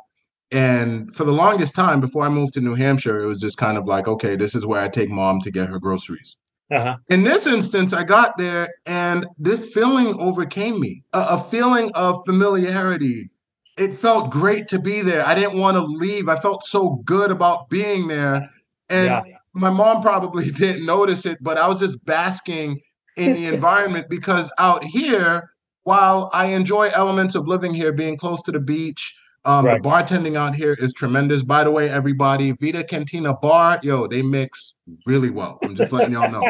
And 0.52 1.16
for 1.16 1.24
the 1.24 1.32
longest 1.32 1.74
time 1.74 2.02
before 2.02 2.26
I 2.26 2.30
moved 2.30 2.54
to 2.56 2.62
New 2.62 2.76
Hampshire, 2.76 3.22
it 3.22 3.28
was 3.28 3.40
just 3.40 3.58
kind 3.58 3.78
of 3.78 3.88
like, 3.88 4.10
okay, 4.10 4.36
this 4.36 4.56
is 4.56 4.66
where 4.66 4.82
I 4.82 4.90
take 4.90 5.10
mom 5.10 5.40
to 5.42 5.52
get 5.52 5.70
her 5.70 5.80
groceries. 5.80 6.36
Uh-huh. 6.70 6.98
In 7.10 7.24
this 7.24 7.48
instance, 7.48 7.94
I 7.94 8.04
got 8.04 8.38
there 8.38 8.70
and 8.86 9.26
this 9.38 9.74
feeling 9.74 10.20
overcame 10.20 10.80
me 10.80 11.04
a, 11.14 11.20
a 11.20 11.44
feeling 11.44 11.92
of 11.94 12.22
familiarity. 12.26 13.30
It 13.78 13.94
felt 13.94 14.32
great 14.32 14.68
to 14.70 14.80
be 14.80 15.02
there. 15.02 15.26
I 15.26 15.36
didn't 15.36 15.58
want 15.58 15.76
to 15.78 15.84
leave. 15.84 16.28
I 16.28 16.38
felt 16.40 16.64
so 16.64 17.02
good 17.06 17.32
about 17.32 17.70
being 17.70 18.08
there. 18.08 18.50
And 18.90 19.06
Yeah. 19.06 19.22
my 19.54 19.70
mom 19.70 20.02
probably 20.02 20.52
didn't 20.64 20.86
notice 20.86 21.26
it, 21.26 21.38
but 21.42 21.58
I 21.58 21.68
was 21.68 21.80
just 21.80 22.04
basking 22.06 22.82
in 23.16 23.34
the 23.34 23.46
environment 23.54 24.08
because 24.10 24.52
out 24.60 24.84
here, 24.84 25.52
while 25.84 26.30
I 26.34 26.48
enjoy 26.48 26.90
elements 26.94 27.34
of 27.36 27.48
living 27.48 27.74
here, 27.74 27.94
being 27.94 28.18
close 28.18 28.44
to 28.44 28.52
the 28.52 28.60
beach, 28.60 29.16
um, 29.46 29.66
right. 29.66 29.82
the 29.82 29.90
bartending 29.90 30.36
out 30.36 30.56
here 30.56 30.76
is 30.80 30.94
tremendous. 30.94 31.44
By 31.44 31.64
the 31.64 31.72
way, 31.72 31.90
everybody, 31.90 32.52
Vida 32.52 32.84
Cantina 32.84 33.34
Bar, 33.34 33.80
yo, 33.82 34.08
they 34.08 34.22
mix 34.22 34.74
really 35.06 35.30
well. 35.30 35.60
I'm 35.64 35.76
just 35.76 35.92
letting 35.92 36.14
y'all 36.14 36.30
know. 36.30 36.44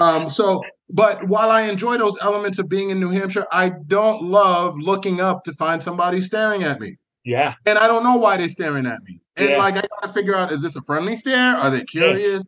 Um, 0.00 0.28
so, 0.28 0.62
but 0.90 1.24
while 1.28 1.50
I 1.50 1.62
enjoy 1.62 1.98
those 1.98 2.18
elements 2.20 2.58
of 2.58 2.68
being 2.68 2.90
in 2.90 2.98
New 2.98 3.10
Hampshire, 3.10 3.46
I 3.52 3.72
don't 3.86 4.22
love 4.24 4.76
looking 4.78 5.20
up 5.20 5.44
to 5.44 5.52
find 5.52 5.82
somebody 5.82 6.20
staring 6.20 6.64
at 6.64 6.80
me. 6.80 6.96
Yeah. 7.24 7.54
And 7.66 7.78
I 7.78 7.86
don't 7.86 8.02
know 8.02 8.16
why 8.16 8.36
they're 8.36 8.48
staring 8.48 8.86
at 8.86 9.02
me. 9.04 9.20
And 9.36 9.50
yeah. 9.50 9.58
like 9.58 9.76
I 9.76 9.82
gotta 10.00 10.12
figure 10.12 10.34
out, 10.34 10.50
is 10.50 10.62
this 10.62 10.76
a 10.76 10.82
friendly 10.82 11.16
stare? 11.16 11.56
Are 11.56 11.70
they 11.70 11.82
curious? 11.82 12.44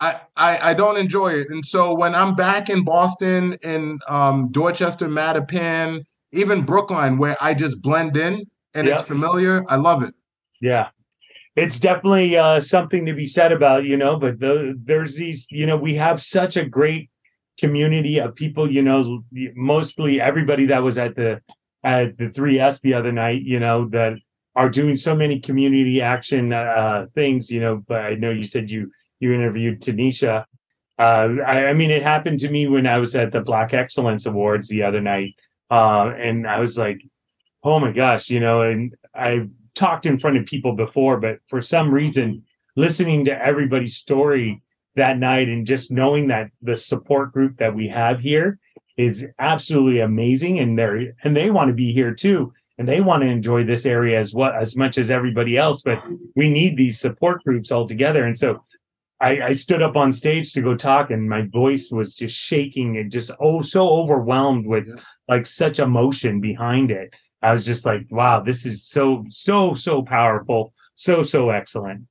I, 0.00 0.20
I, 0.36 0.70
I 0.70 0.74
don't 0.74 0.96
enjoy 0.96 1.32
it. 1.32 1.48
And 1.50 1.64
so 1.64 1.94
when 1.94 2.14
I'm 2.14 2.34
back 2.34 2.70
in 2.70 2.84
Boston, 2.84 3.56
in 3.62 3.98
um, 4.08 4.48
Dorchester, 4.52 5.08
Mattapan, 5.08 6.04
even 6.32 6.62
Brookline, 6.62 7.18
where 7.18 7.36
I 7.40 7.54
just 7.54 7.80
blend 7.80 8.16
in 8.16 8.44
and 8.78 8.88
yep. 8.88 9.00
it's 9.00 9.08
familiar, 9.08 9.64
I 9.68 9.76
love 9.76 10.02
it. 10.02 10.14
Yeah. 10.60 10.88
It's 11.56 11.80
definitely 11.80 12.36
uh, 12.36 12.60
something 12.60 13.04
to 13.06 13.14
be 13.14 13.26
said 13.26 13.50
about, 13.50 13.84
you 13.84 13.96
know, 13.96 14.18
but 14.18 14.38
the, 14.38 14.78
there's 14.80 15.16
these, 15.16 15.48
you 15.50 15.66
know, 15.66 15.76
we 15.76 15.94
have 15.94 16.22
such 16.22 16.56
a 16.56 16.64
great 16.64 17.10
community 17.58 18.18
of 18.18 18.36
people, 18.36 18.70
you 18.70 18.82
know, 18.82 19.22
mostly 19.56 20.20
everybody 20.20 20.66
that 20.66 20.82
was 20.82 20.96
at 20.96 21.16
the 21.16 21.40
at 21.82 22.16
the 22.18 22.28
3S 22.28 22.80
the 22.80 22.94
other 22.94 23.12
night, 23.12 23.42
you 23.42 23.58
know, 23.58 23.88
that 23.88 24.14
are 24.54 24.68
doing 24.68 24.96
so 24.96 25.14
many 25.14 25.40
community 25.40 26.00
action 26.00 26.52
uh, 26.52 27.06
things, 27.14 27.50
you 27.50 27.60
know, 27.60 27.82
but 27.86 28.02
I 28.02 28.14
know 28.14 28.30
you 28.30 28.44
said 28.44 28.70
you 28.70 28.90
you 29.20 29.32
interviewed 29.32 29.80
Tanisha. 29.80 30.44
Uh, 30.98 31.28
I, 31.46 31.66
I, 31.66 31.72
mean, 31.74 31.92
it 31.92 32.02
happened 32.02 32.40
to 32.40 32.50
me 32.50 32.66
when 32.66 32.86
I 32.86 32.98
was 32.98 33.14
at 33.14 33.30
the 33.30 33.40
Black 33.40 33.72
Excellence 33.72 34.26
Awards 34.26 34.68
the 34.68 34.82
other 34.82 35.00
night, 35.00 35.36
uh, 35.70 36.12
and 36.16 36.46
I 36.46 36.58
was 36.58 36.76
like, 36.76 37.00
"Oh 37.62 37.78
my 37.80 37.92
gosh," 37.92 38.30
you 38.30 38.40
know. 38.40 38.62
And 38.62 38.94
I 39.14 39.48
talked 39.74 40.06
in 40.06 40.18
front 40.18 40.36
of 40.36 40.46
people 40.46 40.72
before, 40.74 41.20
but 41.20 41.38
for 41.46 41.60
some 41.60 41.92
reason, 41.92 42.44
listening 42.76 43.24
to 43.26 43.46
everybody's 43.46 43.96
story 43.96 44.62
that 44.96 45.18
night 45.18 45.48
and 45.48 45.66
just 45.66 45.92
knowing 45.92 46.28
that 46.28 46.50
the 46.62 46.76
support 46.76 47.32
group 47.32 47.58
that 47.58 47.74
we 47.74 47.88
have 47.88 48.20
here 48.20 48.58
is 48.96 49.26
absolutely 49.38 50.00
amazing, 50.00 50.58
and 50.58 50.78
they're 50.78 51.14
and 51.24 51.36
they 51.36 51.50
want 51.50 51.68
to 51.68 51.74
be 51.74 51.92
here 51.92 52.14
too 52.14 52.52
and 52.78 52.88
they 52.88 53.00
want 53.00 53.22
to 53.22 53.28
enjoy 53.28 53.64
this 53.64 53.84
area 53.84 54.18
as 54.18 54.32
well 54.32 54.52
as 54.52 54.76
much 54.76 54.96
as 54.96 55.10
everybody 55.10 55.56
else 55.56 55.82
but 55.82 56.02
we 56.36 56.48
need 56.48 56.76
these 56.76 56.98
support 56.98 57.42
groups 57.44 57.70
all 57.70 57.86
together 57.86 58.24
and 58.24 58.38
so 58.38 58.62
I, 59.20 59.40
I, 59.40 59.52
stood 59.54 59.82
up 59.82 59.96
on 59.96 60.12
stage 60.12 60.52
to 60.52 60.62
go 60.62 60.76
talk 60.76 61.10
and 61.10 61.28
my 61.28 61.42
voice 61.42 61.90
was 61.90 62.14
just 62.14 62.36
shaking 62.36 62.96
and 62.96 63.10
just 63.10 63.32
oh 63.40 63.62
so 63.62 63.88
overwhelmed 63.88 64.64
with 64.64 64.88
like 65.26 65.44
such 65.44 65.80
emotion 65.80 66.40
behind 66.40 66.92
it 66.92 67.14
i 67.42 67.52
was 67.52 67.64
just 67.64 67.86
like 67.86 68.06
wow 68.10 68.40
this 68.40 68.66
is 68.66 68.84
so 68.84 69.24
so 69.28 69.74
so 69.74 70.02
powerful 70.02 70.72
so 70.98 71.22
so 71.22 71.50
excellent. 71.50 72.02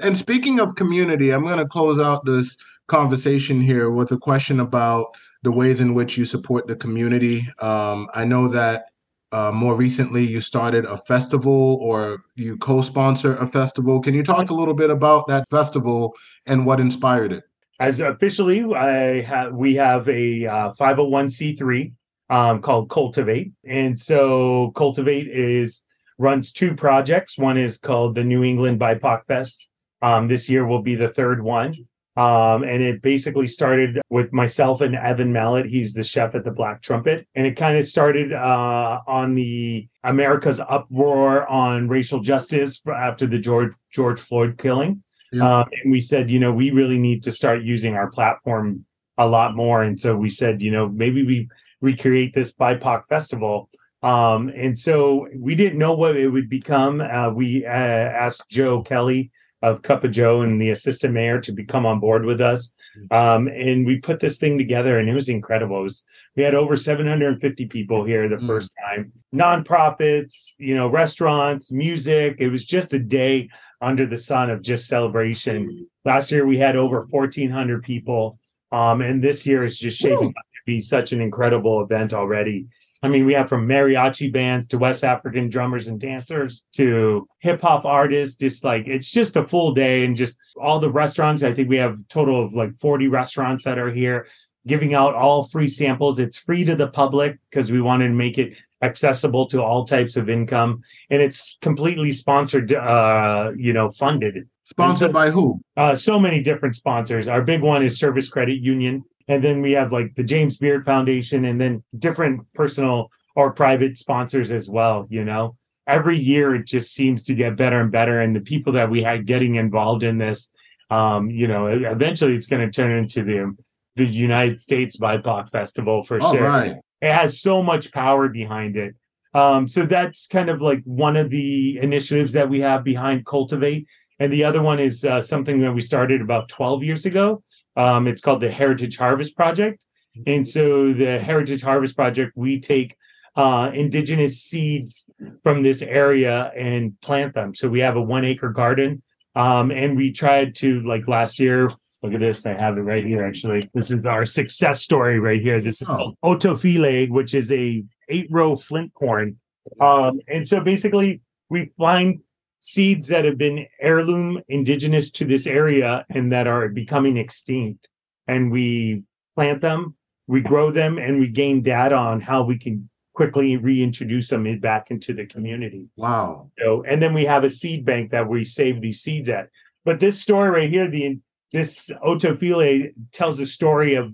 And 0.00 0.16
speaking 0.16 0.60
of 0.60 0.76
community 0.76 1.30
i'm 1.30 1.44
going 1.44 1.58
to 1.58 1.66
close 1.66 1.98
out 1.98 2.24
this 2.24 2.56
conversation 2.86 3.60
here 3.60 3.90
with 3.90 4.12
a 4.12 4.18
question 4.18 4.60
about 4.60 5.06
the 5.42 5.52
ways 5.52 5.80
in 5.80 5.94
which 5.94 6.18
you 6.18 6.24
support 6.24 6.66
the 6.66 6.76
community. 6.76 7.46
Um, 7.60 8.08
i 8.14 8.24
know 8.24 8.46
that 8.48 8.86
uh, 9.32 9.52
more 9.52 9.74
recently 9.74 10.24
you 10.26 10.40
started 10.40 10.84
a 10.84 10.98
festival 10.98 11.78
or 11.82 12.24
you 12.34 12.56
co-sponsor 12.56 13.36
a 13.36 13.46
festival. 13.46 14.00
Can 14.00 14.14
you 14.14 14.22
talk 14.22 14.48
a 14.48 14.54
little 14.54 14.72
bit 14.72 14.88
about 14.88 15.26
that 15.28 15.46
festival 15.50 16.14
and 16.46 16.64
what 16.64 16.80
inspired 16.80 17.32
it? 17.32 17.44
As 17.80 18.00
officially 18.00 18.64
i 18.74 19.22
have 19.22 19.54
we 19.54 19.74
have 19.76 20.06
a 20.08 20.46
uh, 20.46 20.72
501c3 20.74 21.92
um, 22.30 22.60
called 22.60 22.90
cultivate 22.90 23.52
and 23.64 23.98
so 23.98 24.70
cultivate 24.72 25.28
is 25.28 25.84
runs 26.18 26.52
two 26.52 26.74
projects 26.74 27.38
one 27.38 27.56
is 27.56 27.78
called 27.78 28.14
the 28.14 28.24
new 28.24 28.42
england 28.42 28.78
bipoc 28.78 29.26
fest 29.26 29.70
um, 30.02 30.28
this 30.28 30.48
year 30.48 30.66
will 30.66 30.82
be 30.82 30.94
the 30.94 31.08
third 31.08 31.42
one 31.42 31.74
um, 32.18 32.64
and 32.64 32.82
it 32.82 33.00
basically 33.00 33.46
started 33.46 34.00
with 34.10 34.32
myself 34.32 34.80
and 34.80 34.96
Evan 34.96 35.32
Mallett. 35.32 35.66
He's 35.66 35.94
the 35.94 36.02
chef 36.02 36.34
at 36.34 36.42
the 36.42 36.50
Black 36.50 36.82
Trumpet. 36.82 37.28
And 37.36 37.46
it 37.46 37.54
kind 37.54 37.78
of 37.78 37.84
started 37.84 38.32
uh, 38.32 39.02
on 39.06 39.36
the 39.36 39.86
America's 40.02 40.58
uproar 40.58 41.46
on 41.46 41.86
racial 41.86 42.18
justice 42.18 42.82
after 42.92 43.24
the 43.24 43.38
George 43.38 43.72
George 43.92 44.18
Floyd 44.18 44.58
killing. 44.58 45.04
Yeah. 45.30 45.58
Um, 45.58 45.68
and 45.80 45.92
we 45.92 46.00
said, 46.00 46.28
you 46.28 46.40
know, 46.40 46.50
we 46.50 46.72
really 46.72 46.98
need 46.98 47.22
to 47.22 47.30
start 47.30 47.62
using 47.62 47.94
our 47.94 48.10
platform 48.10 48.84
a 49.16 49.28
lot 49.28 49.54
more. 49.54 49.84
And 49.84 49.96
so 49.96 50.16
we 50.16 50.28
said, 50.28 50.60
you 50.60 50.72
know, 50.72 50.88
maybe 50.88 51.22
we 51.24 51.48
recreate 51.80 52.34
this 52.34 52.52
BIPOC 52.52 53.08
festival. 53.08 53.70
Um, 54.02 54.52
and 54.54 54.78
so 54.78 55.28
we 55.36 55.54
didn't 55.54 55.78
know 55.78 55.94
what 55.94 56.16
it 56.16 56.28
would 56.28 56.48
become. 56.48 57.00
Uh, 57.00 57.30
we 57.30 57.64
uh, 57.64 57.68
asked 57.68 58.48
Joe 58.50 58.82
Kelly, 58.82 59.32
of 59.62 59.82
Cup 59.82 60.04
of 60.04 60.12
Joe 60.12 60.42
and 60.42 60.60
the 60.60 60.70
assistant 60.70 61.14
mayor 61.14 61.40
to 61.40 61.52
become 61.52 61.84
on 61.84 61.98
board 61.98 62.24
with 62.24 62.40
us. 62.40 62.72
Mm-hmm. 62.96 63.14
Um, 63.14 63.48
and 63.48 63.86
we 63.86 63.98
put 63.98 64.20
this 64.20 64.38
thing 64.38 64.56
together 64.56 64.98
and 64.98 65.08
it 65.08 65.14
was 65.14 65.28
incredible. 65.28 65.80
It 65.80 65.84
was, 65.84 66.04
we 66.36 66.42
had 66.44 66.54
over 66.54 66.76
750 66.76 67.66
people 67.66 68.04
here 68.04 68.28
the 68.28 68.36
mm. 68.36 68.46
first 68.46 68.74
time, 68.84 69.12
nonprofits, 69.34 70.54
you 70.58 70.74
know, 70.74 70.88
restaurants, 70.88 71.72
music. 71.72 72.36
It 72.38 72.50
was 72.50 72.64
just 72.64 72.94
a 72.94 72.98
day 72.98 73.48
under 73.80 74.06
the 74.06 74.16
sun 74.16 74.50
of 74.50 74.62
just 74.62 74.86
celebration. 74.86 75.68
Mm. 75.68 75.86
Last 76.04 76.30
year 76.30 76.46
we 76.46 76.56
had 76.56 76.76
over 76.76 77.06
1,400 77.10 77.82
people. 77.82 78.38
Um, 78.70 79.00
and 79.00 79.24
this 79.24 79.46
year 79.46 79.64
is 79.64 79.78
just 79.78 79.98
shaping 79.98 80.28
up 80.28 80.44
be 80.68 80.80
such 80.80 81.12
an 81.12 81.20
incredible 81.20 81.82
event 81.82 82.12
already. 82.12 82.66
I 83.02 83.08
mean, 83.08 83.24
we 83.24 83.32
have 83.32 83.48
from 83.48 83.66
mariachi 83.66 84.30
bands 84.30 84.66
to 84.68 84.78
West 84.78 85.02
African 85.02 85.48
drummers 85.48 85.88
and 85.88 85.98
dancers 85.98 86.62
to 86.72 87.26
hip 87.38 87.62
hop 87.62 87.84
artists. 87.84 88.36
Just 88.36 88.64
like 88.64 88.86
it's 88.86 89.10
just 89.10 89.36
a 89.36 89.44
full 89.44 89.72
day, 89.72 90.04
and 90.04 90.16
just 90.16 90.36
all 90.60 90.78
the 90.78 90.92
restaurants. 90.92 91.42
I 91.42 91.54
think 91.54 91.68
we 91.70 91.76
have 91.76 91.96
total 92.08 92.44
of 92.44 92.54
like 92.54 92.76
40 92.78 93.08
restaurants 93.08 93.64
that 93.64 93.78
are 93.78 93.90
here 93.90 94.26
giving 94.66 94.92
out 94.92 95.14
all 95.14 95.44
free 95.44 95.68
samples. 95.68 96.18
It's 96.18 96.36
free 96.36 96.64
to 96.64 96.76
the 96.76 96.88
public 96.88 97.38
because 97.50 97.72
we 97.72 97.80
wanted 97.80 98.08
to 98.08 98.14
make 98.14 98.36
it 98.36 98.52
accessible 98.82 99.46
to 99.46 99.62
all 99.62 99.84
types 99.84 100.16
of 100.16 100.28
income, 100.28 100.82
and 101.08 101.22
it's 101.22 101.56
completely 101.62 102.12
sponsored. 102.12 102.74
Uh, 102.74 103.52
you 103.56 103.72
know, 103.72 103.90
funded. 103.90 104.48
Sponsored 104.64 105.10
so, 105.10 105.12
by 105.12 105.30
who? 105.30 105.62
Uh, 105.78 105.94
so 105.94 106.20
many 106.20 106.42
different 106.42 106.74
sponsors. 106.74 107.26
Our 107.26 107.42
big 107.42 107.62
one 107.62 107.82
is 107.82 107.98
Service 107.98 108.28
Credit 108.28 108.60
Union 108.60 109.04
and 109.28 109.44
then 109.44 109.62
we 109.62 109.72
have 109.72 109.92
like 109.92 110.14
the 110.14 110.24
James 110.24 110.56
Beard 110.56 110.84
Foundation 110.84 111.44
and 111.44 111.60
then 111.60 111.84
different 111.98 112.46
personal 112.54 113.10
or 113.36 113.52
private 113.52 113.98
sponsors 113.98 114.50
as 114.50 114.68
well, 114.68 115.06
you 115.08 115.24
know. 115.24 115.56
Every 115.86 116.18
year 116.18 116.54
it 116.54 116.66
just 116.66 116.92
seems 116.92 117.24
to 117.24 117.34
get 117.34 117.56
better 117.56 117.80
and 117.80 117.90
better 117.90 118.20
and 118.20 118.34
the 118.34 118.40
people 118.40 118.74
that 118.74 118.90
we 118.90 119.02
had 119.02 119.26
getting 119.26 119.54
involved 119.54 120.02
in 120.02 120.18
this 120.18 120.50
um, 120.90 121.30
you 121.30 121.46
know, 121.46 121.66
eventually 121.66 122.34
it's 122.34 122.46
going 122.46 122.68
to 122.68 122.70
turn 122.70 122.96
into 122.96 123.22
the 123.22 123.56
the 123.96 124.06
United 124.06 124.60
States 124.60 124.96
BIPOC 124.96 125.50
Festival 125.50 126.04
for 126.04 126.20
sure. 126.20 126.44
Right. 126.44 126.76
It 127.00 127.12
has 127.12 127.40
so 127.40 127.64
much 127.64 127.92
power 127.92 128.28
behind 128.28 128.76
it. 128.76 128.94
Um, 129.34 129.66
so 129.66 129.86
that's 129.86 130.28
kind 130.28 130.48
of 130.48 130.62
like 130.62 130.82
one 130.84 131.16
of 131.16 131.30
the 131.30 131.78
initiatives 131.82 132.32
that 132.34 132.48
we 132.48 132.60
have 132.60 132.84
behind 132.84 133.26
Cultivate. 133.26 133.88
And 134.20 134.32
the 134.32 134.44
other 134.44 134.62
one 134.62 134.78
is 134.78 135.04
uh, 135.04 135.20
something 135.20 135.60
that 135.62 135.72
we 135.72 135.80
started 135.80 136.20
about 136.20 136.48
12 136.48 136.84
years 136.84 137.06
ago. 137.06 137.42
Um, 137.78 138.06
it's 138.08 138.20
called 138.20 138.42
the 138.42 138.50
Heritage 138.50 138.98
Harvest 138.98 139.36
Project. 139.36 139.84
And 140.26 140.46
so 140.46 140.92
the 140.92 141.18
Heritage 141.20 141.62
Harvest 141.62 141.96
Project, 141.96 142.32
we 142.34 142.60
take 142.60 142.96
uh, 143.36 143.70
indigenous 143.72 144.42
seeds 144.42 145.08
from 145.44 145.62
this 145.62 145.80
area 145.80 146.50
and 146.56 147.00
plant 147.00 147.34
them. 147.34 147.54
So 147.54 147.68
we 147.68 147.78
have 147.80 147.96
a 147.96 148.02
one 148.02 148.24
acre 148.24 148.50
garden. 148.50 149.02
Um, 149.36 149.70
and 149.70 149.96
we 149.96 150.10
tried 150.10 150.56
to, 150.56 150.80
like 150.82 151.06
last 151.06 151.38
year, 151.38 151.70
look 152.02 152.12
at 152.14 152.20
this. 152.20 152.44
I 152.46 152.54
have 152.54 152.76
it 152.76 152.80
right 152.80 153.04
here, 153.04 153.24
actually. 153.24 153.70
This 153.74 153.92
is 153.92 154.06
our 154.06 154.26
success 154.26 154.82
story 154.82 155.20
right 155.20 155.40
here. 155.40 155.60
This 155.60 155.80
is 155.80 155.88
oh. 155.88 156.14
Ottofile, 156.24 157.08
which 157.10 157.34
is 157.34 157.52
a 157.52 157.84
eight 158.08 158.26
row 158.30 158.56
flint 158.56 158.92
corn. 158.94 159.38
Um, 159.80 160.20
and 160.26 160.48
so 160.48 160.60
basically, 160.60 161.20
we 161.48 161.70
find 161.78 162.20
seeds 162.68 163.06
that 163.06 163.24
have 163.24 163.38
been 163.38 163.66
heirloom 163.80 164.42
indigenous 164.48 165.10
to 165.10 165.24
this 165.24 165.46
area 165.46 166.04
and 166.10 166.30
that 166.30 166.46
are 166.46 166.68
becoming 166.68 167.16
extinct. 167.16 167.88
And 168.26 168.52
we 168.52 169.04
plant 169.34 169.62
them, 169.62 169.96
we 170.26 170.42
grow 170.42 170.70
them, 170.70 170.98
and 170.98 171.18
we 171.18 171.28
gain 171.28 171.62
data 171.62 171.96
on 171.96 172.20
how 172.20 172.42
we 172.42 172.58
can 172.58 172.90
quickly 173.14 173.56
reintroduce 173.56 174.28
them 174.28 174.46
in, 174.46 174.60
back 174.60 174.90
into 174.90 175.14
the 175.14 175.24
community. 175.24 175.88
Wow. 175.96 176.50
So, 176.58 176.84
and 176.86 177.02
then 177.02 177.14
we 177.14 177.24
have 177.24 177.42
a 177.42 177.48
seed 177.48 177.86
bank 177.86 178.10
that 178.10 178.28
we 178.28 178.44
save 178.44 178.82
these 178.82 179.00
seeds 179.00 179.30
at. 179.30 179.48
But 179.86 179.98
this 179.98 180.20
story 180.20 180.50
right 180.50 180.70
here, 180.70 180.90
the 180.90 181.18
this 181.50 181.90
Ottofile 182.04 182.92
tells 183.12 183.40
a 183.40 183.46
story 183.46 183.94
of 183.94 184.12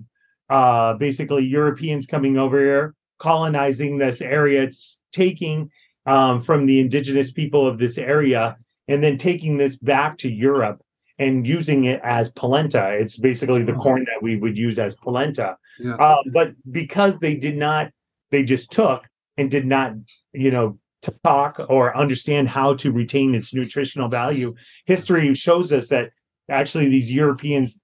uh, 0.48 0.94
basically 0.94 1.44
Europeans 1.44 2.06
coming 2.06 2.38
over 2.38 2.60
here, 2.60 2.94
colonizing 3.18 3.98
this 3.98 4.22
area. 4.22 4.62
It's 4.62 5.02
taking 5.10 5.72
um, 6.06 6.40
from 6.40 6.66
the 6.66 6.80
indigenous 6.80 7.32
people 7.32 7.66
of 7.66 7.78
this 7.78 7.98
area 7.98 8.56
and 8.88 9.02
then 9.02 9.16
taking 9.16 9.56
this 9.56 9.76
back 9.76 10.18
to 10.18 10.32
Europe 10.32 10.82
and 11.18 11.46
using 11.46 11.84
it 11.84 12.00
as 12.02 12.30
polenta. 12.30 12.96
It's 12.98 13.16
basically 13.16 13.62
the 13.62 13.72
corn 13.74 14.04
that 14.04 14.22
we 14.22 14.36
would 14.36 14.56
use 14.56 14.78
as 14.78 14.96
polenta. 14.96 15.56
Yeah. 15.78 15.94
Uh, 15.94 16.16
but 16.32 16.52
because 16.70 17.18
they 17.18 17.36
did 17.36 17.56
not, 17.56 17.90
they 18.30 18.42
just 18.42 18.72
took 18.72 19.04
and 19.36 19.50
did 19.50 19.66
not, 19.66 19.92
you 20.32 20.50
know, 20.50 20.78
talk 21.24 21.60
or 21.68 21.96
understand 21.96 22.48
how 22.48 22.74
to 22.74 22.90
retain 22.90 23.34
its 23.34 23.54
nutritional 23.54 24.08
value. 24.08 24.54
History 24.86 25.34
shows 25.34 25.72
us 25.72 25.88
that 25.88 26.10
actually 26.50 26.88
these 26.88 27.12
Europeans 27.12 27.80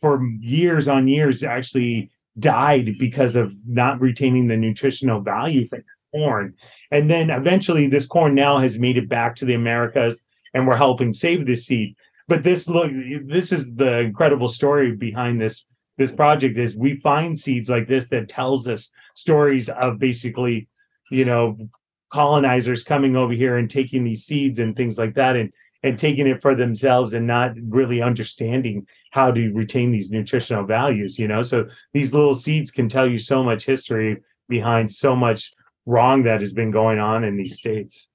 for 0.00 0.24
years 0.40 0.88
on 0.88 1.08
years 1.08 1.42
actually 1.42 2.10
died 2.38 2.96
because 2.98 3.34
of 3.34 3.56
not 3.66 4.00
retaining 4.00 4.46
the 4.46 4.56
nutritional 4.56 5.20
value 5.20 5.66
from 5.66 5.82
corn. 6.12 6.54
And 6.90 7.10
then 7.10 7.30
eventually 7.30 7.86
this 7.86 8.06
corn 8.06 8.34
now 8.34 8.58
has 8.58 8.78
made 8.78 8.96
it 8.96 9.08
back 9.08 9.34
to 9.36 9.44
the 9.44 9.54
Americas 9.54 10.22
and 10.54 10.66
we're 10.66 10.76
helping 10.76 11.12
save 11.12 11.46
this 11.46 11.66
seed. 11.66 11.94
But 12.26 12.44
this 12.44 12.68
look 12.68 12.92
this 13.24 13.52
is 13.52 13.74
the 13.74 14.00
incredible 14.00 14.48
story 14.48 14.94
behind 14.94 15.40
this 15.40 15.64
this 15.96 16.14
project 16.14 16.58
is 16.58 16.76
we 16.76 17.00
find 17.00 17.38
seeds 17.38 17.68
like 17.68 17.88
this 17.88 18.08
that 18.08 18.28
tells 18.28 18.68
us 18.68 18.90
stories 19.14 19.68
of 19.68 19.98
basically, 19.98 20.68
you 21.10 21.24
know, 21.24 21.58
colonizers 22.10 22.84
coming 22.84 23.16
over 23.16 23.32
here 23.32 23.56
and 23.56 23.68
taking 23.68 24.04
these 24.04 24.24
seeds 24.24 24.58
and 24.58 24.76
things 24.76 24.98
like 24.98 25.14
that 25.14 25.36
and 25.36 25.52
and 25.84 25.96
taking 25.96 26.26
it 26.26 26.42
for 26.42 26.56
themselves 26.56 27.12
and 27.12 27.26
not 27.26 27.52
really 27.68 28.02
understanding 28.02 28.84
how 29.12 29.30
to 29.30 29.52
retain 29.52 29.90
these 29.90 30.10
nutritional 30.10 30.64
values 30.64 31.18
you 31.18 31.28
know 31.28 31.42
so 31.42 31.66
these 31.92 32.14
little 32.14 32.34
seeds 32.34 32.70
can 32.70 32.88
tell 32.88 33.08
you 33.08 33.18
so 33.18 33.42
much 33.42 33.66
history 33.66 34.16
behind 34.48 34.90
so 34.90 35.14
much 35.14 35.52
wrong 35.88 36.22
that 36.24 36.40
has 36.42 36.52
been 36.52 36.70
going 36.70 36.98
on 36.98 37.24
in 37.24 37.36
these 37.36 37.56
states. 37.56 38.08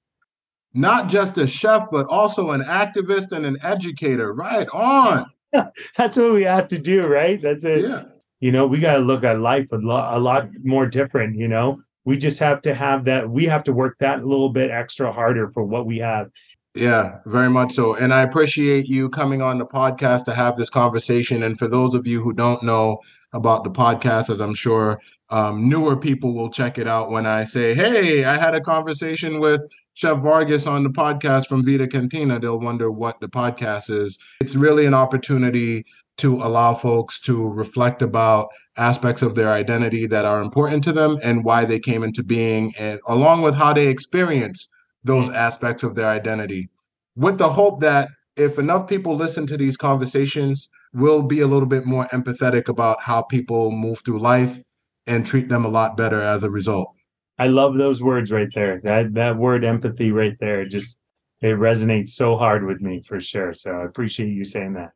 Not 0.72 1.08
just 1.08 1.38
a 1.38 1.46
chef 1.46 1.90
but 1.90 2.06
also 2.06 2.50
an 2.52 2.62
activist 2.62 3.32
and 3.32 3.44
an 3.44 3.58
educator. 3.62 4.32
Right 4.32 4.68
on. 4.72 5.26
That's 5.96 6.16
what 6.16 6.34
we 6.34 6.44
have 6.44 6.68
to 6.68 6.78
do 6.78 7.06
right? 7.06 7.40
That's 7.42 7.64
it. 7.64 7.82
Yeah. 7.82 8.04
you 8.40 8.52
know 8.52 8.66
we 8.66 8.78
got 8.78 8.94
to 8.94 9.00
look 9.00 9.24
at 9.24 9.40
life 9.40 9.70
a 9.72 9.76
lot 9.76 10.14
a 10.14 10.18
lot 10.18 10.48
more 10.62 10.86
different 10.86 11.36
you 11.36 11.48
know? 11.48 11.80
We 12.06 12.18
just 12.18 12.38
have 12.38 12.60
to 12.62 12.74
have 12.74 13.04
that 13.06 13.30
we 13.30 13.44
have 13.46 13.64
to 13.64 13.72
work 13.72 13.96
that 13.98 14.24
little 14.24 14.50
bit 14.50 14.70
extra 14.70 15.12
harder 15.12 15.50
for 15.50 15.64
what 15.64 15.86
we 15.86 15.98
have. 15.98 16.30
Yeah, 16.74 17.20
very 17.24 17.48
much 17.48 17.72
so. 17.72 17.94
And 17.94 18.12
I 18.12 18.22
appreciate 18.22 18.86
you 18.86 19.08
coming 19.08 19.42
on 19.42 19.58
the 19.58 19.66
podcast 19.66 20.24
to 20.24 20.34
have 20.34 20.56
this 20.56 20.70
conversation. 20.70 21.44
And 21.44 21.56
for 21.56 21.68
those 21.68 21.94
of 21.94 22.04
you 22.04 22.20
who 22.20 22.32
don't 22.32 22.64
know 22.64 22.98
about 23.34 23.64
the 23.64 23.70
podcast, 23.70 24.30
as 24.30 24.40
I'm 24.40 24.54
sure 24.54 25.00
um, 25.30 25.68
newer 25.68 25.96
people 25.96 26.32
will 26.34 26.48
check 26.48 26.78
it 26.78 26.86
out 26.86 27.10
when 27.10 27.26
I 27.26 27.44
say, 27.44 27.74
hey, 27.74 28.24
I 28.24 28.38
had 28.38 28.54
a 28.54 28.60
conversation 28.60 29.40
with 29.40 29.60
Chef 29.94 30.18
Vargas 30.18 30.66
on 30.66 30.84
the 30.84 30.90
podcast 30.90 31.46
from 31.48 31.64
Vida 31.64 31.86
Cantina, 31.86 32.38
they'll 32.38 32.60
wonder 32.60 32.90
what 32.90 33.20
the 33.20 33.28
podcast 33.28 33.90
is. 33.90 34.18
It's 34.40 34.54
really 34.54 34.86
an 34.86 34.94
opportunity 34.94 35.84
to 36.18 36.36
allow 36.36 36.74
folks 36.74 37.20
to 37.20 37.48
reflect 37.48 38.00
about 38.00 38.48
aspects 38.76 39.22
of 39.22 39.34
their 39.34 39.52
identity 39.52 40.06
that 40.06 40.24
are 40.24 40.40
important 40.40 40.84
to 40.84 40.92
them 40.92 41.16
and 41.24 41.44
why 41.44 41.64
they 41.64 41.78
came 41.78 42.04
into 42.04 42.22
being, 42.22 42.72
and 42.78 43.00
along 43.08 43.42
with 43.42 43.54
how 43.54 43.72
they 43.72 43.88
experience 43.88 44.68
those 45.02 45.28
aspects 45.30 45.82
of 45.82 45.96
their 45.96 46.08
identity. 46.08 46.68
With 47.16 47.38
the 47.38 47.50
hope 47.50 47.80
that 47.80 48.08
if 48.36 48.58
enough 48.58 48.88
people 48.88 49.16
listen 49.16 49.46
to 49.46 49.56
these 49.56 49.76
conversations, 49.76 50.68
we'll 50.94 51.22
be 51.22 51.40
a 51.40 51.46
little 51.46 51.68
bit 51.68 51.84
more 51.84 52.06
empathetic 52.06 52.68
about 52.68 53.00
how 53.00 53.22
people 53.22 53.70
move 53.70 54.00
through 54.04 54.20
life 54.20 54.62
and 55.06 55.26
treat 55.26 55.48
them 55.48 55.64
a 55.64 55.68
lot 55.68 55.96
better 55.96 56.20
as 56.20 56.42
a 56.42 56.50
result. 56.50 56.94
I 57.38 57.48
love 57.48 57.74
those 57.74 58.02
words 58.02 58.30
right 58.30 58.48
there. 58.54 58.80
That 58.80 59.12
that 59.14 59.36
word 59.36 59.64
empathy 59.64 60.12
right 60.12 60.36
there 60.38 60.64
just 60.64 61.00
it 61.40 61.56
resonates 61.58 62.10
so 62.10 62.36
hard 62.36 62.64
with 62.64 62.80
me 62.80 63.02
for 63.02 63.20
sure. 63.20 63.52
So 63.52 63.72
I 63.72 63.84
appreciate 63.84 64.28
you 64.28 64.44
saying 64.44 64.74
that. 64.74 64.92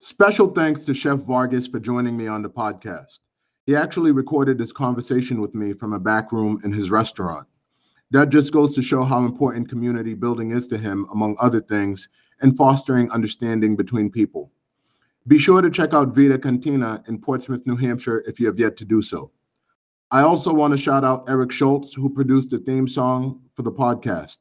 Special 0.00 0.48
thanks 0.48 0.84
to 0.84 0.92
Chef 0.92 1.20
Vargas 1.20 1.68
for 1.68 1.80
joining 1.80 2.16
me 2.16 2.26
on 2.26 2.42
the 2.42 2.50
podcast. 2.50 3.20
He 3.64 3.76
actually 3.76 4.10
recorded 4.10 4.58
this 4.58 4.72
conversation 4.72 5.40
with 5.40 5.54
me 5.54 5.72
from 5.72 5.92
a 5.92 6.00
back 6.00 6.32
room 6.32 6.60
in 6.64 6.72
his 6.72 6.90
restaurant. 6.90 7.46
That 8.12 8.28
just 8.28 8.52
goes 8.52 8.74
to 8.74 8.82
show 8.82 9.04
how 9.04 9.24
important 9.24 9.70
community 9.70 10.12
building 10.12 10.50
is 10.50 10.66
to 10.66 10.76
him, 10.76 11.06
among 11.14 11.34
other 11.40 11.62
things, 11.62 12.10
and 12.42 12.54
fostering 12.54 13.10
understanding 13.10 13.74
between 13.74 14.10
people. 14.10 14.52
Be 15.26 15.38
sure 15.38 15.62
to 15.62 15.70
check 15.70 15.94
out 15.94 16.14
Vida 16.14 16.38
Cantina 16.38 17.02
in 17.08 17.18
Portsmouth, 17.18 17.66
New 17.66 17.76
Hampshire, 17.76 18.22
if 18.26 18.38
you 18.38 18.46
have 18.48 18.58
yet 18.58 18.76
to 18.76 18.84
do 18.84 19.00
so. 19.00 19.30
I 20.10 20.20
also 20.20 20.52
want 20.52 20.74
to 20.74 20.78
shout 20.78 21.04
out 21.04 21.24
Eric 21.26 21.52
Schultz, 21.52 21.94
who 21.94 22.10
produced 22.10 22.50
the 22.50 22.58
theme 22.58 22.86
song 22.86 23.40
for 23.54 23.62
the 23.62 23.72
podcast. 23.72 24.40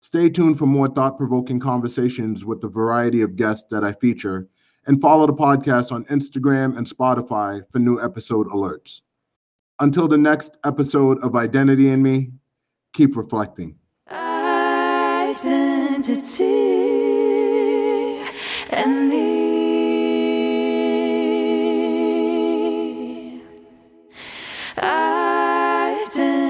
Stay 0.00 0.30
tuned 0.30 0.58
for 0.58 0.64
more 0.64 0.88
thought 0.88 1.18
provoking 1.18 1.60
conversations 1.60 2.46
with 2.46 2.62
the 2.62 2.68
variety 2.68 3.20
of 3.20 3.36
guests 3.36 3.66
that 3.70 3.84
I 3.84 3.92
feature 3.92 4.48
and 4.86 4.98
follow 4.98 5.26
the 5.26 5.34
podcast 5.34 5.92
on 5.92 6.06
Instagram 6.06 6.74
and 6.78 6.88
Spotify 6.88 7.70
for 7.70 7.80
new 7.80 8.00
episode 8.00 8.46
alerts. 8.46 9.02
Until 9.78 10.08
the 10.08 10.16
next 10.16 10.56
episode 10.64 11.22
of 11.22 11.36
Identity 11.36 11.90
in 11.90 12.02
Me, 12.02 12.30
keep 12.92 13.16
reflecting. 13.16 13.76
Identity 14.08 14.44
and 18.70 19.08
me. 19.08 19.40
Identity. 25.98 26.40